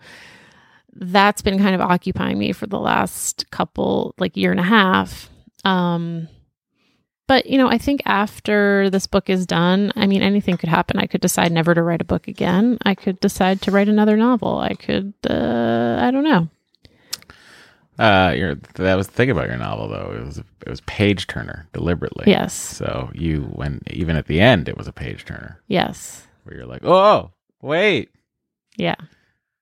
that's 0.93 1.43
been 1.43 1.59
kind 1.59 1.75
of 1.75 1.81
occupying 1.81 2.39
me 2.39 2.53
for 2.53 2.67
the 2.67 2.79
last 2.79 3.51
couple 3.51 4.15
like 4.19 4.37
year 4.37 4.51
and 4.51 4.61
a 4.61 4.65
half. 4.65 5.31
Um 5.65 6.29
but 7.27 7.47
you 7.47 7.59
know, 7.59 7.69
I 7.69 7.79
think 7.79 8.03
after 8.07 8.91
this 8.91 9.07
book 9.07 9.31
is 9.31 9.47
done, 9.47 9.93
I 9.95 10.07
mean 10.07 10.21
anything 10.21 10.57
could 10.57 10.69
happen. 10.69 10.99
I 10.99 11.07
could 11.07 11.21
decide 11.21 11.53
never 11.53 11.75
to 11.75 11.83
write 11.83 12.01
a 12.01 12.05
book 12.05 12.29
again. 12.29 12.77
I 12.85 12.95
could 12.95 13.21
decide 13.21 13.63
to 13.63 13.71
write 13.71 13.89
another 13.89 14.17
novel. 14.17 14.59
I 14.59 14.75
could 14.75 15.15
uh 15.29 15.99
I 16.01 16.11
don't 16.11 16.25
know. 16.25 16.49
Uh, 18.01 18.33
your 18.35 18.55
that 18.75 18.95
was 18.95 19.09
the 19.09 19.13
thing 19.13 19.31
about 19.31 19.47
your 19.49 19.59
novel 19.59 19.89
though. 19.89 20.13
It 20.19 20.25
was 20.25 20.39
it 20.39 20.69
was 20.69 20.81
page 20.83 21.27
turner 21.27 21.69
deliberately. 21.75 22.25
Yes. 22.27 22.55
So 22.55 23.11
you 23.15 23.43
when 23.53 23.83
even 23.91 24.17
at 24.17 24.27
the 24.27 24.41
end 24.41 24.69
it 24.69 24.79
was 24.79 24.89
a 24.89 24.93
page 24.93 25.25
turner 25.27 25.61
Yes. 25.69 26.27
where 26.45 26.57
you're 26.57 26.67
like, 26.67 26.85
oh 26.85 27.31
wait, 27.61 28.09
Yeah. 28.77 28.95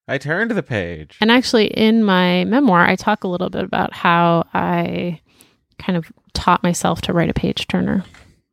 I 0.06 0.16
turned 0.18 0.52
the 0.52 0.62
page. 0.62 1.18
And 1.20 1.30
actually, 1.30 1.66
in 1.66 2.02
my 2.04 2.44
memoir, 2.44 2.86
I 2.86 2.96
talk 2.96 3.24
a 3.24 3.28
little 3.28 3.50
bit 3.50 3.64
about 3.64 3.92
how 3.92 4.46
I 4.54 5.20
kind 5.78 5.98
of 5.98 6.10
taught 6.32 6.62
myself 6.62 7.02
to 7.02 7.12
write 7.12 7.28
a 7.28 7.34
page 7.34 7.66
turner. 7.66 8.04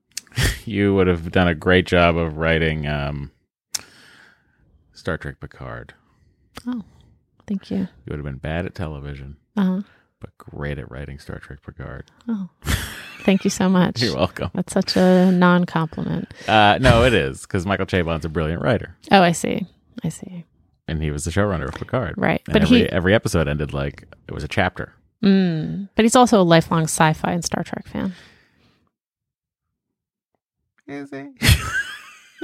you 0.65 0.93
would 0.95 1.07
have 1.07 1.31
done 1.31 1.47
a 1.47 1.55
great 1.55 1.85
job 1.85 2.17
of 2.17 2.35
writing 2.37 2.87
um, 2.87 3.31
Star 4.93 5.17
Trek 5.17 5.39
Picard. 5.39 5.93
Thank 7.47 7.69
you. 7.71 7.77
You 7.77 7.87
would 8.09 8.17
have 8.19 8.25
been 8.25 8.37
bad 8.37 8.65
at 8.65 8.73
television, 8.75 9.37
Uh-huh. 9.55 9.81
but 10.19 10.37
great 10.37 10.79
at 10.79 10.89
writing 10.89 11.19
Star 11.19 11.37
Trek 11.39 11.61
Picard. 11.63 12.09
Oh, 12.27 12.49
thank 13.23 13.43
you 13.43 13.49
so 13.49 13.69
much. 13.69 14.01
You're 14.03 14.15
welcome. 14.15 14.49
That's 14.53 14.73
such 14.73 14.95
a 14.97 15.31
non 15.31 15.65
compliment. 15.65 16.33
Uh, 16.47 16.77
no, 16.81 17.03
it 17.03 17.13
is 17.13 17.41
because 17.41 17.65
Michael 17.65 17.85
Chabon's 17.85 18.25
a 18.25 18.29
brilliant 18.29 18.61
writer, 18.63 18.95
Oh, 19.11 19.21
I 19.21 19.31
see. 19.31 19.65
I 20.03 20.09
see. 20.09 20.45
and 20.87 21.01
he 21.01 21.11
was 21.11 21.23
the 21.25 21.31
showrunner 21.31 21.67
of 21.67 21.75
Picard. 21.75 22.15
Right. 22.17 22.41
And 22.47 22.53
But 22.53 22.61
every 22.63 22.79
he- 22.79 22.89
every 22.89 23.13
episode 23.13 23.47
ended 23.47 23.73
like 23.73 24.07
it 24.27 24.33
was 24.33 24.43
a 24.43 24.47
chapter. 24.47 24.93
Mm. 25.23 25.89
But 25.95 26.03
he's 26.05 26.15
also 26.15 26.41
a 26.41 26.43
lifelong 26.43 26.83
sci 26.83 27.13
fi 27.13 27.31
and 27.31 27.43
Star 27.45 27.63
Trek 27.63 27.87
fan. 27.87 28.13
Is 30.87 31.09
he? 31.11 31.29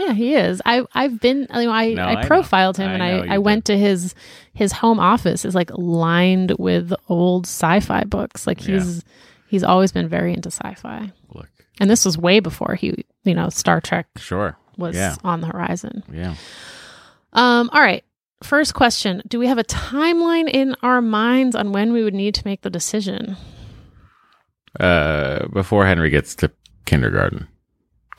Yeah, 0.05 0.13
he 0.13 0.35
is. 0.35 0.61
I 0.65 0.83
I've 0.93 1.19
been 1.19 1.47
you 1.53 1.63
know 1.65 1.71
I, 1.71 1.93
No, 1.93 2.03
I 2.03 2.11
I 2.11 2.21
know. 2.21 2.27
profiled 2.27 2.77
him 2.77 2.89
and 2.89 3.03
I, 3.03 3.35
I 3.35 3.37
went 3.37 3.65
to 3.65 3.77
his 3.77 4.15
his 4.53 4.71
home 4.71 4.99
office 4.99 5.45
is 5.45 5.53
like 5.55 5.69
lined 5.77 6.53
with 6.57 6.93
old 7.09 7.45
sci-fi 7.45 8.03
books. 8.05 8.47
Like 8.47 8.65
Yeah. 8.65 8.75
he's 8.79 9.03
he's 9.47 9.63
always 9.63 9.91
been 9.91 10.07
very 10.07 10.33
into 10.33 10.49
sci-fi. 10.49 11.11
Look, 11.33 11.49
And 11.79 11.89
this 11.89 12.05
was 12.05 12.17
way 12.17 12.39
before 12.39 12.75
he 12.75 13.05
you 13.23 13.33
know 13.35 13.49
Star 13.49 13.79
Trek 13.81 14.07
sure. 14.17 14.57
was 14.77 14.95
Yeah. 14.95 15.15
on 15.23 15.41
the 15.41 15.47
horizon. 15.47 16.03
Yeah. 16.11 16.35
Um 17.33 17.69
all 17.73 17.81
right. 17.81 18.03
First 18.43 18.73
question, 18.73 19.21
do 19.27 19.37
we 19.37 19.45
have 19.45 19.59
a 19.59 19.63
timeline 19.63 20.49
in 20.49 20.75
our 20.81 20.99
minds 20.99 21.55
on 21.55 21.71
when 21.73 21.93
we 21.93 22.03
would 22.03 22.15
need 22.15 22.33
to 22.35 22.41
make 22.43 22.61
the 22.63 22.71
decision? 22.71 23.37
Uh, 24.79 25.47
before 25.49 25.85
Henry 25.85 26.09
gets 26.09 26.33
to 26.35 26.49
kindergarten, 26.85 27.47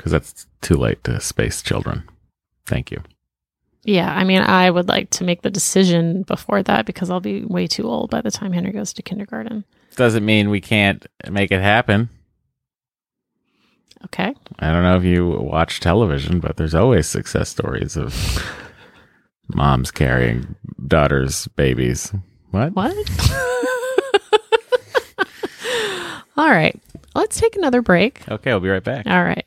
because 0.02 0.10
that's 0.10 0.46
too 0.62 0.74
late 0.74 1.04
to 1.04 1.20
space 1.20 1.62
children. 1.62 2.02
Thank 2.66 2.90
you. 2.90 3.04
Yeah, 3.84 4.12
I 4.12 4.24
mean, 4.24 4.42
I 4.42 4.68
would 4.68 4.88
like 4.88 5.10
to 5.10 5.24
make 5.24 5.42
the 5.42 5.50
decision 5.50 6.24
before 6.24 6.60
that 6.64 6.86
because 6.86 7.08
I'll 7.08 7.20
be 7.20 7.44
way 7.44 7.68
too 7.68 7.84
old 7.84 8.10
by 8.10 8.20
the 8.20 8.32
time 8.32 8.52
Henry 8.52 8.72
goes 8.72 8.92
to 8.94 9.02
kindergarten. 9.02 9.64
Doesn't 9.94 10.24
mean 10.24 10.50
we 10.50 10.60
can't 10.60 11.06
make 11.30 11.52
it 11.52 11.60
happen. 11.60 12.08
Okay. 14.06 14.34
I 14.58 14.72
don't 14.72 14.82
know 14.82 14.96
if 14.96 15.04
you 15.04 15.28
watch 15.28 15.78
television, 15.78 16.40
but 16.40 16.56
there's 16.56 16.74
always 16.74 17.06
success 17.06 17.50
stories 17.50 17.96
of 17.96 18.12
moms 19.54 19.92
carrying 19.92 20.56
daughters' 20.84 21.46
babies. 21.54 22.12
What? 22.50 22.74
What? 22.74 22.92
All 26.36 26.50
right. 26.50 26.74
Let's 27.14 27.38
take 27.38 27.54
another 27.54 27.82
break. 27.82 28.28
Okay, 28.28 28.50
we'll 28.50 28.58
be 28.58 28.68
right 28.68 28.82
back. 28.82 29.06
All 29.06 29.22
right. 29.22 29.46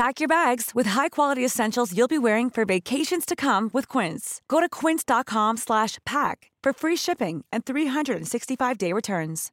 Pack 0.00 0.18
your 0.18 0.28
bags 0.28 0.70
with 0.74 0.86
high-quality 0.86 1.44
essentials 1.44 1.94
you'll 1.94 2.08
be 2.08 2.16
wearing 2.18 2.48
for 2.48 2.64
vacations 2.64 3.26
to 3.26 3.36
come 3.36 3.68
with 3.74 3.86
Quince. 3.86 4.40
Go 4.48 4.58
to 4.58 4.66
quince.com 4.66 5.58
slash 5.58 5.98
pack 6.06 6.50
for 6.62 6.72
free 6.72 6.96
shipping 6.96 7.44
and 7.52 7.66
365-day 7.66 8.94
returns. 8.94 9.52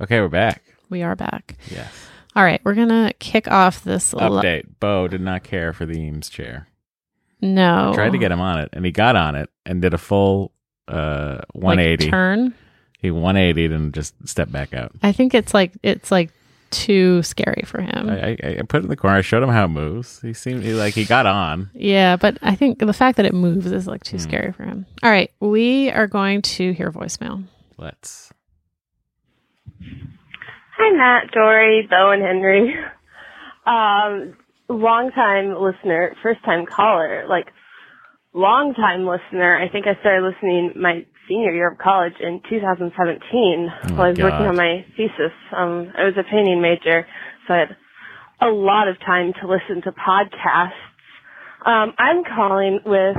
Okay, 0.00 0.20
we're 0.20 0.28
back. 0.28 0.62
We 0.88 1.02
are 1.02 1.16
back. 1.16 1.56
Yes. 1.68 1.92
All 2.36 2.44
right. 2.44 2.60
We're 2.62 2.74
going 2.74 2.90
to 2.90 3.12
kick 3.18 3.48
off 3.48 3.82
this. 3.82 4.12
lo- 4.12 4.40
Update. 4.40 4.66
Bo 4.78 5.08
did 5.08 5.20
not 5.20 5.42
care 5.42 5.72
for 5.72 5.84
the 5.84 5.98
Eames 5.98 6.28
chair. 6.30 6.68
no. 7.42 7.90
Tried 7.92 8.12
to 8.12 8.18
get 8.18 8.30
him 8.30 8.40
on 8.40 8.60
it, 8.60 8.68
and 8.72 8.84
he 8.84 8.92
got 8.92 9.16
on 9.16 9.34
it 9.34 9.50
and 9.66 9.82
did 9.82 9.94
a 9.94 9.98
full 9.98 10.52
uh, 10.86 11.40
like, 11.54 11.64
180. 11.64 12.08
turn. 12.08 12.54
He 13.00 13.08
180'd 13.10 13.72
and 13.72 13.92
just 13.94 14.14
stepped 14.28 14.52
back 14.52 14.74
out. 14.74 14.92
I 15.02 15.12
think 15.12 15.34
it's 15.34 15.54
like, 15.54 15.72
it's 15.82 16.10
like 16.10 16.30
too 16.70 17.22
scary 17.22 17.62
for 17.66 17.80
him. 17.80 18.08
I, 18.10 18.36
I, 18.42 18.56
I 18.58 18.62
put 18.68 18.78
it 18.78 18.84
in 18.84 18.88
the 18.90 18.96
corner. 18.96 19.16
I 19.16 19.22
showed 19.22 19.42
him 19.42 19.48
how 19.48 19.64
it 19.64 19.68
moves. 19.68 20.20
He 20.20 20.32
seemed 20.34 20.62
he, 20.62 20.72
like 20.74 20.94
he 20.94 21.04
got 21.04 21.26
on. 21.26 21.70
yeah. 21.74 22.16
But 22.16 22.38
I 22.42 22.54
think 22.54 22.78
the 22.78 22.92
fact 22.92 23.16
that 23.16 23.26
it 23.26 23.34
moves 23.34 23.66
is 23.66 23.86
like 23.86 24.04
too 24.04 24.18
Hmm. 24.18 24.22
scary 24.22 24.52
for 24.52 24.62
him. 24.64 24.86
All 25.02 25.10
right. 25.10 25.30
We 25.40 25.90
are 25.90 26.06
going 26.06 26.42
to 26.42 26.72
hear 26.72 26.92
voicemail. 26.92 27.44
Let's. 27.78 28.32
Hi, 30.78 30.96
Matt, 30.96 31.30
Doree, 31.32 31.86
Bo, 31.90 32.10
and 32.10 32.22
Henry. 32.22 32.74
Um, 33.66 34.36
long 34.68 35.10
time 35.14 35.54
listener, 35.60 36.14
first 36.22 36.42
time 36.44 36.64
caller, 36.66 37.26
like 37.28 37.46
long 38.32 38.74
time 38.74 39.06
listener. 39.06 39.58
I 39.60 39.68
think 39.68 39.86
I 39.86 39.98
started 40.00 40.26
listening 40.26 40.72
my 40.76 41.04
senior 41.30 41.54
year 41.54 41.70
of 41.70 41.78
college 41.78 42.14
in 42.18 42.42
2017 42.50 42.90
Oh 42.92 43.94
while 43.94 44.06
I 44.06 44.10
was 44.10 44.18
my 44.18 44.24
working 44.24 44.46
on 44.46 44.56
my 44.56 44.84
thesis. 44.96 45.32
Um, 45.56 45.92
I 45.96 46.04
was 46.04 46.14
a 46.18 46.24
painting 46.28 46.60
major, 46.60 47.06
so 47.46 47.54
I 47.54 47.58
had 47.60 47.76
a 48.42 48.50
lot 48.50 48.88
of 48.88 48.98
time 48.98 49.32
to 49.40 49.46
listen 49.46 49.80
to 49.84 49.92
podcasts. 49.92 50.74
Um, 51.64 51.94
I'm 51.98 52.24
calling 52.24 52.80
with 52.84 53.16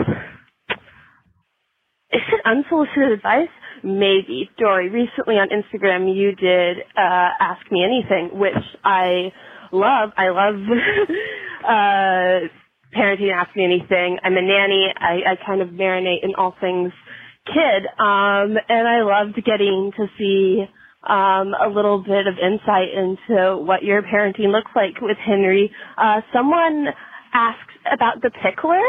is 2.11 2.21
it 2.27 2.41
unsolicited 2.43 3.13
advice? 3.13 3.47
Maybe. 3.81 4.49
Doree, 4.59 4.89
recently 4.89 5.35
on 5.35 5.47
Instagram 5.47 6.13
you 6.13 6.35
did 6.35 6.77
uh 6.97 7.29
ask 7.39 7.61
me 7.71 7.85
anything, 7.85 8.37
which 8.37 8.59
I 8.83 9.31
love. 9.71 10.09
I 10.17 10.29
love 10.29 10.55
uh 11.63 12.47
parenting 12.93 13.31
ask 13.33 13.55
me 13.55 13.63
anything. 13.63 14.17
I'm 14.21 14.35
a 14.35 14.41
nanny. 14.41 14.87
I, 14.97 15.31
I 15.31 15.35
kind 15.45 15.61
of 15.61 15.69
marinate 15.69 16.23
in 16.23 16.35
all 16.37 16.53
things 16.59 16.91
kid. 17.45 17.85
Um 17.99 18.57
and 18.69 18.87
I 18.87 19.01
loved 19.01 19.35
getting 19.43 19.91
to 19.97 20.07
see 20.17 20.65
um 21.03 21.53
a 21.53 21.69
little 21.73 22.03
bit 22.03 22.27
of 22.27 22.35
insight 22.37 22.89
into 22.95 23.57
what 23.57 23.83
your 23.83 24.01
parenting 24.01 24.51
looks 24.51 24.71
like 24.75 25.01
with 25.01 25.17
Henry. 25.17 25.71
Uh 25.97 26.21
someone 26.33 26.87
asked 27.33 27.71
about 27.91 28.21
the 28.21 28.29
Pikler 28.29 28.83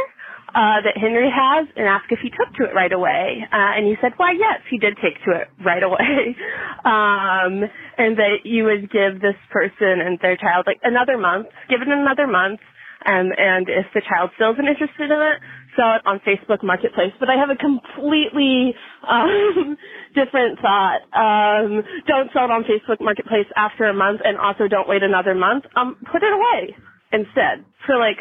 uh, 0.54 0.84
that 0.84 0.96
Henry 1.00 1.32
has 1.32 1.66
and 1.76 1.86
asked 1.88 2.12
if 2.12 2.20
he 2.20 2.28
took 2.28 2.52
to 2.56 2.64
it 2.68 2.74
right 2.74 2.92
away. 2.92 3.40
Uh, 3.48 3.72
and 3.76 3.88
you 3.88 3.96
said, 4.00 4.12
why, 4.16 4.32
yes, 4.36 4.60
he 4.68 4.78
did 4.78 4.96
take 5.00 5.16
to 5.24 5.32
it 5.32 5.48
right 5.64 5.82
away. 5.82 6.36
um, 6.84 7.64
and 7.96 8.16
that 8.20 8.44
you 8.44 8.64
would 8.64 8.92
give 8.92 9.20
this 9.20 9.38
person 9.50 10.04
and 10.04 10.18
their 10.20 10.36
child 10.36 10.64
like 10.66 10.78
another 10.82 11.16
month, 11.16 11.48
give 11.70 11.80
it 11.80 11.88
another 11.88 12.26
month. 12.26 12.60
Um, 13.04 13.32
and 13.34 13.66
if 13.68 13.86
the 13.94 14.02
child 14.06 14.30
still 14.36 14.52
isn't 14.52 14.68
interested 14.68 15.10
in 15.10 15.20
it, 15.20 15.38
sell 15.76 15.94
it 15.96 16.02
on 16.06 16.20
Facebook 16.20 16.62
Marketplace. 16.62 17.12
But 17.18 17.28
I 17.30 17.36
have 17.36 17.50
a 17.50 17.56
completely 17.56 18.74
um, 19.06 19.76
different 20.14 20.58
thought. 20.60 21.02
Um, 21.12 21.82
don't 22.06 22.30
sell 22.32 22.44
it 22.44 22.52
on 22.52 22.64
Facebook 22.64 23.00
Marketplace 23.00 23.46
after 23.56 23.84
a 23.84 23.94
month, 23.94 24.20
and 24.24 24.38
also 24.38 24.68
don't 24.68 24.88
wait 24.88 25.02
another 25.02 25.34
month. 25.34 25.64
Um, 25.76 25.96
put 26.10 26.22
it 26.22 26.32
away 26.32 26.76
instead 27.12 27.64
for 27.86 27.96
like 27.98 28.18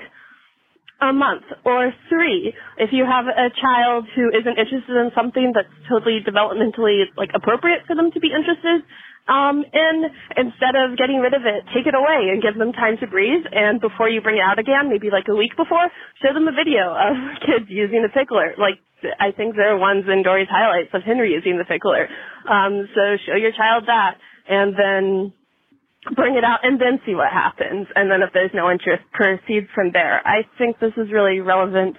a 1.02 1.12
month 1.12 1.43
or 1.66 1.91
three. 2.10 2.54
If 2.78 2.91
you 2.93 3.06
have 3.06 3.26
a 3.26 3.49
child 3.60 4.06
who 4.16 4.30
isn't 4.30 4.58
interested 4.58 4.95
in 4.95 5.10
something 5.16 5.52
that's 5.56 5.72
totally 5.89 6.20
developmentally 6.22 7.10
like 7.18 7.32
appropriate 7.34 7.82
for 7.88 7.95
them 7.95 8.12
to 8.12 8.20
be 8.20 8.30
interested 8.30 8.86
um, 9.28 9.63
in, 9.63 9.95
instead 10.38 10.74
of 10.74 10.97
getting 10.97 11.22
rid 11.22 11.34
of 11.34 11.45
it, 11.45 11.65
take 11.74 11.86
it 11.86 11.93
away 11.93 12.34
and 12.34 12.41
give 12.41 12.57
them 12.57 12.74
time 12.74 12.97
to 13.01 13.07
breathe. 13.07 13.45
And 13.51 13.80
before 13.80 14.09
you 14.09 14.22
bring 14.22 14.38
it 14.38 14.45
out 14.45 14.59
again, 14.59 14.89
maybe 14.89 15.09
like 15.09 15.30
a 15.30 15.36
week 15.36 15.55
before, 15.55 15.89
show 16.22 16.34
them 16.34 16.47
a 16.49 16.55
video 16.55 16.89
of 16.91 17.13
kids 17.45 17.69
using 17.69 18.01
the 18.01 18.11
Pikler. 18.11 18.57
Like 18.57 18.82
I 19.19 19.32
think 19.32 19.55
there 19.55 19.74
are 19.74 19.80
ones 19.80 20.05
in 20.09 20.24
Doree's 20.24 20.49
highlights 20.49 20.93
of 20.93 21.01
Henry 21.03 21.34
using 21.34 21.57
the 21.57 21.65
Pikler. 21.65 22.09
Um, 22.49 22.89
so 22.93 23.01
show 23.26 23.38
your 23.38 23.53
child 23.53 23.86
that, 23.88 24.17
and 24.49 24.74
then 24.74 25.34
bring 26.15 26.36
it 26.36 26.43
out 26.43 26.59
and 26.63 26.82
then 26.82 26.99
see 27.05 27.13
what 27.13 27.30
happens. 27.32 27.88
And 27.95 28.09
then 28.09 28.22
if 28.22 28.34
there's 28.34 28.51
no 28.53 28.72
interest, 28.72 29.03
proceed 29.13 29.67
from 29.74 29.91
there. 29.93 30.22
I 30.26 30.49
think 30.57 30.80
this 30.80 30.93
is 30.97 31.11
really 31.11 31.39
relevant 31.39 31.95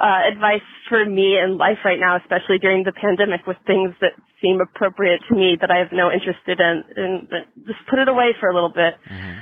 uh, 0.00 0.26
advice 0.32 0.64
for 0.88 1.04
me 1.04 1.38
in 1.38 1.58
life 1.58 1.78
right 1.84 2.00
now, 2.00 2.16
especially 2.16 2.58
during 2.58 2.84
the 2.84 2.92
pandemic 2.92 3.46
with 3.46 3.58
things 3.66 3.92
that 4.00 4.16
seem 4.40 4.60
appropriate 4.60 5.20
to 5.28 5.34
me 5.36 5.58
that 5.60 5.70
I 5.70 5.78
have 5.78 5.92
no 5.92 6.10
interest 6.10 6.40
in. 6.48 6.56
And 6.58 7.28
just 7.66 7.80
put 7.88 7.98
it 7.98 8.08
away 8.08 8.32
for 8.40 8.48
a 8.48 8.54
little 8.54 8.72
bit 8.72 8.94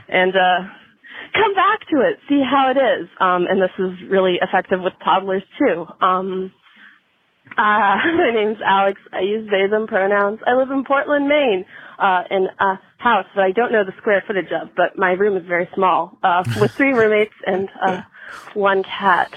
and 0.08 0.34
uh, 0.34 0.66
come 1.32 1.54
back 1.54 1.80
to 1.94 2.02
it, 2.02 2.18
see 2.28 2.42
how 2.42 2.74
it 2.74 2.78
is. 2.78 3.08
Um, 3.20 3.46
and 3.46 3.62
this 3.62 3.70
is 3.78 4.10
really 4.10 4.38
effective 4.42 4.80
with 4.82 4.94
toddlers 5.04 5.44
too. 5.58 5.86
Um, 6.00 6.52
uh, 7.56 7.96
my 8.18 8.30
name's 8.34 8.58
Alex. 8.64 9.00
I 9.12 9.20
use 9.20 9.48
they, 9.50 9.68
them 9.70 9.86
pronouns. 9.86 10.40
I 10.46 10.54
live 10.54 10.70
in 10.70 10.84
Portland, 10.84 11.28
Maine, 11.28 11.64
uh, 11.98 12.22
in 12.30 12.48
a 12.58 12.80
house 12.98 13.26
that 13.36 13.42
I 13.42 13.52
don't 13.52 13.72
know 13.72 13.84
the 13.84 13.94
square 13.98 14.22
footage 14.26 14.50
of, 14.50 14.70
but 14.76 14.98
my 14.98 15.12
room 15.12 15.36
is 15.36 15.46
very 15.46 15.68
small, 15.74 16.18
uh, 16.22 16.42
with 16.60 16.72
three 16.72 16.92
roommates 16.92 17.34
and, 17.46 17.68
uh, 17.80 18.02
one 18.54 18.82
cat. 18.82 19.30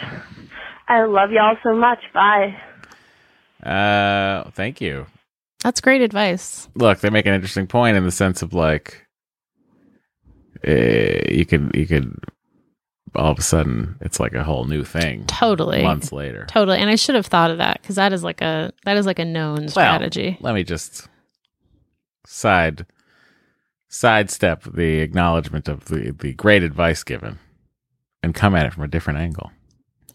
I 0.91 1.05
love 1.05 1.31
y'all 1.31 1.55
so 1.63 1.73
much. 1.73 1.99
Bye. 2.13 2.53
Uh, 3.63 4.49
thank 4.51 4.81
you. 4.81 5.05
That's 5.63 5.79
great 5.79 6.01
advice. 6.01 6.67
Look, 6.75 6.99
they 6.99 7.09
make 7.09 7.25
an 7.25 7.33
interesting 7.33 7.65
point 7.65 7.95
in 7.95 8.03
the 8.03 8.11
sense 8.11 8.41
of 8.41 8.53
like, 8.53 9.07
uh, 10.67 10.71
you 11.29 11.45
could 11.45 11.73
you 11.73 11.87
could 11.87 12.13
all 13.15 13.31
of 13.31 13.39
a 13.39 13.41
sudden 13.41 13.95
it's 14.01 14.19
like 14.19 14.33
a 14.33 14.43
whole 14.43 14.65
new 14.65 14.83
thing 14.83 15.25
Totally. 15.27 15.81
months 15.81 16.11
later. 16.11 16.45
Totally. 16.49 16.77
And 16.77 16.89
I 16.89 16.95
should 16.95 17.15
have 17.15 17.25
thought 17.25 17.51
of 17.51 17.57
that 17.59 17.81
because 17.81 17.95
that 17.95 18.11
is 18.11 18.21
like 18.23 18.41
a 18.41 18.73
that 18.83 18.97
is 18.97 19.05
like 19.05 19.19
a 19.19 19.25
known 19.25 19.69
strategy. 19.69 20.37
Well, 20.41 20.51
let 20.51 20.55
me 20.55 20.63
just 20.63 21.07
side 22.25 22.85
sidestep 23.87 24.63
the 24.63 24.99
acknowledgement 24.99 25.69
of 25.69 25.85
the 25.85 26.11
the 26.11 26.33
great 26.33 26.63
advice 26.63 27.03
given 27.03 27.39
and 28.21 28.35
come 28.35 28.55
at 28.55 28.65
it 28.65 28.73
from 28.73 28.83
a 28.83 28.87
different 28.89 29.19
angle. 29.19 29.51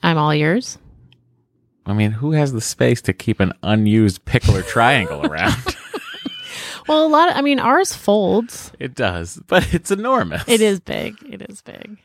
I'm 0.02 0.18
all 0.18 0.34
yours. 0.34 0.78
I 1.86 1.92
mean, 1.92 2.10
who 2.12 2.32
has 2.32 2.52
the 2.52 2.60
space 2.60 3.00
to 3.02 3.12
keep 3.12 3.38
an 3.40 3.52
unused 3.62 4.24
Pikler 4.24 4.66
triangle 4.66 5.24
around? 5.26 5.54
Well, 6.88 7.04
a 7.04 7.08
lot 7.08 7.28
of, 7.30 7.36
I 7.36 7.40
mean, 7.42 7.58
ours 7.58 7.92
folds. 7.92 8.70
it 8.78 8.94
does, 8.94 9.40
but 9.48 9.74
it's 9.74 9.90
enormous. 9.90 10.44
It 10.46 10.60
is 10.60 10.78
big. 10.78 11.16
It 11.28 11.42
is 11.50 11.60
big. 11.60 11.98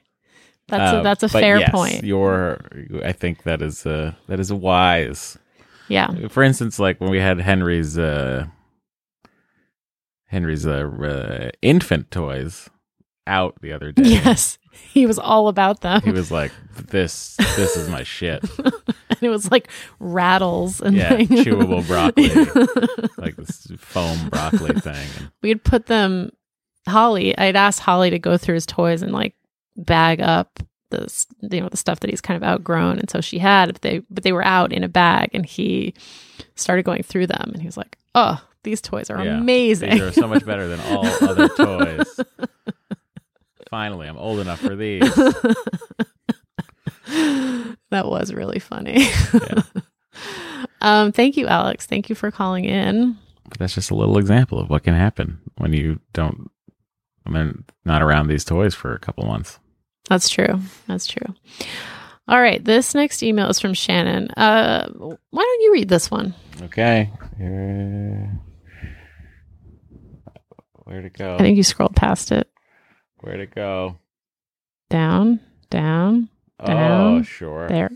That's 0.69 0.93
Uh, 0.95 0.99
a, 1.01 1.03
that's 1.03 1.21
a 1.21 1.29
fair 1.29 1.59
yes, 1.59 1.69
point. 1.69 2.03
Your, 2.03 2.59
I 3.05 3.11
think 3.11 3.43
that 3.43 3.61
is 3.61 3.85
uh, 3.85 4.13
that 4.27 4.39
is 4.39 4.51
wise. 4.51 5.37
Yeah. 5.87 6.27
For 6.29 6.41
instance, 6.41 6.79
like 6.79 6.99
when 6.99 7.11
we 7.11 7.19
had 7.19 7.39
Henry's 7.39 7.95
uh, 7.95 8.47
Henry's 10.25 10.65
uh, 10.65 10.89
uh, 10.89 11.49
infant 11.61 12.09
toys 12.09 12.67
out 13.27 13.61
the 13.61 13.73
other 13.73 13.91
day. 13.91 14.01
Yes. 14.23 14.57
He 14.93 15.05
was 15.05 15.17
all 15.19 15.47
about 15.47 15.81
them. 15.81 16.01
He 16.01 16.11
was 16.11 16.31
like, 16.31 16.51
"This, 16.87 17.35
this 17.37 17.77
is 17.77 17.87
my 17.89 18.03
shit." 18.03 18.43
and 18.59 19.21
it 19.21 19.29
was 19.29 19.49
like 19.51 19.69
rattles 19.99 20.81
and 20.81 20.95
Yeah, 20.95 21.15
things. 21.15 21.29
chewable 21.29 21.85
broccoli, 21.87 22.29
like 23.17 23.35
this 23.37 23.67
foam 23.77 24.29
broccoli 24.29 24.73
thing. 24.81 25.07
We 25.41 25.49
had 25.49 25.63
put 25.63 25.85
them 25.85 26.31
holly 26.87 27.37
i'd 27.37 27.55
asked 27.55 27.79
holly 27.79 28.09
to 28.09 28.17
go 28.17 28.37
through 28.37 28.55
his 28.55 28.65
toys 28.65 29.03
and 29.03 29.11
like 29.11 29.35
bag 29.77 30.19
up 30.19 30.59
the 30.89 31.25
you 31.51 31.61
know 31.61 31.69
the 31.69 31.77
stuff 31.77 31.99
that 31.99 32.09
he's 32.09 32.19
kind 32.21 32.35
of 32.35 32.41
outgrown 32.43 32.97
and 32.97 33.07
so 33.07 33.21
she 33.21 33.37
had 33.37 33.71
but 33.71 33.81
they 33.83 33.99
but 34.09 34.23
they 34.23 34.31
were 34.31 34.43
out 34.43 34.73
in 34.73 34.83
a 34.83 34.87
bag 34.89 35.29
and 35.35 35.45
he 35.45 35.93
started 36.55 36.81
going 36.83 37.03
through 37.03 37.27
them 37.27 37.51
and 37.53 37.61
he 37.61 37.67
was 37.67 37.77
like 37.77 37.99
oh 38.15 38.43
these 38.63 38.81
toys 38.81 39.11
are 39.11 39.23
Yeah, 39.23 39.37
amazing 39.37 39.91
These 39.91 40.01
are 40.01 40.11
so 40.11 40.27
much 40.27 40.43
better 40.43 40.67
than 40.67 40.79
all 40.81 41.05
other 41.05 41.47
toys. 41.49 42.19
Finally, 43.71 44.07
I'm 44.07 44.17
old 44.17 44.39
enough 44.39 44.59
for 44.59 44.75
these. 44.75 45.01
that 47.89 48.05
was 48.07 48.33
really 48.33 48.59
funny 48.59 49.05
um 50.81 51.11
thank 51.11 51.35
you 51.35 51.45
alex 51.45 51.85
thank 51.85 52.07
you 52.09 52.15
for 52.15 52.31
calling 52.31 52.63
in 52.63 53.17
that's 53.59 53.73
just 53.75 53.91
a 53.91 53.95
little 53.95 54.17
example 54.17 54.59
of 54.59 54.69
what 54.69 54.83
can 54.83 54.93
happen 54.93 55.39
when 55.57 55.73
you 55.73 55.99
don't. 56.13 56.49
I 57.25 57.29
mean, 57.29 57.65
not 57.85 58.01
around 58.01 58.27
these 58.27 58.45
toys 58.45 58.73
for 58.73 58.93
a 58.93 58.99
couple 58.99 59.25
months. 59.25 59.59
That's 60.07 60.29
true. 60.29 60.59
That's 60.87 61.05
true. 61.05 61.35
All 62.29 62.39
right. 62.41 62.63
This 62.63 62.95
next 62.95 63.21
email 63.23 63.49
is 63.49 63.59
from 63.59 63.73
Shannon. 63.73 64.29
Uh, 64.31 64.87
why 64.89 65.43
don't 65.43 65.61
you 65.61 65.73
read 65.73 65.89
this 65.89 66.09
one? 66.09 66.33
Okay. 66.61 67.11
Here- 67.37 68.39
Where'd 70.85 71.05
it 71.05 71.13
go? 71.17 71.35
I 71.35 71.37
think 71.39 71.57
you 71.57 71.63
scrolled 71.63 71.95
past 71.95 72.31
it. 72.31 72.49
Where'd 73.21 73.39
it 73.39 73.53
go? 73.53 73.97
Down, 74.89 75.39
down, 75.69 76.29
down. 76.29 76.29
Oh, 76.59 76.65
Down. 76.67 77.23
sure. 77.23 77.67
there. 77.67 77.89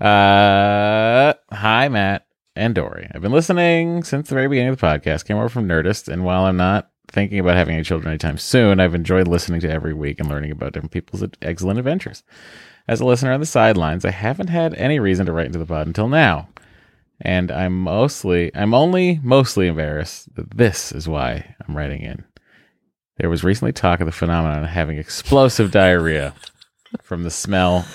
Uh, 0.00 1.34
hi, 1.52 1.88
Matt 1.88 2.26
and 2.54 2.74
Doree. 2.74 3.08
I've 3.14 3.22
been 3.22 3.32
listening 3.32 4.04
since 4.04 4.28
the 4.28 4.34
very 4.34 4.48
beginning 4.48 4.70
of 4.72 4.78
the 4.78 4.86
podcast. 4.86 5.24
Came 5.24 5.36
over 5.38 5.48
from 5.48 5.66
Nerdist, 5.66 6.08
and 6.08 6.24
while 6.24 6.44
I'm 6.44 6.56
not 6.56 6.90
thinking 7.08 7.38
about 7.38 7.56
having 7.56 7.74
any 7.74 7.84
children 7.84 8.10
anytime 8.10 8.38
soon, 8.38 8.80
I've 8.80 8.94
enjoyed 8.94 9.28
listening 9.28 9.60
to 9.60 9.70
every 9.70 9.94
week 9.94 10.20
and 10.20 10.28
learning 10.28 10.50
about 10.50 10.72
different 10.72 10.92
people's 10.92 11.24
excellent 11.40 11.78
adventures. 11.78 12.22
As 12.88 13.00
a 13.00 13.04
listener 13.06 13.32
on 13.32 13.40
the 13.40 13.46
sidelines, 13.46 14.04
I 14.04 14.10
haven't 14.10 14.48
had 14.48 14.74
any 14.74 14.98
reason 15.00 15.26
to 15.26 15.32
write 15.32 15.46
into 15.46 15.58
the 15.58 15.66
pod 15.66 15.86
until 15.86 16.08
now, 16.08 16.48
and 17.20 17.50
I'm 17.50 17.76
mostly, 17.82 18.54
I'm 18.54 18.74
only 18.74 19.20
mostly 19.22 19.68
embarrassed 19.68 20.34
that 20.34 20.56
this 20.56 20.92
is 20.92 21.08
why 21.08 21.54
I'm 21.66 21.76
writing 21.76 22.02
in. 22.02 22.24
There 23.18 23.30
was 23.30 23.42
recently 23.42 23.72
talk 23.72 24.00
of 24.00 24.06
the 24.06 24.12
phenomenon 24.12 24.64
of 24.64 24.70
having 24.70 24.98
explosive 24.98 25.70
diarrhea 25.70 26.34
from 27.02 27.22
the 27.22 27.30
smell 27.30 27.86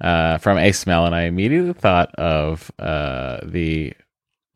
uh, 0.00 0.38
from 0.38 0.58
a 0.58 0.72
smell, 0.72 1.06
and 1.06 1.14
I 1.14 1.22
immediately 1.22 1.72
thought 1.72 2.14
of 2.16 2.70
uh, 2.78 3.38
the 3.44 3.94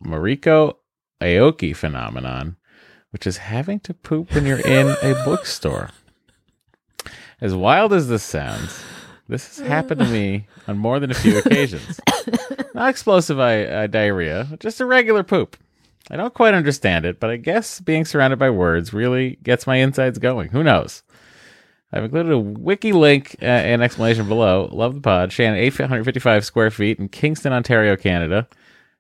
Mariko 0.05 0.76
Aoki 1.20 1.74
phenomenon, 1.74 2.57
which 3.11 3.26
is 3.26 3.39
having 3.39 3.81
to 3.81 3.95
poop 3.95 4.35
when 4.35 4.47
you're 4.47 4.66
in 4.66 4.89
a 5.03 5.14
bookstore. 5.24 5.91
As 7.41 7.55
wild 7.55 7.93
as 7.93 8.09
this 8.09 8.24
sounds, 8.24 8.83
this 9.29 9.57
has 9.57 9.66
happened 9.66 10.01
to 10.01 10.07
me 10.07 10.49
on 10.66 10.76
more 10.76 10.99
than 10.99 11.11
a 11.11 11.14
few 11.14 11.39
occasions. 11.39 12.01
Not 12.74 12.91
explosive 12.91 13.39
uh, 13.39 13.87
diarrhea, 13.87 14.49
just 14.59 14.81
a 14.81 14.87
regular 14.87 15.22
poop. 15.22 15.57
I 16.11 16.17
don't 16.17 16.35
quite 16.35 16.55
understand 16.55 17.05
it, 17.05 17.21
but 17.21 17.31
I 17.31 17.37
guess 17.37 17.81
being 17.81 18.05
surrounded 18.05 18.39
by 18.39 18.51
words 18.51 18.93
really 18.93 19.39
gets 19.43 19.67
my 19.67 19.77
insides 19.77 20.19
going. 20.19 20.51
Who 20.51 20.63
knows? 20.63 21.03
I've 21.93 22.05
included 22.05 22.33
a 22.33 22.39
wiki 22.39 22.93
link 22.93 23.37
uh, 23.41 23.47
and 23.47 23.83
explanation 23.83 24.29
below. 24.29 24.69
Love 24.73 24.95
the 24.95 25.01
pod. 25.01 25.33
Shannon, 25.33 25.59
855 25.59 26.45
square 26.45 26.71
feet 26.71 26.99
in 26.99 27.09
Kingston, 27.09 27.53
Ontario, 27.53 27.97
Canada. 27.97 28.47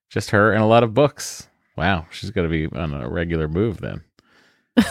Just 0.08 0.30
her 0.30 0.52
and 0.52 0.62
a 0.62 0.66
lot 0.66 0.82
of 0.82 0.94
books. 0.94 1.48
Wow, 1.76 2.06
she's 2.10 2.30
going 2.30 2.50
to 2.50 2.68
be 2.68 2.74
on 2.76 2.94
a 2.94 3.08
regular 3.08 3.46
move 3.46 3.80
then. 3.80 4.02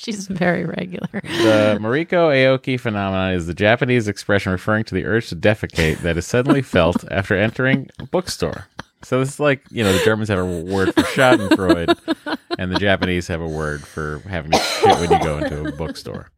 She's 0.00 0.28
very 0.28 0.64
regular. 0.64 1.08
The 1.12 1.76
Mariko 1.78 2.32
Aoki 2.32 2.80
phenomenon 2.80 3.34
is 3.34 3.46
the 3.46 3.52
Japanese 3.52 4.08
expression 4.08 4.50
referring 4.50 4.84
to 4.84 4.94
the 4.94 5.04
urge 5.04 5.28
to 5.28 5.36
defecate 5.36 5.98
that 5.98 6.16
is 6.16 6.26
suddenly 6.26 6.62
felt 6.62 7.04
after 7.10 7.36
entering 7.36 7.90
a 7.98 8.06
bookstore. 8.06 8.66
So 9.02 9.18
this 9.18 9.30
is 9.30 9.40
like, 9.40 9.62
you 9.70 9.82
know, 9.82 9.92
the 9.92 10.04
Germans 10.04 10.28
have 10.28 10.38
a 10.38 10.44
word 10.44 10.94
for 10.94 11.02
Schadenfreude, 11.02 12.38
and 12.58 12.70
the 12.70 12.78
Japanese 12.78 13.28
have 13.28 13.40
a 13.40 13.48
word 13.48 13.86
for 13.86 14.18
having 14.28 14.52
shit 14.52 14.98
when 14.98 15.10
you 15.10 15.18
go 15.24 15.38
into 15.38 15.68
a 15.68 15.72
bookstore. 15.72 16.30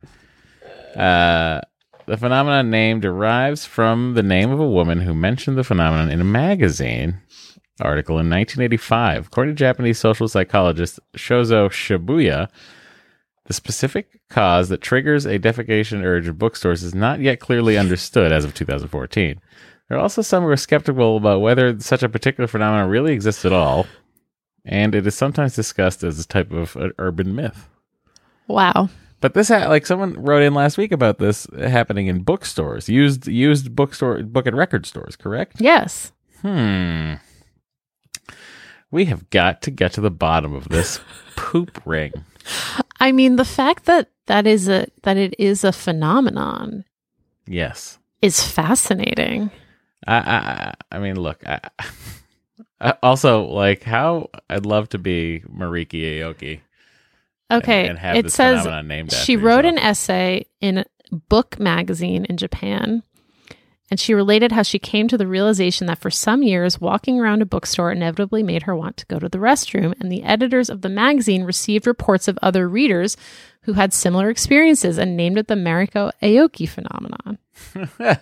Uh, 0.95 1.61
the 2.07 2.17
phenomenon 2.17 2.71
name 2.71 3.01
derives 3.01 3.65
from 3.65 4.15
the 4.15 4.23
name 4.23 4.51
of 4.51 4.61
a 4.61 4.69
woman 4.69 5.01
who 5.01 5.15
mentioned 5.15 5.57
the 5.57 5.65
phenomenon 5.65 6.11
in 6.11 6.21
a 6.21 6.25
magazine 6.25 7.21
article 7.81 8.15
in 8.15 8.31
1985. 8.31 9.27
According 9.27 9.55
to 9.55 9.59
Japanese 9.59 9.99
social 9.99 10.29
psychologist 10.29 11.01
Shozo 11.17 11.69
Shibuya, 11.69 12.49
the 13.47 13.53
specific 13.53 14.21
cause 14.31 14.69
that 14.69 14.81
triggers 14.81 15.27
a 15.27 15.39
defecation 15.39 16.05
urge 16.05 16.29
in 16.29 16.35
bookstores 16.35 16.83
is 16.83 16.95
not 16.95 17.21
yet 17.21 17.41
clearly 17.41 17.77
understood 17.77 18.33
as 18.33 18.45
of 18.45 18.55
2014. 18.55 19.41
There 19.89 19.99
are 19.99 20.01
also 20.01 20.23
some 20.23 20.43
who 20.45 20.49
are 20.49 20.57
skeptical 20.57 21.17
about 21.17 21.41
whether 21.41 21.79
such 21.81 22.03
a 22.03 22.09
particular 22.09 22.47
phenomenon 22.49 22.89
really 22.89 23.13
exists 23.13 23.45
at 23.45 23.53
all, 23.53 23.87
and 24.65 24.95
it 24.95 25.07
is 25.07 25.15
sometimes 25.15 25.55
discussed 25.55 26.03
as 26.03 26.19
a 26.19 26.27
type 26.27 26.53
of 26.53 26.77
uh, 26.77 26.89
urban 26.99 27.35
myth. 27.35 27.69
Wow. 28.49 28.89
But 29.21 29.35
this, 29.35 29.49
ha- 29.49 29.69
like 29.69 29.87
someone 29.87 30.15
wrote 30.15 30.43
in 30.43 30.55
last 30.55 30.79
week 30.79 30.91
about 30.93 31.19
this 31.19 31.47
happening 31.59 32.07
in 32.09 32.23
bookstores, 32.23 32.89
used 32.89 33.27
used 33.29 33.75
bookstore, 33.77 34.23
book 34.23 34.47
and 34.47 34.57
record 34.57 34.87
stores. 34.87 35.15
Correct? 35.15 35.61
Yes. 35.61 36.13
Hmm. 36.41 37.15
We 38.91 39.07
have 39.07 39.31
got 39.31 39.63
to 39.63 39.71
get 39.71 39.93
to 39.95 40.01
the 40.01 40.11
bottom 40.11 40.55
of 40.55 40.69
this 40.69 41.01
poop 41.37 41.81
ring. 41.87 42.13
I 43.01 43.13
mean, 43.13 43.37
the 43.37 43.45
fact 43.45 43.85
that 43.87 44.11
that 44.27 44.47
is 44.47 44.69
a 44.69 44.87
that 45.03 45.17
it 45.17 45.35
is 45.39 45.65
a 45.65 45.73
phenomenon 45.73 46.85
Yes. 47.47 47.99
is 48.23 48.43
fascinating. 48.43 49.51
I, 50.07 50.17
I, 50.17 50.75
I 50.91 50.99
mean, 50.99 51.17
look. 51.17 51.47
I, 51.47 51.61
I 52.81 52.95
also, 53.03 53.45
like, 53.45 53.83
how 53.85 54.31
I'd 54.51 54.67
love 54.67 54.89
to 54.91 54.99
be 54.99 55.43
Mariko 55.49 56.03
Aoki. 56.03 56.61
Okay, 57.51 57.87
and 57.87 57.99
have 57.99 58.17
it 58.17 58.25
this 58.25 58.35
says 58.35 58.63
phenomenon 58.63 58.89
named 58.89 59.13
she 59.13 59.37
wrote 59.37 59.65
yourself. 59.65 59.77
an 59.77 59.79
essay 59.79 60.47
in 60.61 60.79
a 60.79 60.85
Book 61.29 61.61
magazine 61.61 62.25
in 62.25 62.39
Japan, 62.39 63.03
and 63.91 64.01
she 64.01 64.15
related 64.15 64.53
how 64.53 64.63
she 64.63 64.79
came 64.79 65.07
to 65.09 65.19
the 65.19 65.27
realization 65.27 65.87
that 65.87 65.99
for 65.99 66.11
some 66.11 66.43
years, 66.43 66.81
walking 66.81 67.21
around 67.21 67.43
a 67.43 67.47
bookstore 67.47 67.93
inevitably 67.93 68.43
made 68.43 68.63
her 68.63 68.75
want 68.75 68.97
to 68.97 69.07
go 69.07 69.19
to 69.19 69.29
the 69.29 69.37
restroom, 69.37 69.93
and 70.01 70.11
the 70.11 70.23
editors 70.23 70.71
of 70.71 70.81
the 70.81 70.89
magazine 70.89 71.45
received 71.45 71.87
reports 71.87 72.27
of 72.27 72.39
other 72.41 72.67
readers 72.67 73.19
who 73.65 73.75
had 73.75 73.93
similar 73.93 74.31
experiences 74.31 74.97
and 74.97 75.15
named 75.15 75.37
it 75.37 75.49
the 75.49 75.55
Mariko 75.55 76.11
Aoki 76.23 76.67
phenomenon. 76.67 77.39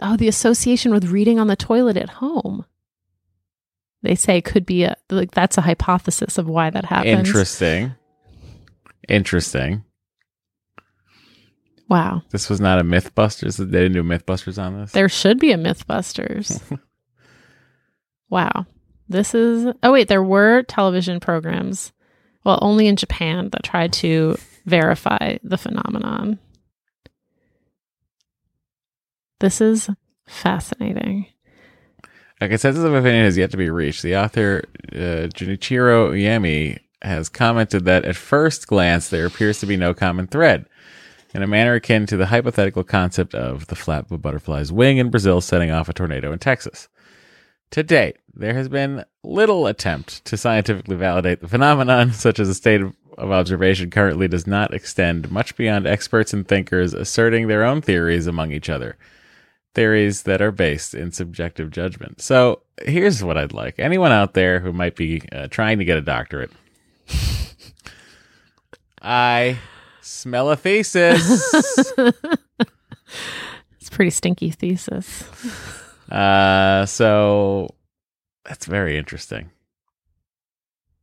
Oh, 0.00 0.16
the 0.16 0.28
association 0.28 0.92
with 0.92 1.06
reading 1.06 1.38
on 1.38 1.46
the 1.46 1.56
toilet 1.56 1.96
at 1.96 2.08
home. 2.08 2.64
They 4.02 4.14
say 4.14 4.40
could 4.40 4.64
be 4.64 4.84
a 4.84 4.96
like 5.10 5.32
that's 5.32 5.58
a 5.58 5.62
hypothesis 5.62 6.38
of 6.38 6.48
why 6.48 6.70
that 6.70 6.86
happens. 6.86 7.28
Interesting. 7.28 7.94
Interesting. 9.08 9.84
Wow. 11.88 12.22
This 12.30 12.48
was 12.48 12.60
not 12.60 12.78
a 12.78 12.84
Mythbusters. 12.84 13.58
They 13.58 13.64
didn't 13.66 13.92
do 13.92 14.02
Mythbusters 14.02 14.62
on 14.62 14.80
this. 14.80 14.92
There 14.92 15.08
should 15.08 15.38
be 15.38 15.52
a 15.52 15.58
Mythbusters. 15.58 16.78
wow. 18.30 18.64
This 19.08 19.34
is 19.34 19.74
Oh 19.82 19.92
wait, 19.92 20.08
there 20.08 20.22
were 20.22 20.62
television 20.62 21.20
programs 21.20 21.92
well, 22.44 22.58
only 22.62 22.86
in 22.86 22.96
Japan 22.96 23.50
that 23.50 23.64
tried 23.64 23.92
to 23.94 24.36
verify 24.64 25.36
the 25.42 25.58
phenomenon. 25.58 26.38
This 29.40 29.62
is 29.62 29.88
fascinating. 30.26 31.26
A 32.42 32.48
consensus 32.48 32.84
of 32.84 32.94
opinion 32.94 33.24
has 33.24 33.38
yet 33.38 33.50
to 33.50 33.56
be 33.56 33.70
reached. 33.70 34.02
The 34.02 34.16
author, 34.16 34.64
uh, 34.92 35.28
Junichiro 35.32 36.12
Yami, 36.12 36.78
has 37.00 37.30
commented 37.30 37.86
that 37.86 38.04
at 38.04 38.16
first 38.16 38.66
glance 38.66 39.08
there 39.08 39.24
appears 39.24 39.58
to 39.60 39.66
be 39.66 39.78
no 39.78 39.94
common 39.94 40.26
thread, 40.26 40.66
in 41.34 41.42
a 41.42 41.46
manner 41.46 41.74
akin 41.74 42.04
to 42.06 42.18
the 42.18 42.26
hypothetical 42.26 42.84
concept 42.84 43.34
of 43.34 43.66
the 43.68 43.76
flap 43.76 44.06
of 44.06 44.12
a 44.12 44.18
butterfly's 44.18 44.70
wing 44.70 44.98
in 44.98 45.08
Brazil 45.08 45.40
setting 45.40 45.70
off 45.70 45.88
a 45.88 45.94
tornado 45.94 46.32
in 46.32 46.38
Texas. 46.38 46.88
To 47.70 47.82
date, 47.82 48.18
there 48.34 48.54
has 48.54 48.68
been 48.68 49.04
little 49.22 49.66
attempt 49.66 50.22
to 50.26 50.36
scientifically 50.36 50.96
validate 50.96 51.40
the 51.40 51.48
phenomenon, 51.48 52.12
such 52.12 52.38
as 52.38 52.50
a 52.50 52.54
state 52.54 52.82
of 52.82 53.30
observation 53.30 53.90
currently 53.90 54.28
does 54.28 54.46
not 54.46 54.74
extend 54.74 55.30
much 55.30 55.56
beyond 55.56 55.86
experts 55.86 56.34
and 56.34 56.46
thinkers 56.46 56.92
asserting 56.92 57.48
their 57.48 57.64
own 57.64 57.80
theories 57.80 58.26
among 58.26 58.52
each 58.52 58.68
other 58.68 58.98
theories 59.74 60.22
that 60.22 60.42
are 60.42 60.52
based 60.52 60.94
in 60.94 61.12
subjective 61.12 61.70
judgment. 61.70 62.20
So 62.20 62.62
here's 62.82 63.22
what 63.22 63.36
I'd 63.38 63.52
like 63.52 63.78
anyone 63.78 64.12
out 64.12 64.34
there 64.34 64.60
who 64.60 64.72
might 64.72 64.96
be 64.96 65.22
uh, 65.32 65.48
trying 65.48 65.78
to 65.78 65.84
get 65.84 65.96
a 65.98 66.02
doctorate. 66.02 66.50
I 69.02 69.58
smell 70.00 70.50
a 70.50 70.56
thesis. 70.56 71.54
It's 73.80 73.88
a 73.88 73.92
pretty 73.92 74.10
stinky 74.10 74.50
thesis. 74.50 75.24
uh, 76.12 76.84
so 76.84 77.74
that's 78.44 78.66
very 78.66 78.98
interesting. 78.98 79.50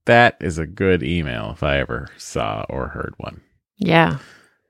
That 0.06 0.38
is 0.40 0.60
a 0.60 0.68
good 0.68 1.02
email 1.02 1.52
if 1.52 1.64
I 1.64 1.80
ever 1.80 2.08
saw 2.18 2.66
or 2.70 2.90
heard 2.90 3.16
one. 3.18 3.42
Yeah. 3.78 4.20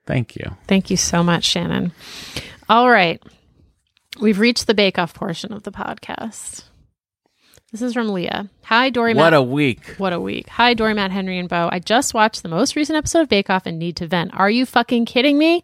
Thank 0.06 0.38
you. 0.38 0.56
Thank 0.68 0.90
you 0.90 0.96
so 0.96 1.22
much, 1.22 1.44
Shannon. 1.44 1.92
All 2.70 2.90
right. 2.90 3.22
We've 4.20 4.40
reached 4.40 4.68
the 4.68 4.74
bake 4.74 4.98
off 4.98 5.14
portion 5.14 5.54
of 5.54 5.64
the 5.64 5.72
podcast. 5.72 6.64
This 7.72 7.82
is 7.82 7.94
from 7.94 8.10
Leah. 8.10 8.50
Hi, 8.64 8.90
Doree 8.90 9.14
What 9.14 9.32
Matt. 9.32 9.34
a 9.34 9.42
week. 9.42 9.96
what 9.98 10.14
a 10.14 10.20
week. 10.20 10.48
Hi, 10.50 10.74
Doree 10.74 10.94
Matt, 10.94 11.12
Henry, 11.12 11.38
and 11.38 11.50
Bo. 11.50 11.70
I 11.72 11.80
just 11.80 12.14
watched 12.14 12.42
the 12.42 12.50
most 12.50 12.76
recent 12.76 12.98
episode 12.98 13.22
of 13.22 13.30
Bake 13.30 13.50
Off 13.50 13.66
and 13.66 13.78
need 13.78 13.98
to 13.98 14.08
vent. 14.08 14.32
Are 14.34 14.50
you 14.50 14.66
fucking 14.66 15.06
kidding 15.06 15.38
me? 15.38 15.64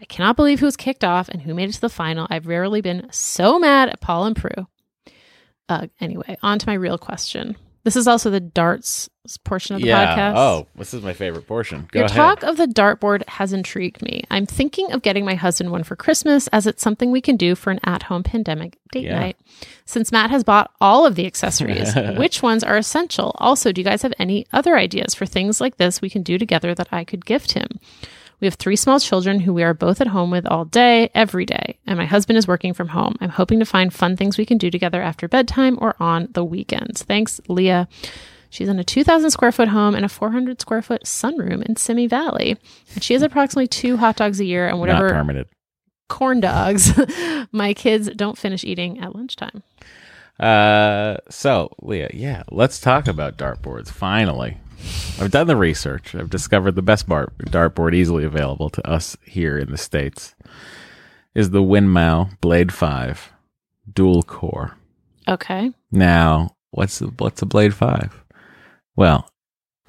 I 0.00 0.04
cannot 0.06 0.36
believe 0.36 0.60
who's 0.60 0.76
kicked 0.76 1.04
off 1.04 1.28
and 1.28 1.40
who 1.40 1.54
made 1.54 1.68
it 1.70 1.74
to 1.74 1.80
the 1.80 1.88
final. 1.88 2.26
I've 2.28 2.46
rarely 2.48 2.80
been 2.80 3.06
so 3.12 3.58
mad 3.58 3.88
at 3.88 4.00
Paul 4.00 4.24
and 4.26 4.36
Prue. 4.36 4.66
Uh, 5.68 5.86
anyway, 6.00 6.36
on 6.42 6.58
to 6.58 6.66
my 6.68 6.74
real 6.74 6.98
question. 6.98 7.56
This 7.84 7.96
is 7.96 8.06
also 8.08 8.30
the 8.30 8.40
darts 8.40 9.08
portion 9.36 9.76
of 9.76 9.82
the 9.82 9.88
yeah. 9.88 10.16
podcast. 10.16 10.34
Oh, 10.36 10.66
this 10.76 10.92
is 10.94 11.02
my 11.02 11.12
favorite 11.12 11.46
portion. 11.46 11.88
Go 11.92 12.00
Your 12.00 12.06
ahead. 12.06 12.16
talk 12.16 12.42
of 12.42 12.56
the 12.56 12.66
dartboard 12.66 13.26
has 13.28 13.52
intrigued 13.52 14.02
me. 14.02 14.24
I'm 14.30 14.46
thinking 14.46 14.92
of 14.92 15.02
getting 15.02 15.24
my 15.24 15.34
husband 15.34 15.70
one 15.70 15.84
for 15.84 15.96
Christmas 15.96 16.48
as 16.48 16.66
it's 16.66 16.82
something 16.82 17.10
we 17.10 17.20
can 17.20 17.36
do 17.36 17.54
for 17.54 17.70
an 17.70 17.80
at 17.84 18.04
home 18.04 18.22
pandemic 18.22 18.78
date 18.92 19.04
Yeah. 19.04 19.18
night. 19.18 19.36
Since 19.84 20.12
Matt 20.12 20.30
has 20.30 20.44
bought 20.44 20.70
all 20.80 21.06
of 21.06 21.14
the 21.14 21.26
accessories, 21.26 21.94
which 22.16 22.42
ones 22.42 22.62
are 22.62 22.76
essential? 22.76 23.32
Also, 23.38 23.72
do 23.72 23.80
you 23.80 23.84
guys 23.84 24.02
have 24.02 24.14
any 24.18 24.46
other 24.52 24.76
ideas 24.76 25.14
for 25.14 25.26
things 25.26 25.60
like 25.60 25.76
this 25.76 26.00
we 26.02 26.10
can 26.10 26.22
do 26.22 26.38
together 26.38 26.74
that 26.74 26.88
I 26.92 27.04
could 27.04 27.24
gift 27.24 27.52
him? 27.52 27.68
We 28.38 28.46
have 28.46 28.54
three 28.56 28.76
small 28.76 29.00
children 29.00 29.40
who 29.40 29.54
we 29.54 29.62
are 29.62 29.72
both 29.72 30.02
at 30.02 30.08
home 30.08 30.30
with 30.30 30.46
all 30.46 30.66
day, 30.66 31.08
every 31.14 31.46
day, 31.46 31.78
and 31.86 31.96
my 31.96 32.04
husband 32.04 32.36
is 32.36 32.46
working 32.46 32.74
from 32.74 32.88
home. 32.88 33.16
I'm 33.22 33.30
hoping 33.30 33.60
to 33.60 33.64
find 33.64 33.90
fun 33.94 34.14
things 34.14 34.36
we 34.36 34.44
can 34.44 34.58
do 34.58 34.70
together 34.70 35.00
after 35.00 35.26
bedtime 35.26 35.78
or 35.80 35.96
on 35.98 36.28
the 36.32 36.44
weekends. 36.44 37.02
Thanks, 37.02 37.40
Leah. 37.48 37.88
She's 38.50 38.68
in 38.68 38.78
a 38.78 38.84
2,000 38.84 39.30
square 39.30 39.52
foot 39.52 39.68
home 39.68 39.94
and 39.94 40.04
a 40.04 40.08
400 40.08 40.60
square 40.60 40.82
foot 40.82 41.04
sunroom 41.04 41.62
in 41.64 41.76
Simi 41.76 42.06
Valley. 42.06 42.56
And 42.94 43.02
she 43.02 43.12
has 43.14 43.22
approximately 43.22 43.66
two 43.66 43.96
hot 43.96 44.16
dogs 44.16 44.40
a 44.40 44.44
year 44.44 44.66
and 44.66 44.76
Not 44.78 44.80
whatever 44.80 45.10
permitted. 45.10 45.48
corn 46.08 46.40
dogs 46.40 46.92
my 47.52 47.74
kids 47.74 48.08
don't 48.16 48.38
finish 48.38 48.64
eating 48.64 48.98
at 49.00 49.14
lunchtime. 49.14 49.62
Uh, 50.38 51.16
so 51.30 51.70
Leah, 51.82 52.10
yeah, 52.12 52.42
let's 52.50 52.80
talk 52.80 53.06
about 53.08 53.36
dartboards. 53.38 53.88
Finally, 53.90 54.58
I've 55.18 55.30
done 55.30 55.46
the 55.46 55.56
research. 55.56 56.14
I've 56.14 56.30
discovered 56.30 56.72
the 56.72 56.82
best 56.82 57.08
bar- 57.08 57.32
dartboard 57.46 57.94
easily 57.94 58.24
available 58.24 58.68
to 58.70 58.86
us 58.88 59.16
here 59.24 59.58
in 59.58 59.70
the 59.70 59.78
states 59.78 60.34
is 61.34 61.50
the 61.50 61.62
Winmau 61.62 62.38
Blade 62.40 62.72
Five 62.72 63.32
dual 63.92 64.22
core. 64.22 64.76
Okay. 65.26 65.72
Now, 65.90 66.50
what's 66.70 66.98
the, 66.98 67.06
what's 67.18 67.40
a 67.42 67.46
Blade 67.46 67.74
Five? 67.74 68.22
Well, 68.96 69.30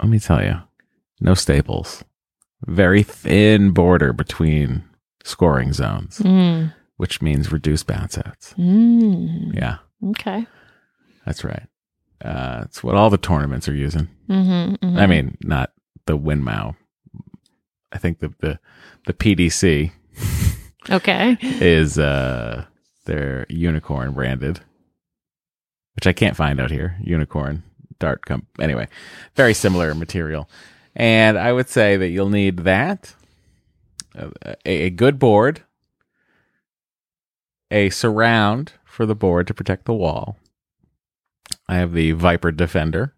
let 0.00 0.08
me 0.08 0.18
tell 0.18 0.42
you, 0.44 0.60
no 1.20 1.34
staples, 1.34 2.04
very 2.66 3.02
thin 3.02 3.70
border 3.72 4.12
between 4.12 4.84
scoring 5.24 5.72
zones, 5.72 6.18
Mm. 6.18 6.72
which 6.96 7.20
means 7.22 7.50
reduced 7.52 7.86
bounce 7.86 8.18
outs. 8.18 8.54
Mm. 8.58 9.54
Yeah. 9.54 9.78
Okay. 10.10 10.46
That's 11.26 11.44
right. 11.44 11.66
Uh, 12.24 12.62
it's 12.64 12.82
what 12.82 12.96
all 12.96 13.10
the 13.10 13.18
tournaments 13.18 13.68
are 13.68 13.74
using. 13.74 14.08
Mm-hmm, 14.28 14.98
I 14.98 15.06
mean, 15.06 15.36
not 15.42 15.72
the 16.06 16.18
Winmau. 16.18 16.74
I 17.92 17.98
think 17.98 18.18
the 18.18 18.32
the, 18.40 18.58
the 19.06 19.12
PDC 19.14 19.92
okay. 20.90 21.36
is 21.40 21.96
uh 21.98 22.64
their 23.06 23.46
unicorn 23.48 24.12
branded, 24.14 24.60
which 25.94 26.06
I 26.06 26.12
can't 26.12 26.36
find 26.36 26.60
out 26.60 26.70
here. 26.72 26.98
Unicorn 27.02 27.62
dart 27.98 28.24
comp. 28.26 28.46
Anyway, 28.60 28.88
very 29.34 29.54
similar 29.54 29.94
material, 29.94 30.48
and 30.94 31.38
I 31.38 31.52
would 31.52 31.68
say 31.68 31.96
that 31.96 32.08
you'll 32.08 32.30
need 32.30 32.58
that 32.58 33.14
a, 34.14 34.56
a 34.64 34.90
good 34.90 35.18
board, 35.18 35.62
a 37.70 37.90
surround 37.90 38.72
for 38.84 39.06
the 39.06 39.14
board 39.14 39.46
to 39.46 39.54
protect 39.54 39.84
the 39.84 39.94
wall. 39.94 40.36
I 41.68 41.76
have 41.76 41.92
the 41.92 42.12
Viper 42.12 42.50
Defender. 42.50 43.14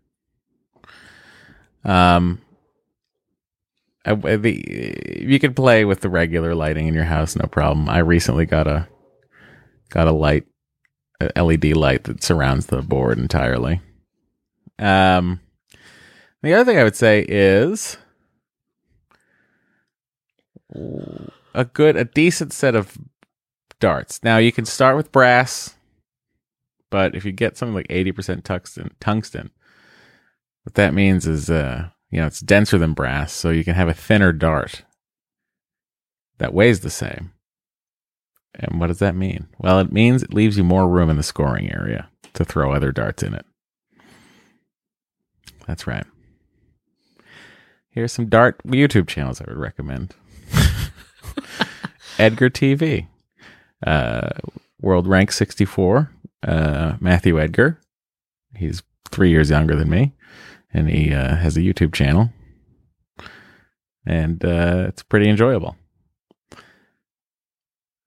Um, 1.85 2.41
I, 4.05 4.14
the 4.14 5.22
you 5.22 5.39
can 5.39 5.55
play 5.55 5.85
with 5.85 6.01
the 6.01 6.09
regular 6.09 6.55
lighting 6.55 6.89
in 6.89 6.95
your 6.95 7.05
house, 7.05 7.37
no 7.37 7.47
problem. 7.47 7.89
I 7.89 7.99
recently 7.99 8.47
got 8.47 8.66
a 8.66 8.89
got 9.91 10.09
a 10.09 10.12
light, 10.12 10.47
a 11.20 11.43
LED 11.43 11.76
light 11.76 12.05
that 12.05 12.22
surrounds 12.22 12.66
the 12.66 12.83
board 12.83 13.18
entirely. 13.18 13.81
Um, 14.81 15.41
the 16.43 16.55
other 16.55 16.64
thing 16.64 16.78
I 16.78 16.85
would 16.85 16.97
say 16.97 17.24
is 17.28 17.99
a 21.55 21.64
good, 21.64 21.97
a 21.97 22.05
decent 22.05 22.53
set 22.53 22.74
of 22.74 22.97
darts. 23.78 24.22
Now 24.22 24.39
you 24.39 24.53
can 24.53 24.64
start 24.64 24.97
with 24.97 25.12
brass, 25.12 25.74
but 26.91 27.14
if 27.14 27.24
you 27.24 27.33
get 27.33 27.57
something 27.57 27.74
like 27.74 27.87
eighty 27.91 28.11
percent 28.11 28.45
tungsten, 28.45 28.93
tungsten, 29.01 29.51
what 30.64 30.74
that 30.74 30.95
means 30.95 31.26
is 31.26 31.51
uh, 31.51 31.91
you 32.11 32.20
know, 32.20 32.26
it's 32.26 32.41
denser 32.41 32.78
than 32.78 32.95
brass, 32.95 33.33
so 33.33 33.51
you 33.51 33.64
can 33.64 33.74
have 33.74 33.89
a 33.89 33.95
thinner 33.95 34.33
dart 34.33 34.83
that 36.39 36.55
weighs 36.55 36.81
the 36.81 36.91
same. 36.91 37.33
And 38.55 38.81
what 38.81 38.89
does 38.89 38.99
that 38.99 39.14
mean? 39.14 39.47
Well, 39.59 39.78
it 39.78 39.93
means 39.93 40.22
it 40.22 40.35
leaves 40.35 40.57
you 40.57 40.64
more 40.64 40.89
room 40.89 41.11
in 41.11 41.16
the 41.16 41.22
scoring 41.22 41.70
area 41.72 42.09
to 42.35 42.45
throw 42.45 42.72
other 42.72 42.93
darts 42.93 43.22
in 43.22 43.35
it. 43.35 43.47
That's 45.70 45.86
right. 45.86 46.04
Here's 47.90 48.10
some 48.10 48.26
dart 48.26 48.60
YouTube 48.64 49.06
channels 49.06 49.40
I 49.40 49.44
would 49.46 49.56
recommend. 49.56 50.16
Edgar 52.18 52.50
TV, 52.50 53.06
uh, 53.86 54.30
world 54.80 55.06
rank 55.06 55.30
64, 55.30 56.10
uh, 56.42 56.94
Matthew 56.98 57.40
Edgar. 57.40 57.80
He's 58.56 58.82
three 59.12 59.30
years 59.30 59.50
younger 59.50 59.76
than 59.76 59.88
me, 59.88 60.12
and 60.74 60.90
he 60.90 61.14
uh, 61.14 61.36
has 61.36 61.56
a 61.56 61.60
YouTube 61.60 61.94
channel, 61.94 62.30
and 64.04 64.44
uh, 64.44 64.86
it's 64.88 65.04
pretty 65.04 65.30
enjoyable. 65.30 65.76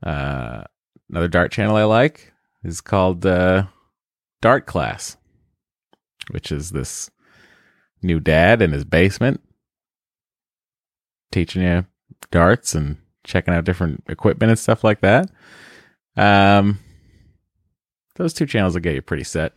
Uh, 0.05 0.65
another 1.09 1.29
dart 1.29 1.53
channel 1.53 1.77
I 1.77 1.85
like 1.85 2.33
is 2.65 2.81
called 2.81 3.25
uh, 3.25 3.67
Dart 4.41 4.65
Class, 4.65 5.15
which 6.29 6.51
is 6.51 6.71
this 6.71 7.09
new 8.03 8.19
dad 8.19 8.61
in 8.61 8.71
his 8.71 8.83
basement 8.85 9.41
teaching 11.31 11.63
you 11.63 11.85
darts 12.31 12.75
and 12.75 12.97
checking 13.23 13.53
out 13.53 13.63
different 13.65 14.03
equipment 14.07 14.49
and 14.51 14.59
stuff 14.59 14.83
like 14.83 15.01
that. 15.01 15.29
Um, 16.15 16.79
those 18.15 18.33
two 18.33 18.45
channels 18.45 18.75
will 18.75 18.81
get 18.81 18.93
you 18.95 19.01
pretty 19.01 19.23
set. 19.23 19.53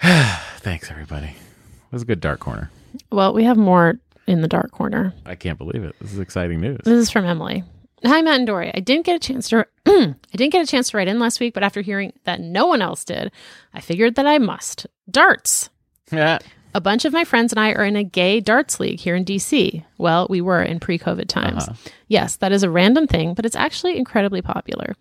Thanks, 0.00 0.90
everybody. 0.90 1.28
It 1.28 1.92
was 1.92 2.02
a 2.02 2.06
good 2.06 2.20
dark 2.20 2.40
corner. 2.40 2.70
Well, 3.12 3.32
we 3.32 3.44
have 3.44 3.56
more 3.56 4.00
in 4.26 4.42
the 4.42 4.48
dark 4.48 4.72
corner. 4.72 5.14
I 5.26 5.34
can't 5.36 5.58
believe 5.58 5.84
it. 5.84 5.94
This 6.00 6.12
is 6.12 6.18
exciting 6.18 6.60
news. 6.60 6.80
This 6.84 6.98
is 6.98 7.10
from 7.10 7.24
Emily. 7.24 7.62
Hi, 8.04 8.22
Matt 8.22 8.38
and 8.38 8.46
Doree. 8.46 8.72
I 8.74 8.80
didn't 8.80 9.04
get 9.04 9.16
a 9.16 9.18
chance 9.18 9.48
to. 9.50 9.66
I 9.86 10.14
didn't 10.32 10.52
get 10.52 10.62
a 10.62 10.66
chance 10.66 10.90
to 10.90 10.96
write 10.96 11.08
in 11.08 11.18
last 11.18 11.38
week, 11.38 11.52
but 11.52 11.62
after 11.62 11.82
hearing 11.82 12.14
that 12.24 12.40
no 12.40 12.66
one 12.66 12.80
else 12.80 13.04
did, 13.04 13.30
I 13.74 13.80
figured 13.80 14.14
that 14.14 14.26
I 14.26 14.38
must. 14.38 14.86
Darts. 15.10 15.68
Yeah. 16.12 16.40
A 16.74 16.80
bunch 16.80 17.04
of 17.04 17.12
my 17.12 17.24
friends 17.24 17.52
and 17.52 17.58
I 17.60 17.72
are 17.72 17.84
in 17.84 17.96
a 17.96 18.04
gay 18.04 18.40
darts 18.40 18.78
league 18.78 19.00
here 19.00 19.16
in 19.16 19.24
DC. 19.24 19.84
Well, 19.98 20.26
we 20.30 20.40
were 20.40 20.62
in 20.62 20.78
pre 20.80 20.98
COVID 20.98 21.26
times. 21.28 21.68
Uh-huh. 21.68 21.90
Yes, 22.08 22.36
that 22.36 22.52
is 22.52 22.62
a 22.62 22.70
random 22.70 23.06
thing, 23.06 23.34
but 23.34 23.44
it's 23.44 23.56
actually 23.56 23.96
incredibly 23.96 24.42
popular. 24.42 24.94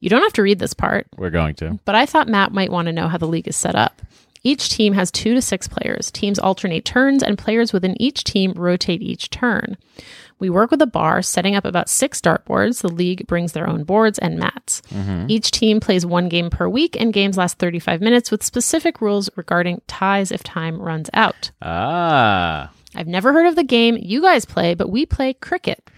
You 0.00 0.10
don't 0.10 0.22
have 0.22 0.32
to 0.34 0.42
read 0.42 0.58
this 0.58 0.74
part, 0.74 1.06
We're 1.16 1.30
going 1.30 1.54
to. 1.56 1.78
but 1.84 1.94
I 1.94 2.06
thought 2.06 2.28
Matt 2.28 2.52
might 2.52 2.70
want 2.70 2.86
to 2.86 2.92
know 2.92 3.08
how 3.08 3.18
the 3.18 3.26
league 3.26 3.48
is 3.48 3.56
set 3.56 3.74
up. 3.74 4.02
Each 4.42 4.68
team 4.68 4.92
has 4.92 5.10
two 5.10 5.34
to 5.34 5.42
six 5.42 5.66
players. 5.66 6.10
Teams 6.10 6.38
alternate 6.38 6.84
turns, 6.84 7.22
and 7.22 7.36
players 7.38 7.72
within 7.72 8.00
each 8.00 8.22
team 8.22 8.52
rotate 8.52 9.02
each 9.02 9.30
turn. 9.30 9.76
We 10.38 10.50
work 10.50 10.70
with 10.70 10.82
a 10.82 10.86
bar, 10.86 11.22
setting 11.22 11.54
up 11.56 11.64
about 11.64 11.88
six 11.88 12.20
dartboards. 12.20 12.82
The 12.82 12.88
league 12.92 13.26
brings 13.26 13.52
their 13.52 13.68
own 13.68 13.84
boards 13.84 14.18
and 14.18 14.38
mats. 14.38 14.82
Each 15.28 15.50
team 15.50 15.80
plays 15.80 16.04
one 16.04 16.28
game 16.28 16.50
per 16.50 16.68
week, 16.68 16.94
and 17.00 17.12
games 17.12 17.38
last 17.38 17.58
35 17.58 18.00
minutes 18.02 18.30
with 18.30 18.42
specific 18.44 19.00
rules 19.00 19.30
regarding 19.36 19.80
ties 19.86 20.30
if 20.30 20.42
time 20.42 20.80
runs 20.80 21.08
out. 21.14 21.50
Ah, 21.62 22.70
I've 22.94 23.06
never 23.08 23.32
heard 23.32 23.46
of 23.46 23.56
the 23.56 23.64
game 23.64 23.96
you 24.00 24.20
guys 24.22 24.44
play, 24.44 24.74
but 24.74 24.90
we 24.90 25.06
play 25.06 25.32
cricket. 25.34 25.90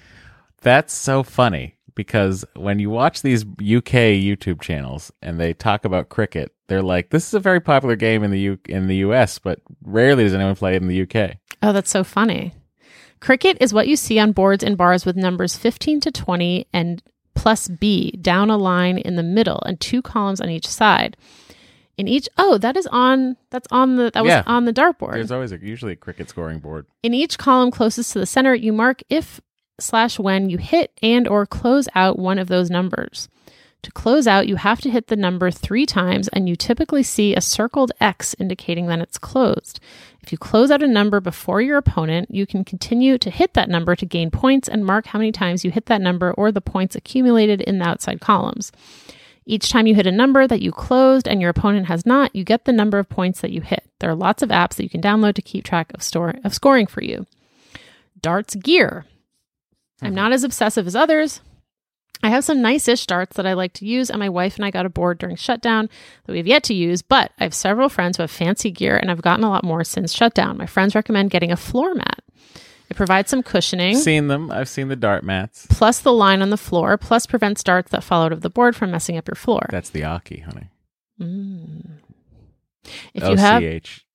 that's 0.61 0.93
so 0.95 1.22
funny 1.22 1.74
because 1.95 2.45
when 2.55 2.78
you 2.78 2.91
watch 2.91 3.22
these 3.22 3.43
UK 3.43 4.14
YouTube 4.18 4.61
channels 4.61 5.11
and 5.22 5.39
they 5.41 5.53
talk 5.53 5.84
about 5.84 6.09
cricket, 6.11 6.53
they're 6.68 6.82
like, 6.82 7.11
"This 7.11 7.26
is 7.28 7.34
a 7.34 7.41
very 7.41 7.61
popular 7.61 7.97
game 7.97 8.22
in 8.22 8.30
the 8.30 8.39
U- 8.41 8.59
in 8.68 8.86
the 8.86 8.97
US, 8.97 9.39
but 9.39 9.61
rarely 9.82 10.24
does 10.24 10.34
anyone 10.34 10.55
play 10.57 10.74
it 10.76 10.82
in 10.82 10.89
the 10.89 10.95
UK." 11.03 11.39
Oh, 11.62 11.72
that's 11.72 11.91
so 11.91 12.05
funny. 12.05 12.53
Cricket 13.20 13.56
is 13.60 13.72
what 13.74 13.88
you 13.88 13.96
see 13.96 14.18
on 14.18 14.32
boards 14.32 14.62
in 14.62 14.76
bars 14.76 15.04
with 15.04 15.16
numbers 15.16 15.56
15 15.56 16.00
to 16.00 16.10
20 16.12 16.66
and 16.72 17.02
plus 17.34 17.68
B 17.68 18.10
down 18.12 18.50
a 18.50 18.56
line 18.56 18.98
in 18.98 19.16
the 19.16 19.22
middle 19.22 19.60
and 19.64 19.78
two 19.80 20.02
columns 20.02 20.40
on 20.40 20.50
each 20.50 20.66
side. 20.66 21.16
In 21.96 22.06
each 22.06 22.28
oh, 22.38 22.58
that 22.58 22.76
is 22.76 22.86
on 22.88 23.36
that's 23.50 23.66
on 23.72 23.96
the 23.96 24.10
that 24.14 24.22
was 24.22 24.30
Yeah. 24.30 24.42
on 24.46 24.64
the 24.66 24.72
dartboard. 24.72 25.12
There's 25.14 25.32
always 25.32 25.50
a, 25.50 25.58
usually 25.58 25.92
a 25.92 25.96
cricket 25.96 26.28
scoring 26.28 26.60
board. 26.60 26.86
In 27.02 27.12
each 27.12 27.38
column 27.38 27.72
closest 27.72 28.12
to 28.12 28.20
the 28.20 28.26
center, 28.26 28.54
you 28.54 28.72
mark 28.72 29.02
if 29.08 29.40
slash 29.80 30.18
when 30.18 30.48
you 30.48 30.58
hit 30.58 30.92
and 31.02 31.26
or 31.26 31.44
close 31.46 31.88
out 31.96 32.18
one 32.18 32.38
of 32.38 32.46
those 32.48 32.70
numbers. 32.70 33.28
To 33.82 33.92
close 33.92 34.26
out, 34.26 34.48
you 34.48 34.56
have 34.56 34.80
to 34.80 34.90
hit 34.90 35.06
the 35.06 35.16
number 35.16 35.50
three 35.50 35.86
times, 35.86 36.26
and 36.28 36.48
you 36.48 36.56
typically 36.56 37.04
see 37.04 37.34
a 37.34 37.40
circled 37.40 37.92
X 38.00 38.34
indicating 38.38 38.86
that 38.88 38.98
it's 38.98 39.18
closed. 39.18 39.78
If 40.20 40.32
you 40.32 40.38
close 40.38 40.70
out 40.70 40.82
a 40.82 40.88
number 40.88 41.20
before 41.20 41.62
your 41.62 41.78
opponent, 41.78 42.28
you 42.30 42.44
can 42.44 42.64
continue 42.64 43.18
to 43.18 43.30
hit 43.30 43.54
that 43.54 43.68
number 43.68 43.94
to 43.94 44.04
gain 44.04 44.30
points 44.30 44.68
and 44.68 44.84
mark 44.84 45.06
how 45.06 45.18
many 45.18 45.30
times 45.30 45.64
you 45.64 45.70
hit 45.70 45.86
that 45.86 46.00
number 46.00 46.32
or 46.32 46.50
the 46.50 46.60
points 46.60 46.96
accumulated 46.96 47.60
in 47.60 47.78
the 47.78 47.88
outside 47.88 48.20
columns. 48.20 48.72
Each 49.46 49.70
time 49.70 49.86
you 49.86 49.94
hit 49.94 50.06
a 50.06 50.12
number 50.12 50.46
that 50.46 50.60
you 50.60 50.72
closed 50.72 51.26
and 51.26 51.40
your 51.40 51.50
opponent 51.50 51.86
has 51.86 52.04
not, 52.04 52.34
you 52.34 52.44
get 52.44 52.64
the 52.64 52.72
number 52.72 52.98
of 52.98 53.08
points 53.08 53.40
that 53.40 53.52
you 53.52 53.62
hit. 53.62 53.84
There 54.00 54.10
are 54.10 54.14
lots 54.14 54.42
of 54.42 54.50
apps 54.50 54.74
that 54.74 54.82
you 54.82 54.90
can 54.90 55.00
download 55.00 55.34
to 55.34 55.42
keep 55.42 55.64
track 55.64 55.90
of 55.94 56.02
store 56.02 56.34
of 56.44 56.52
scoring 56.52 56.86
for 56.86 57.02
you. 57.02 57.26
Darts 58.20 58.56
gear. 58.56 59.06
I'm 60.02 60.08
mm-hmm. 60.08 60.16
not 60.16 60.32
as 60.32 60.44
obsessive 60.44 60.86
as 60.86 60.94
others. 60.94 61.40
I 62.22 62.30
have 62.30 62.44
some 62.44 62.61
nice-ish 62.61 63.06
darts 63.06 63.36
that 63.36 63.46
I 63.46 63.52
like 63.52 63.72
to 63.74 63.86
use, 63.86 64.11
and 64.11 64.18
my 64.18 64.28
wife 64.28 64.56
and 64.56 64.64
I 64.64 64.70
got 64.70 64.86
a 64.86 64.90
board 64.90 65.18
during 65.18 65.36
shutdown 65.36 65.88
that 66.24 66.32
we 66.32 66.38
have 66.38 66.48
yet 66.48 66.64
to 66.64 66.74
use. 66.74 67.00
But 67.00 67.32
I 67.38 67.44
have 67.44 67.54
several 67.54 67.88
friends 67.88 68.16
who 68.16 68.24
have 68.24 68.30
fancy 68.30 68.70
gear, 68.72 68.96
and 68.96 69.11
I've 69.11 69.22
gotten 69.22 69.44
a 69.44 69.50
lot 69.50 69.62
more 69.62 69.84
since 69.84 70.12
shutdown. 70.12 70.59
My 70.59 70.66
friends 70.66 70.96
recommend 70.96 71.30
getting 71.30 71.52
a 71.52 71.56
floor 71.56 71.94
mat. 71.94 72.20
It 72.90 72.96
provides 72.96 73.30
some 73.30 73.42
cushioning 73.42 73.96
Seen 73.96 74.28
them. 74.28 74.50
I've 74.50 74.68
seen 74.68 74.88
the 74.88 74.96
dart 74.96 75.22
mats. 75.22 75.66
plus 75.70 76.00
the 76.00 76.12
line 76.12 76.42
on 76.42 76.50
the 76.50 76.56
floor, 76.56 76.96
plus 76.96 77.26
prevents 77.26 77.62
darts 77.62 77.90
that 77.92 78.02
fall 78.02 78.22
out 78.22 78.32
of 78.32 78.40
the 78.40 78.50
board 78.50 78.74
from 78.74 78.90
messing 78.90 79.16
up 79.16 79.28
your 79.28 79.34
floor. 79.34 79.66
That's 79.70 79.90
the 79.90 80.00
oche, 80.00 80.42
honey. 80.42 80.70
Mm. 81.20 81.98
If 83.14 83.28
you 83.28 83.36
have 83.36 83.62
H 83.62 84.06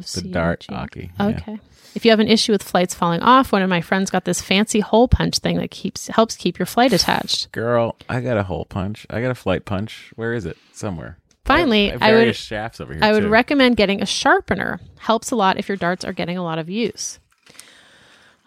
The 0.00 0.22
dart 0.22 0.66
yeah. 0.70 0.86
Okay. 1.20 1.60
If 1.94 2.04
you 2.04 2.10
have 2.10 2.20
an 2.20 2.28
issue 2.28 2.52
with 2.52 2.62
flights 2.62 2.94
falling 2.94 3.20
off, 3.20 3.52
one 3.52 3.62
of 3.62 3.68
my 3.68 3.82
friends 3.82 4.10
got 4.10 4.24
this 4.24 4.40
fancy 4.40 4.80
hole 4.80 5.08
punch 5.08 5.38
thing 5.38 5.58
that 5.58 5.70
keeps 5.70 6.08
helps 6.08 6.36
keep 6.36 6.58
your 6.58 6.66
flight 6.66 6.92
attached. 6.92 7.52
Girl, 7.52 7.96
I 8.08 8.20
got 8.20 8.38
a 8.38 8.44
hole 8.44 8.64
punch. 8.64 9.06
I 9.10 9.20
got 9.20 9.30
a 9.30 9.34
flight 9.34 9.64
punch. 9.64 10.12
Where 10.16 10.32
is 10.32 10.46
it? 10.46 10.56
Somewhere. 10.72 11.18
Finally, 11.44 11.88
have 11.90 12.02
I 12.02 12.12
would 12.12 12.18
various 12.18 12.36
shafts 12.36 12.80
over 12.80 12.94
here. 12.94 13.02
I 13.04 13.12
would 13.12 13.24
too. 13.24 13.28
recommend 13.28 13.76
getting 13.76 14.00
a 14.00 14.06
sharpener. 14.06 14.80
Helps 14.98 15.30
a 15.32 15.36
lot 15.36 15.58
if 15.58 15.68
your 15.68 15.76
darts 15.76 16.04
are 16.04 16.12
getting 16.12 16.38
a 16.38 16.42
lot 16.42 16.58
of 16.58 16.70
use. 16.70 17.18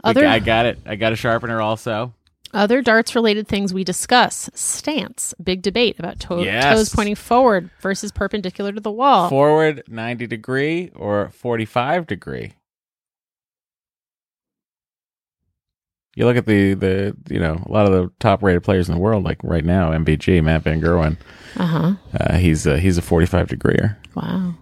Other 0.04 0.26
I 0.26 0.39
got 0.39 0.66
it. 0.66 0.80
I 0.86 0.96
got 0.96 1.14
a 1.14 1.16
sharpener 1.16 1.62
also. 1.62 2.14
Other 2.56 2.82
darts 2.82 3.14
related 3.16 3.47
things 3.47 3.74
we 3.74 3.84
discuss. 3.84 4.49
Stance. 4.53 5.34
Big 5.43 5.62
debate 5.62 5.99
about 5.99 6.20
toe, 6.20 6.41
Yes. 6.41 6.74
toes 6.74 6.89
pointing 6.89 7.16
forward 7.16 7.70
versus 7.82 8.12
perpendicular 8.14 8.72
to 8.72 8.80
the 8.80 8.91
wall. 8.91 9.28
Forward 9.30 9.84
90 9.89 10.26
degree 10.28 10.89
or 10.95 11.30
45 11.32 12.08
degree. 12.08 12.53
You 16.16 16.26
look 16.26 16.38
at 16.38 16.45
the, 16.45 16.76
the 16.76 17.16
you 17.30 17.39
know, 17.39 17.62
a 17.66 17.70
lot 17.72 17.86
of 17.88 17.91
the 17.91 18.10
top 18.20 18.41
rated 18.41 18.64
players 18.64 18.88
in 18.88 18.95
the 18.95 19.01
world, 19.01 19.26
like 19.26 19.43
right 19.43 19.66
now, 19.66 19.91
MVG, 19.91 20.41
Matt 20.41 20.64
Van 20.64 20.80
Gerwen, 20.82 21.18
Uh-huh. 21.58 21.95
uh, 22.18 22.38
he's, 22.38 22.66
a, 22.66 22.80
he's 22.80 22.97
a 22.97 23.01
45 23.01 23.47
degreer. 23.49 23.97
Wow. 24.16 24.56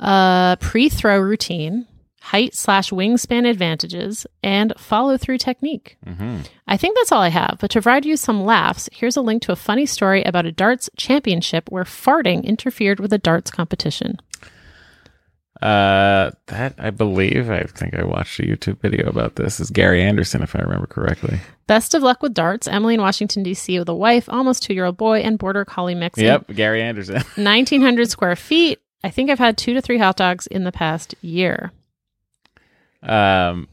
Uh, 0.00 0.56
pre-throw 0.56 1.18
routine, 1.18 1.86
height 2.20 2.54
slash 2.54 2.90
wingspan 2.90 3.48
advantages, 3.48 4.26
and 4.42 4.72
follow-through 4.76 5.38
technique. 5.38 5.96
hmm 6.06 6.40
I 6.66 6.76
think 6.76 6.96
that's 6.96 7.12
all 7.12 7.22
I 7.22 7.28
have. 7.30 7.56
But 7.60 7.70
to 7.70 7.76
provide 7.80 8.04
you 8.04 8.16
some 8.16 8.44
laughs, 8.44 8.88
here's 8.92 9.16
a 9.16 9.22
link 9.22 9.42
to 9.42 9.52
a 9.52 9.56
funny 9.56 9.86
story 9.86 10.22
about 10.24 10.44
a 10.44 10.52
darts 10.52 10.90
championship 10.98 11.70
where 11.70 11.84
farting 11.84 12.44
interfered 12.44 13.00
with 13.00 13.12
a 13.12 13.18
darts 13.18 13.50
competition. 13.50 14.18
Uh, 15.62 16.30
that 16.46 16.74
I 16.78 16.90
believe, 16.90 17.50
I 17.50 17.64
think 17.64 17.94
I 17.94 18.04
watched 18.04 18.38
a 18.38 18.42
YouTube 18.44 18.80
video 18.80 19.08
about 19.08 19.34
this, 19.36 19.58
is 19.58 19.70
Gary 19.70 20.02
Anderson, 20.02 20.42
if 20.42 20.54
I 20.54 20.60
remember 20.60 20.86
correctly. 20.86 21.40
Best 21.66 21.94
of 21.94 22.02
luck 22.02 22.22
with 22.22 22.32
darts. 22.32 22.68
Emily 22.68 22.94
in 22.94 23.00
Washington, 23.00 23.42
D.C. 23.42 23.78
with 23.78 23.88
a 23.88 23.94
wife, 23.94 24.28
almost 24.28 24.62
two-year-old 24.62 24.96
boy, 24.96 25.18
and 25.20 25.36
border 25.38 25.64
collie 25.64 25.96
mix. 25.96 26.18
Yep, 26.18 26.48
Gary 26.54 26.80
Anderson. 26.82 27.16
1,900 27.34 28.08
square 28.08 28.36
feet. 28.36 28.78
I 29.02 29.10
think 29.10 29.30
I've 29.30 29.38
had 29.40 29.58
two 29.58 29.74
to 29.74 29.80
three 29.82 29.98
hot 29.98 30.16
dogs 30.16 30.46
in 30.46 30.62
the 30.64 30.72
past 30.72 31.14
year. 31.22 31.72
Um, 33.02 33.68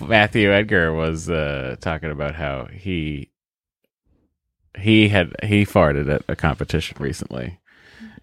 Matthew 0.00 0.52
Edgar 0.52 0.92
was 0.92 1.30
uh, 1.30 1.76
talking 1.80 2.10
about 2.10 2.34
how 2.34 2.66
he 2.66 3.30
he 4.78 5.08
had 5.08 5.32
he 5.42 5.64
farted 5.64 6.12
at 6.12 6.22
a 6.28 6.34
competition 6.34 6.96
recently, 7.00 7.58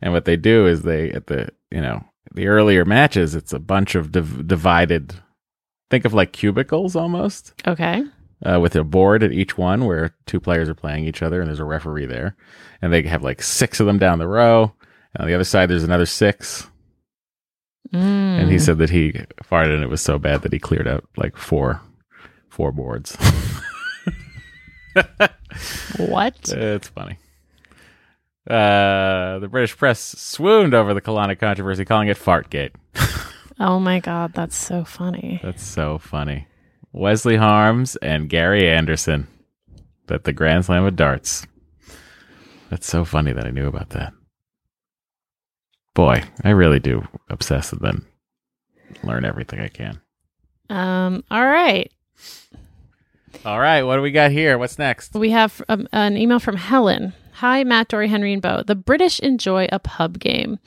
and 0.02 0.12
what 0.14 0.26
they 0.26 0.36
do 0.36 0.66
is 0.68 0.82
they 0.82 1.12
at 1.12 1.28
the 1.28 1.50
you 1.72 1.82
know 1.82 2.04
the 2.34 2.48
earlier 2.48 2.86
matches 2.86 3.34
it's 3.36 3.54
a 3.54 3.60
bunch 3.60 3.96
of 3.96 4.12
div- 4.12 4.48
divided. 4.48 5.14
Think 5.90 6.06
of 6.06 6.14
like 6.14 6.34
cubicles 6.34 6.96
almost 6.96 7.54
Okay. 7.66 8.04
uh, 8.46 8.60
with 8.60 8.76
a 8.76 8.84
board 8.84 9.24
at 9.24 9.32
each 9.32 9.58
one 9.58 9.86
where 9.86 10.14
two 10.28 10.40
players 10.40 10.70
are 10.70 10.76
playing 10.76 11.06
each 11.06 11.24
other 11.24 11.42
and 11.42 11.48
there's 11.50 11.60
a 11.60 11.66
referee 11.66 12.06
there. 12.06 12.36
And 12.80 12.94
they 12.94 13.02
have 13.04 13.24
like 13.24 13.42
six 13.42 13.80
of 13.80 13.88
them 13.88 13.98
down 13.98 14.20
the 14.20 14.28
row. 14.28 14.72
And 15.16 15.22
on 15.24 15.28
the 15.28 15.34
other 15.34 15.44
side, 15.44 15.68
there's 15.68 15.84
another 15.84 16.06
six. 16.06 16.69
Mm. 17.94 18.42
And 18.42 18.52
he 18.52 18.60
said 18.60 18.78
that 18.78 18.90
he 18.90 19.14
farted 19.44 19.74
and 19.74 19.84
it 19.84 19.90
was 19.90 20.02
so 20.02 20.20
bad 20.20 20.44
that 20.44 20.54
he 20.54 20.60
cleared 20.60 20.88
out 20.88 21.06
like 21.18 21.36
four 21.38 21.82
four 22.50 22.72
boards. 22.72 23.16
what? 25.98 26.36
it's 26.50 26.88
funny. 26.90 27.18
Uh, 28.50 29.40
the 29.40 29.48
British 29.50 29.78
press 29.78 30.00
swooned 30.00 30.74
over 30.74 30.94
the 30.94 31.02
colonic 31.02 31.40
controversy, 31.40 31.86
calling 31.86 32.08
it 32.08 32.18
Fartgate. 32.18 32.72
Oh 33.62 33.78
my 33.78 34.00
god, 34.00 34.32
that's 34.34 34.56
so 34.56 34.86
funny. 34.86 35.42
That's 35.44 35.64
so 35.64 35.98
funny. 35.98 36.48
Wesley 36.94 37.36
Harms 37.36 37.98
and 37.98 38.30
Gary 38.30 38.70
Anderson 38.70 39.28
at 40.10 40.24
the 40.24 40.32
Grand 40.32 40.66
Slam 40.66 40.86
of 40.86 40.96
Darts. 40.96 41.46
That's 42.70 42.88
so 42.88 43.04
funny 43.04 43.34
that 43.34 43.46
I 43.46 43.52
knew 43.52 43.68
about 43.68 43.90
that. 43.90 44.14
Boy, 46.00 46.24
I 46.46 46.52
really 46.52 46.80
do 46.80 47.06
obsess 47.30 47.72
with 47.72 47.82
them. 47.82 48.06
learn 49.04 49.26
everything 49.26 49.60
I 49.60 49.68
can. 49.68 50.00
Um. 50.70 51.26
All 51.30 51.46
right. 51.46 51.92
All 53.44 53.60
right, 53.60 53.84
what 53.84 53.98
do 53.98 54.02
we 54.02 54.12
got 54.12 54.32
here? 54.32 54.58
What's 54.58 54.80
next? 54.80 55.14
We 55.14 55.32
have 55.32 55.62
um, 55.68 55.90
an 55.92 56.16
email 56.16 56.40
from 56.40 56.56
Helen. 56.56 57.12
Hi, 57.34 57.66
Matt, 57.66 57.90
Doree, 57.90 58.08
Henry, 58.08 58.32
and 58.32 58.42
Bo. 58.42 58.64
The 58.66 58.76
British 58.76 59.20
enjoy 59.20 59.68
a 59.74 59.80
pub 59.80 60.20
game. 60.20 60.60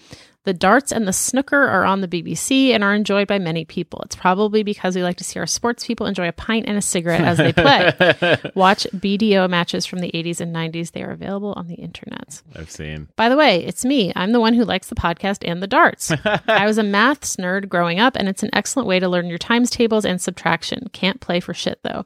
The 0.45 0.53
darts 0.53 0.91
and 0.91 1.07
the 1.07 1.13
snooker 1.13 1.69
are 1.69 1.85
on 1.85 2.01
the 2.01 2.09
BBC 2.09 2.71
and 2.71 2.83
are 2.83 2.95
enjoyed 2.95 3.29
by 3.29 3.39
many 3.39 3.65
people. 3.65 4.01
It's 4.05 4.17
probably 4.17 4.65
because 4.65 4.97
we 4.97 5.03
like 5.05 5.17
to 5.19 5.25
see 5.25 5.39
our 5.39 5.47
sports 5.47 5.87
people 5.87 6.07
enjoy 6.07 6.27
a 6.27 6.33
pint 6.33 6.67
and 6.67 6.77
a 6.77 6.83
cigarette 6.83 7.21
as 7.21 7.39
they 7.39 7.53
play. 7.53 7.93
Watch 8.57 8.87
BDO 8.93 9.49
matches 9.49 9.87
from 9.87 10.01
the 10.01 10.11
80s 10.11 10.41
and 10.41 10.55
90s. 10.55 10.91
They 10.91 11.05
are 11.05 11.13
available 11.13 11.53
on 11.57 11.69
the 11.69 11.77
internet. 11.77 12.43
I've 12.57 12.71
seen. 12.71 13.09
By 13.15 13.29
the 13.29 13.37
way, 13.37 13.65
it's 13.65 13.85
me. 13.85 14.13
I'm 14.17 14.33
the 14.33 14.41
one 14.41 14.55
who 14.55 14.65
likes 14.65 14.89
the 14.89 14.97
podcast 14.97 15.49
and 15.49 15.63
the 15.63 15.69
darts. 15.69 16.11
I 16.49 16.67
was 16.67 16.77
a 16.77 16.83
maths 16.83 17.37
nerd 17.37 17.69
growing 17.69 18.01
up, 18.01 18.17
and 18.17 18.29
it's 18.29 18.43
an 18.43 18.51
excellent 18.53 18.89
way 18.89 18.99
to 18.99 19.09
learn 19.09 19.27
your 19.27 19.39
times 19.39 19.71
tables 19.71 20.05
and 20.05 20.21
subtraction. 20.21 20.89
Can't 20.93 21.21
play 21.21 21.39
for 21.39 21.55
shit, 21.55 21.79
though. 21.85 22.05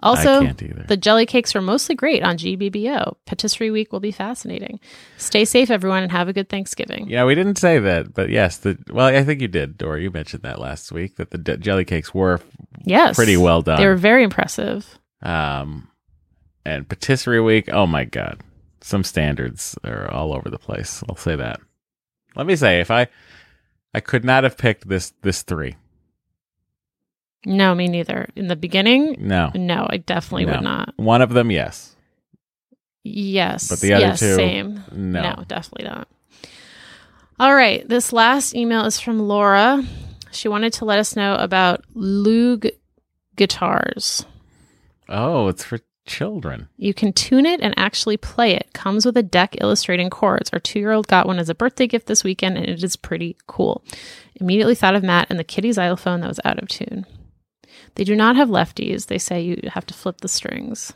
Also, 0.00 0.46
the 0.86 0.96
jelly 0.96 1.26
cakes 1.26 1.56
are 1.56 1.60
mostly 1.60 1.94
great 1.96 2.22
on 2.22 2.38
GBBO. 2.38 3.16
Patisserie 3.26 3.70
week 3.72 3.92
will 3.92 3.98
be 4.00 4.12
fascinating. 4.12 4.78
Stay 5.16 5.44
safe, 5.44 5.70
everyone, 5.70 6.04
and 6.04 6.12
have 6.12 6.28
a 6.28 6.32
good 6.32 6.48
Thanksgiving. 6.48 7.08
Yeah, 7.10 7.24
we 7.24 7.34
didn't 7.34 7.58
say 7.58 7.80
that, 7.80 8.14
but 8.14 8.30
yes, 8.30 8.58
the 8.58 8.78
well, 8.90 9.06
I 9.08 9.24
think 9.24 9.40
you 9.40 9.48
did, 9.48 9.76
Doree. 9.76 10.04
You 10.04 10.10
mentioned 10.12 10.44
that 10.44 10.60
last 10.60 10.92
week 10.92 11.16
that 11.16 11.30
the 11.30 11.38
d- 11.38 11.56
jelly 11.56 11.84
cakes 11.84 12.14
were 12.14 12.40
Yes. 12.84 13.16
pretty 13.16 13.36
well 13.36 13.60
done. 13.60 13.78
They 13.80 13.86
were 13.86 13.96
very 13.96 14.22
impressive. 14.22 14.98
Um, 15.20 15.88
and 16.64 16.88
patisserie 16.88 17.40
week. 17.40 17.68
Oh 17.72 17.86
my 17.88 18.04
god, 18.04 18.40
some 18.80 19.02
standards 19.02 19.76
are 19.82 20.08
all 20.12 20.32
over 20.32 20.48
the 20.48 20.58
place. 20.58 21.02
I'll 21.08 21.16
say 21.16 21.34
that. 21.34 21.58
Let 22.36 22.46
me 22.46 22.54
say, 22.54 22.78
if 22.80 22.90
I, 22.92 23.08
I 23.92 23.98
could 23.98 24.24
not 24.24 24.44
have 24.44 24.56
picked 24.56 24.88
this 24.88 25.12
this 25.22 25.42
three. 25.42 25.74
No, 27.46 27.74
me 27.74 27.88
neither. 27.88 28.28
In 28.36 28.48
the 28.48 28.56
beginning, 28.56 29.16
No, 29.18 29.50
no, 29.54 29.86
I 29.88 29.98
definitely 29.98 30.46
No. 30.46 30.52
would 30.52 30.62
not. 30.62 30.92
one 30.96 31.22
of 31.22 31.30
them, 31.30 31.50
yes. 31.50 31.94
Yes. 33.04 33.68
But 33.68 33.80
the 33.80 33.94
other 33.94 34.06
yes, 34.06 34.18
two, 34.20 34.34
same. 34.34 34.82
no. 34.92 35.22
No, 35.22 35.44
definitely 35.46 35.88
not. 35.88 36.08
All 37.40 37.54
right. 37.54 37.88
This 37.88 38.12
last 38.12 38.54
email 38.54 38.84
is 38.84 38.98
from 39.00 39.20
Laura. 39.20 39.82
She 40.32 40.48
wanted 40.48 40.72
to 40.74 40.84
let 40.84 40.98
us 40.98 41.16
know 41.16 41.36
about 41.36 41.84
Loog 41.94 42.70
guitars. 43.36 44.26
Oh, 45.08 45.48
it's 45.48 45.64
for 45.64 45.78
children. 46.04 46.68
You 46.76 46.92
can 46.92 47.12
tune 47.12 47.46
it 47.46 47.60
and 47.60 47.72
actually 47.78 48.16
play 48.16 48.54
it. 48.54 48.72
Comes 48.72 49.06
with 49.06 49.16
a 49.16 49.22
deck 49.22 49.56
illustrating 49.60 50.10
chords. 50.10 50.50
Our 50.52 50.58
two 50.58 50.80
year 50.80 50.92
old 50.92 51.06
got 51.06 51.26
one 51.26 51.38
as 51.38 51.48
a 51.48 51.54
birthday 51.54 51.86
gift 51.86 52.08
this 52.08 52.24
weekend, 52.24 52.58
and 52.58 52.66
it 52.68 52.82
is 52.82 52.96
pretty 52.96 53.36
cool. 53.46 53.84
Immediately 54.34 54.74
thought 54.74 54.96
of 54.96 55.02
Matt 55.04 55.28
and 55.30 55.38
the 55.38 55.44
kitty 55.44 55.70
xylophone 55.72 56.20
that 56.20 56.28
was 56.28 56.40
out 56.44 56.60
of 56.62 56.68
tune. 56.68 57.06
They 57.98 58.04
do 58.04 58.14
not 58.14 58.36
have 58.36 58.48
lefties. 58.48 59.06
They 59.06 59.18
say 59.18 59.40
you 59.40 59.60
have 59.72 59.84
to 59.86 59.94
flip 59.94 60.20
the 60.20 60.28
strings. 60.28 60.92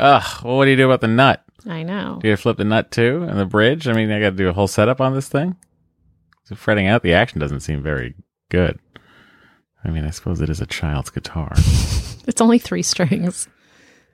Ugh. 0.00 0.42
Well, 0.42 0.56
what 0.56 0.64
do 0.64 0.70
you 0.70 0.76
do 0.78 0.86
about 0.86 1.02
the 1.02 1.06
nut? 1.06 1.44
I 1.66 1.82
know. 1.82 2.18
Do 2.22 2.28
you 2.28 2.36
flip 2.36 2.56
the 2.56 2.64
nut 2.64 2.90
too 2.90 3.26
and 3.28 3.38
the 3.38 3.44
bridge? 3.44 3.86
I 3.86 3.92
mean, 3.92 4.10
I 4.10 4.20
got 4.20 4.30
to 4.30 4.36
do 4.36 4.48
a 4.48 4.54
whole 4.54 4.66
setup 4.66 4.98
on 4.98 5.14
this 5.14 5.28
thing. 5.28 5.54
So 6.44 6.54
fretting 6.54 6.86
out 6.86 7.02
the 7.02 7.12
action 7.12 7.40
doesn't 7.40 7.60
seem 7.60 7.82
very 7.82 8.14
good. 8.48 8.78
I 9.84 9.90
mean, 9.90 10.06
I 10.06 10.10
suppose 10.10 10.40
it 10.40 10.48
is 10.48 10.62
a 10.62 10.66
child's 10.66 11.10
guitar. 11.10 11.52
It's 12.28 12.40
only 12.40 12.58
three 12.58 12.82
strings. 12.82 13.46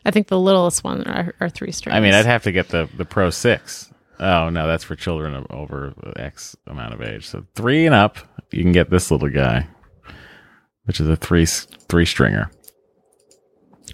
I 0.04 0.10
think 0.10 0.26
the 0.26 0.38
littlest 0.38 0.84
one 0.84 1.02
are, 1.04 1.34
are 1.40 1.48
three 1.48 1.72
strings. 1.72 1.96
I 1.96 2.00
mean, 2.00 2.12
I'd 2.12 2.26
have 2.26 2.42
to 2.42 2.52
get 2.52 2.68
the 2.68 2.86
the 2.98 3.06
Pro 3.06 3.30
Six. 3.30 3.90
Oh 4.20 4.50
no, 4.50 4.66
that's 4.66 4.84
for 4.84 4.96
children 4.96 5.32
of 5.34 5.46
over 5.48 5.94
X 6.16 6.54
amount 6.66 6.92
of 6.92 7.00
age. 7.00 7.26
So 7.26 7.46
three 7.54 7.86
and 7.86 7.94
up, 7.94 8.18
you 8.50 8.62
can 8.62 8.72
get 8.72 8.90
this 8.90 9.10
little 9.10 9.30
guy, 9.30 9.66
which 10.84 11.00
is 11.00 11.08
a 11.08 11.16
three 11.16 11.46
three 11.46 12.06
stringer 12.06 12.50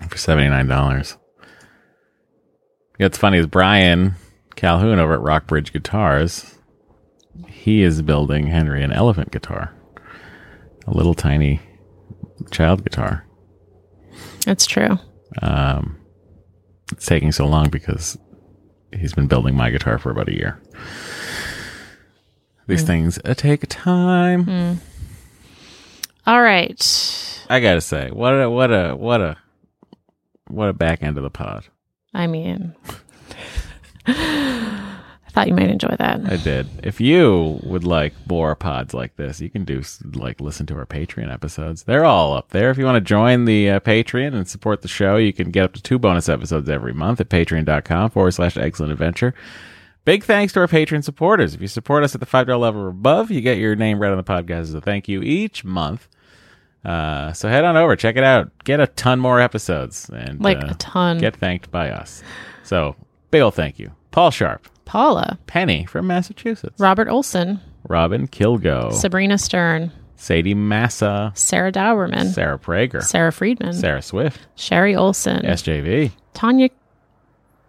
for 0.09 0.19
seventy 0.19 0.49
nine 0.49 0.67
dollars. 0.67 1.17
What's 2.99 3.19
funny 3.19 3.39
is 3.39 3.47
Brian 3.47 4.17
Calhoun 4.57 4.99
over 4.99 5.15
at 5.15 5.21
Rockbridge 5.21 5.73
Guitars. 5.73 6.55
He 7.47 7.83
is 7.83 8.03
building 8.03 8.49
Henry 8.49 8.83
an 8.83 8.93
elephant 8.93 9.31
guitar, 9.31 9.73
a 10.87 10.91
little 10.91 11.15
tiny 11.15 11.61
child 12.51 12.83
guitar. 12.83 13.25
That's 14.45 14.67
true. 14.67 14.99
Um, 15.43 15.97
it's 16.91 17.07
taking 17.07 17.31
so 17.33 17.47
long 17.47 17.69
because 17.71 18.19
he's 18.93 19.13
been 19.13 19.29
building 19.29 19.55
my 19.55 19.71
guitar 19.71 19.99
for 19.99 20.11
about 20.11 20.29
a 20.29 20.35
year. 20.35 20.61
These 22.67 22.83
things 22.83 23.19
uh, 23.25 23.35
take 23.35 23.67
time. 23.69 24.81
All 26.29 26.43
right. 26.43 27.47
I 27.49 27.59
gotta 27.59 27.81
say, 27.81 28.11
what 28.11 28.33
a 28.35 28.51
what 28.51 28.71
a 28.71 28.95
what 28.95 29.23
a 29.23 29.39
what 30.49 30.69
a 30.69 30.75
back 30.75 31.03
end 31.03 31.17
of 31.17 31.23
the 31.23 31.31
pod. 31.31 31.65
I 32.13 32.27
mean, 32.27 32.75
I 34.07 35.31
thought 35.31 35.49
you 35.49 35.55
might 35.55 35.71
enjoy 35.71 35.97
that. 35.99 36.31
I 36.31 36.37
did. 36.37 36.69
If 36.83 37.01
you 37.01 37.59
would 37.63 37.85
like 37.85 38.13
more 38.29 38.55
pods 38.55 38.93
like 38.93 39.17
this, 39.17 39.41
you 39.41 39.49
can 39.49 39.65
do 39.65 39.83
like 40.17 40.39
listen 40.39 40.67
to 40.67 40.77
our 40.77 40.85
Patreon 40.85 41.33
episodes. 41.33 41.85
They're 41.85 42.05
all 42.05 42.35
up 42.35 42.51
there. 42.51 42.71
If 42.71 42.77
you 42.77 42.85
want 42.85 42.97
to 42.97 43.01
join 43.01 43.47
the 43.47 43.71
uh, 43.71 43.81
Patreon 43.81 44.35
and 44.35 44.47
support 44.47 44.83
the 44.83 44.89
show, 44.89 45.17
you 45.17 45.33
can 45.33 45.51
get 45.51 45.65
up 45.65 45.73
to 45.77 45.83
two 45.83 45.99
bonus 45.99 46.29
episodes 46.29 46.69
every 46.69 46.93
month 46.93 47.23
at 47.23 47.31
patreon.com 47.31 48.11
forward 48.11 48.33
slash 48.33 48.59
excellent 48.59 48.93
adventure. 48.93 49.33
Big 50.05 50.25
thanks 50.25 50.53
to 50.53 50.61
our 50.61 50.67
Patreon 50.67 51.05
supporters. 51.05 51.55
If 51.55 51.63
you 51.63 51.69
support 51.69 52.05
us 52.05 52.15
at 52.15 52.21
the 52.21 52.27
$5 52.27 52.61
level 52.61 52.83
or 52.83 52.89
above, 52.89 53.31
you 53.31 53.41
get 53.41 53.57
your 53.57 53.75
name 53.77 53.99
read 53.99 54.13
on 54.13 54.19
the 54.19 54.25
podcast 54.25 54.61
as 54.61 54.75
a 54.75 54.83
thank 54.83 55.09
you 55.09 55.23
each 55.23 55.65
month. 55.65 56.07
Uh, 56.85 57.33
so 57.33 57.49
head 57.49 57.65
on 57.65 57.77
over, 57.77 57.97
check 57.97 58.17
it 58.17 58.25
out. 58.25 58.51
Get 58.65 58.81
a 58.81 58.87
ton 58.87 59.19
more 59.21 59.41
episodes 59.41 60.09
and 60.15 60.41
Like 60.41 60.59
uh, 60.59 60.69
a 60.71 60.75
ton. 60.75 61.19
get 61.19 61.37
thanked 61.37 61.71
by 61.71 61.91
us. 61.91 62.23
So 62.63 62.97
big 63.31 63.43
ol' 63.43 63.51
thank 63.51 63.79
you. 63.79 63.93
Paul 64.11 64.31
Sharp, 64.31 64.67
Paula, 64.85 65.39
Penny 65.47 65.85
from 65.87 66.07
Massachusetts. 66.07 66.81
Robert 66.81 67.09
Olson, 67.09 67.61
Robin 67.89 68.27
Kilgo, 68.29 68.93
Sabrina 68.93 69.37
Stern, 69.39 69.93
Sadie 70.17 70.55
Massa, 70.55 71.33
Sarah 71.35 71.73
Dowerman, 71.73 72.33
Sarah 72.33 72.59
Prager, 72.59 73.03
Sarah 73.03 73.33
Friedman, 73.33 73.75
Sarah 73.75 74.03
Swift, 74.03 74.41
Sherry 74.55 74.95
Olson, 74.97 75.43
SJV, 75.45 76.13
Tanya. 76.35 76.71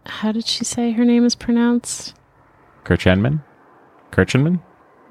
How 0.06 0.32
did 0.32 0.46
she 0.48 0.64
say 0.64 0.92
her 0.92 1.04
name 1.06 1.26
is 1.26 1.36
pronounced? 1.36 2.16
Kirchenman, 2.86 3.44
Kirchenman. 4.12 4.62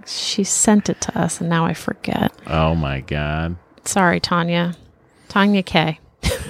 She 0.06 0.42
sent 0.44 0.88
it 0.88 1.00
to 1.02 1.18
us, 1.18 1.40
and 1.40 1.50
now 1.50 1.66
I 1.66 1.74
forget. 1.74 2.32
Oh 2.46 2.74
my 2.74 3.00
God! 3.00 3.56
Sorry, 3.88 4.20
Tanya. 4.20 4.74
Tanya 5.28 5.62
K. 5.62 5.98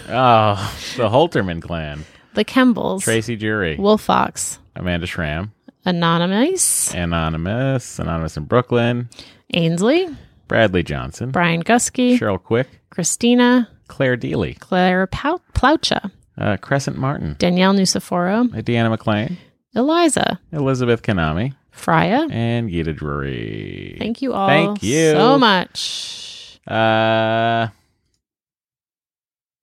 Oh, 0.08 0.74
the 0.96 1.08
Holterman 1.08 1.62
clan. 1.62 2.04
The 2.34 2.44
Kembles. 2.44 3.02
Tracy 3.04 3.36
Jury, 3.36 3.76
Wolfox. 3.76 4.58
Amanda 4.74 5.06
Schramm, 5.06 5.52
Anonymous. 5.84 6.92
Anonymous, 6.92 8.00
Anonymous 8.00 8.36
in 8.36 8.44
Brooklyn, 8.44 9.08
Ainsley. 9.54 10.08
Bradley 10.48 10.82
Johnson, 10.82 11.30
Brian 11.30 11.62
Gusky. 11.62 12.18
Cheryl 12.18 12.42
Quick, 12.42 12.66
Christina. 12.90 13.68
Claire 13.86 14.16
Deely, 14.16 14.54
Claire 14.54 15.06
Pau- 15.06 15.40
Ploucha. 15.54 16.10
uh, 16.36 16.56
Crescent 16.56 16.98
Martin, 16.98 17.36
Danielle 17.38 17.72
Nusiforo. 17.74 18.48
Deanna 18.64 18.90
McLean, 18.90 19.38
Eliza. 19.76 20.40
Elizabeth 20.52 21.02
Kanami, 21.02 21.54
Freya. 21.70 22.26
and 22.30 22.68
Gita 22.68 22.92
Drury. 22.92 23.96
Thank 24.00 24.22
you 24.22 24.32
all 24.32 24.48
Thank 24.48 24.82
you 24.82 25.12
so 25.12 25.38
much. 25.38 26.24
Uh, 26.68 27.68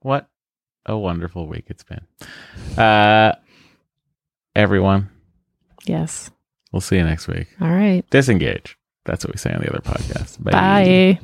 what 0.02 0.28
a 0.86 0.98
wonderful 0.98 1.48
week 1.48 1.66
it's 1.68 1.84
been. 1.84 2.02
Uh, 2.78 3.34
everyone, 4.56 5.10
Yes. 5.86 6.32
we'll 6.72 6.82
see 6.82 6.98
you 6.98 7.04
next 7.04 7.28
week. 7.28 7.48
All 7.62 7.70
right. 7.70 8.04
Disengage. 8.10 8.78
That's 9.06 9.24
what 9.24 9.34
we 9.34 9.38
say 9.38 9.54
on 9.54 9.62
the 9.62 9.70
other 9.70 9.82
podcast. 9.82 10.44
Bye. 10.44 11.20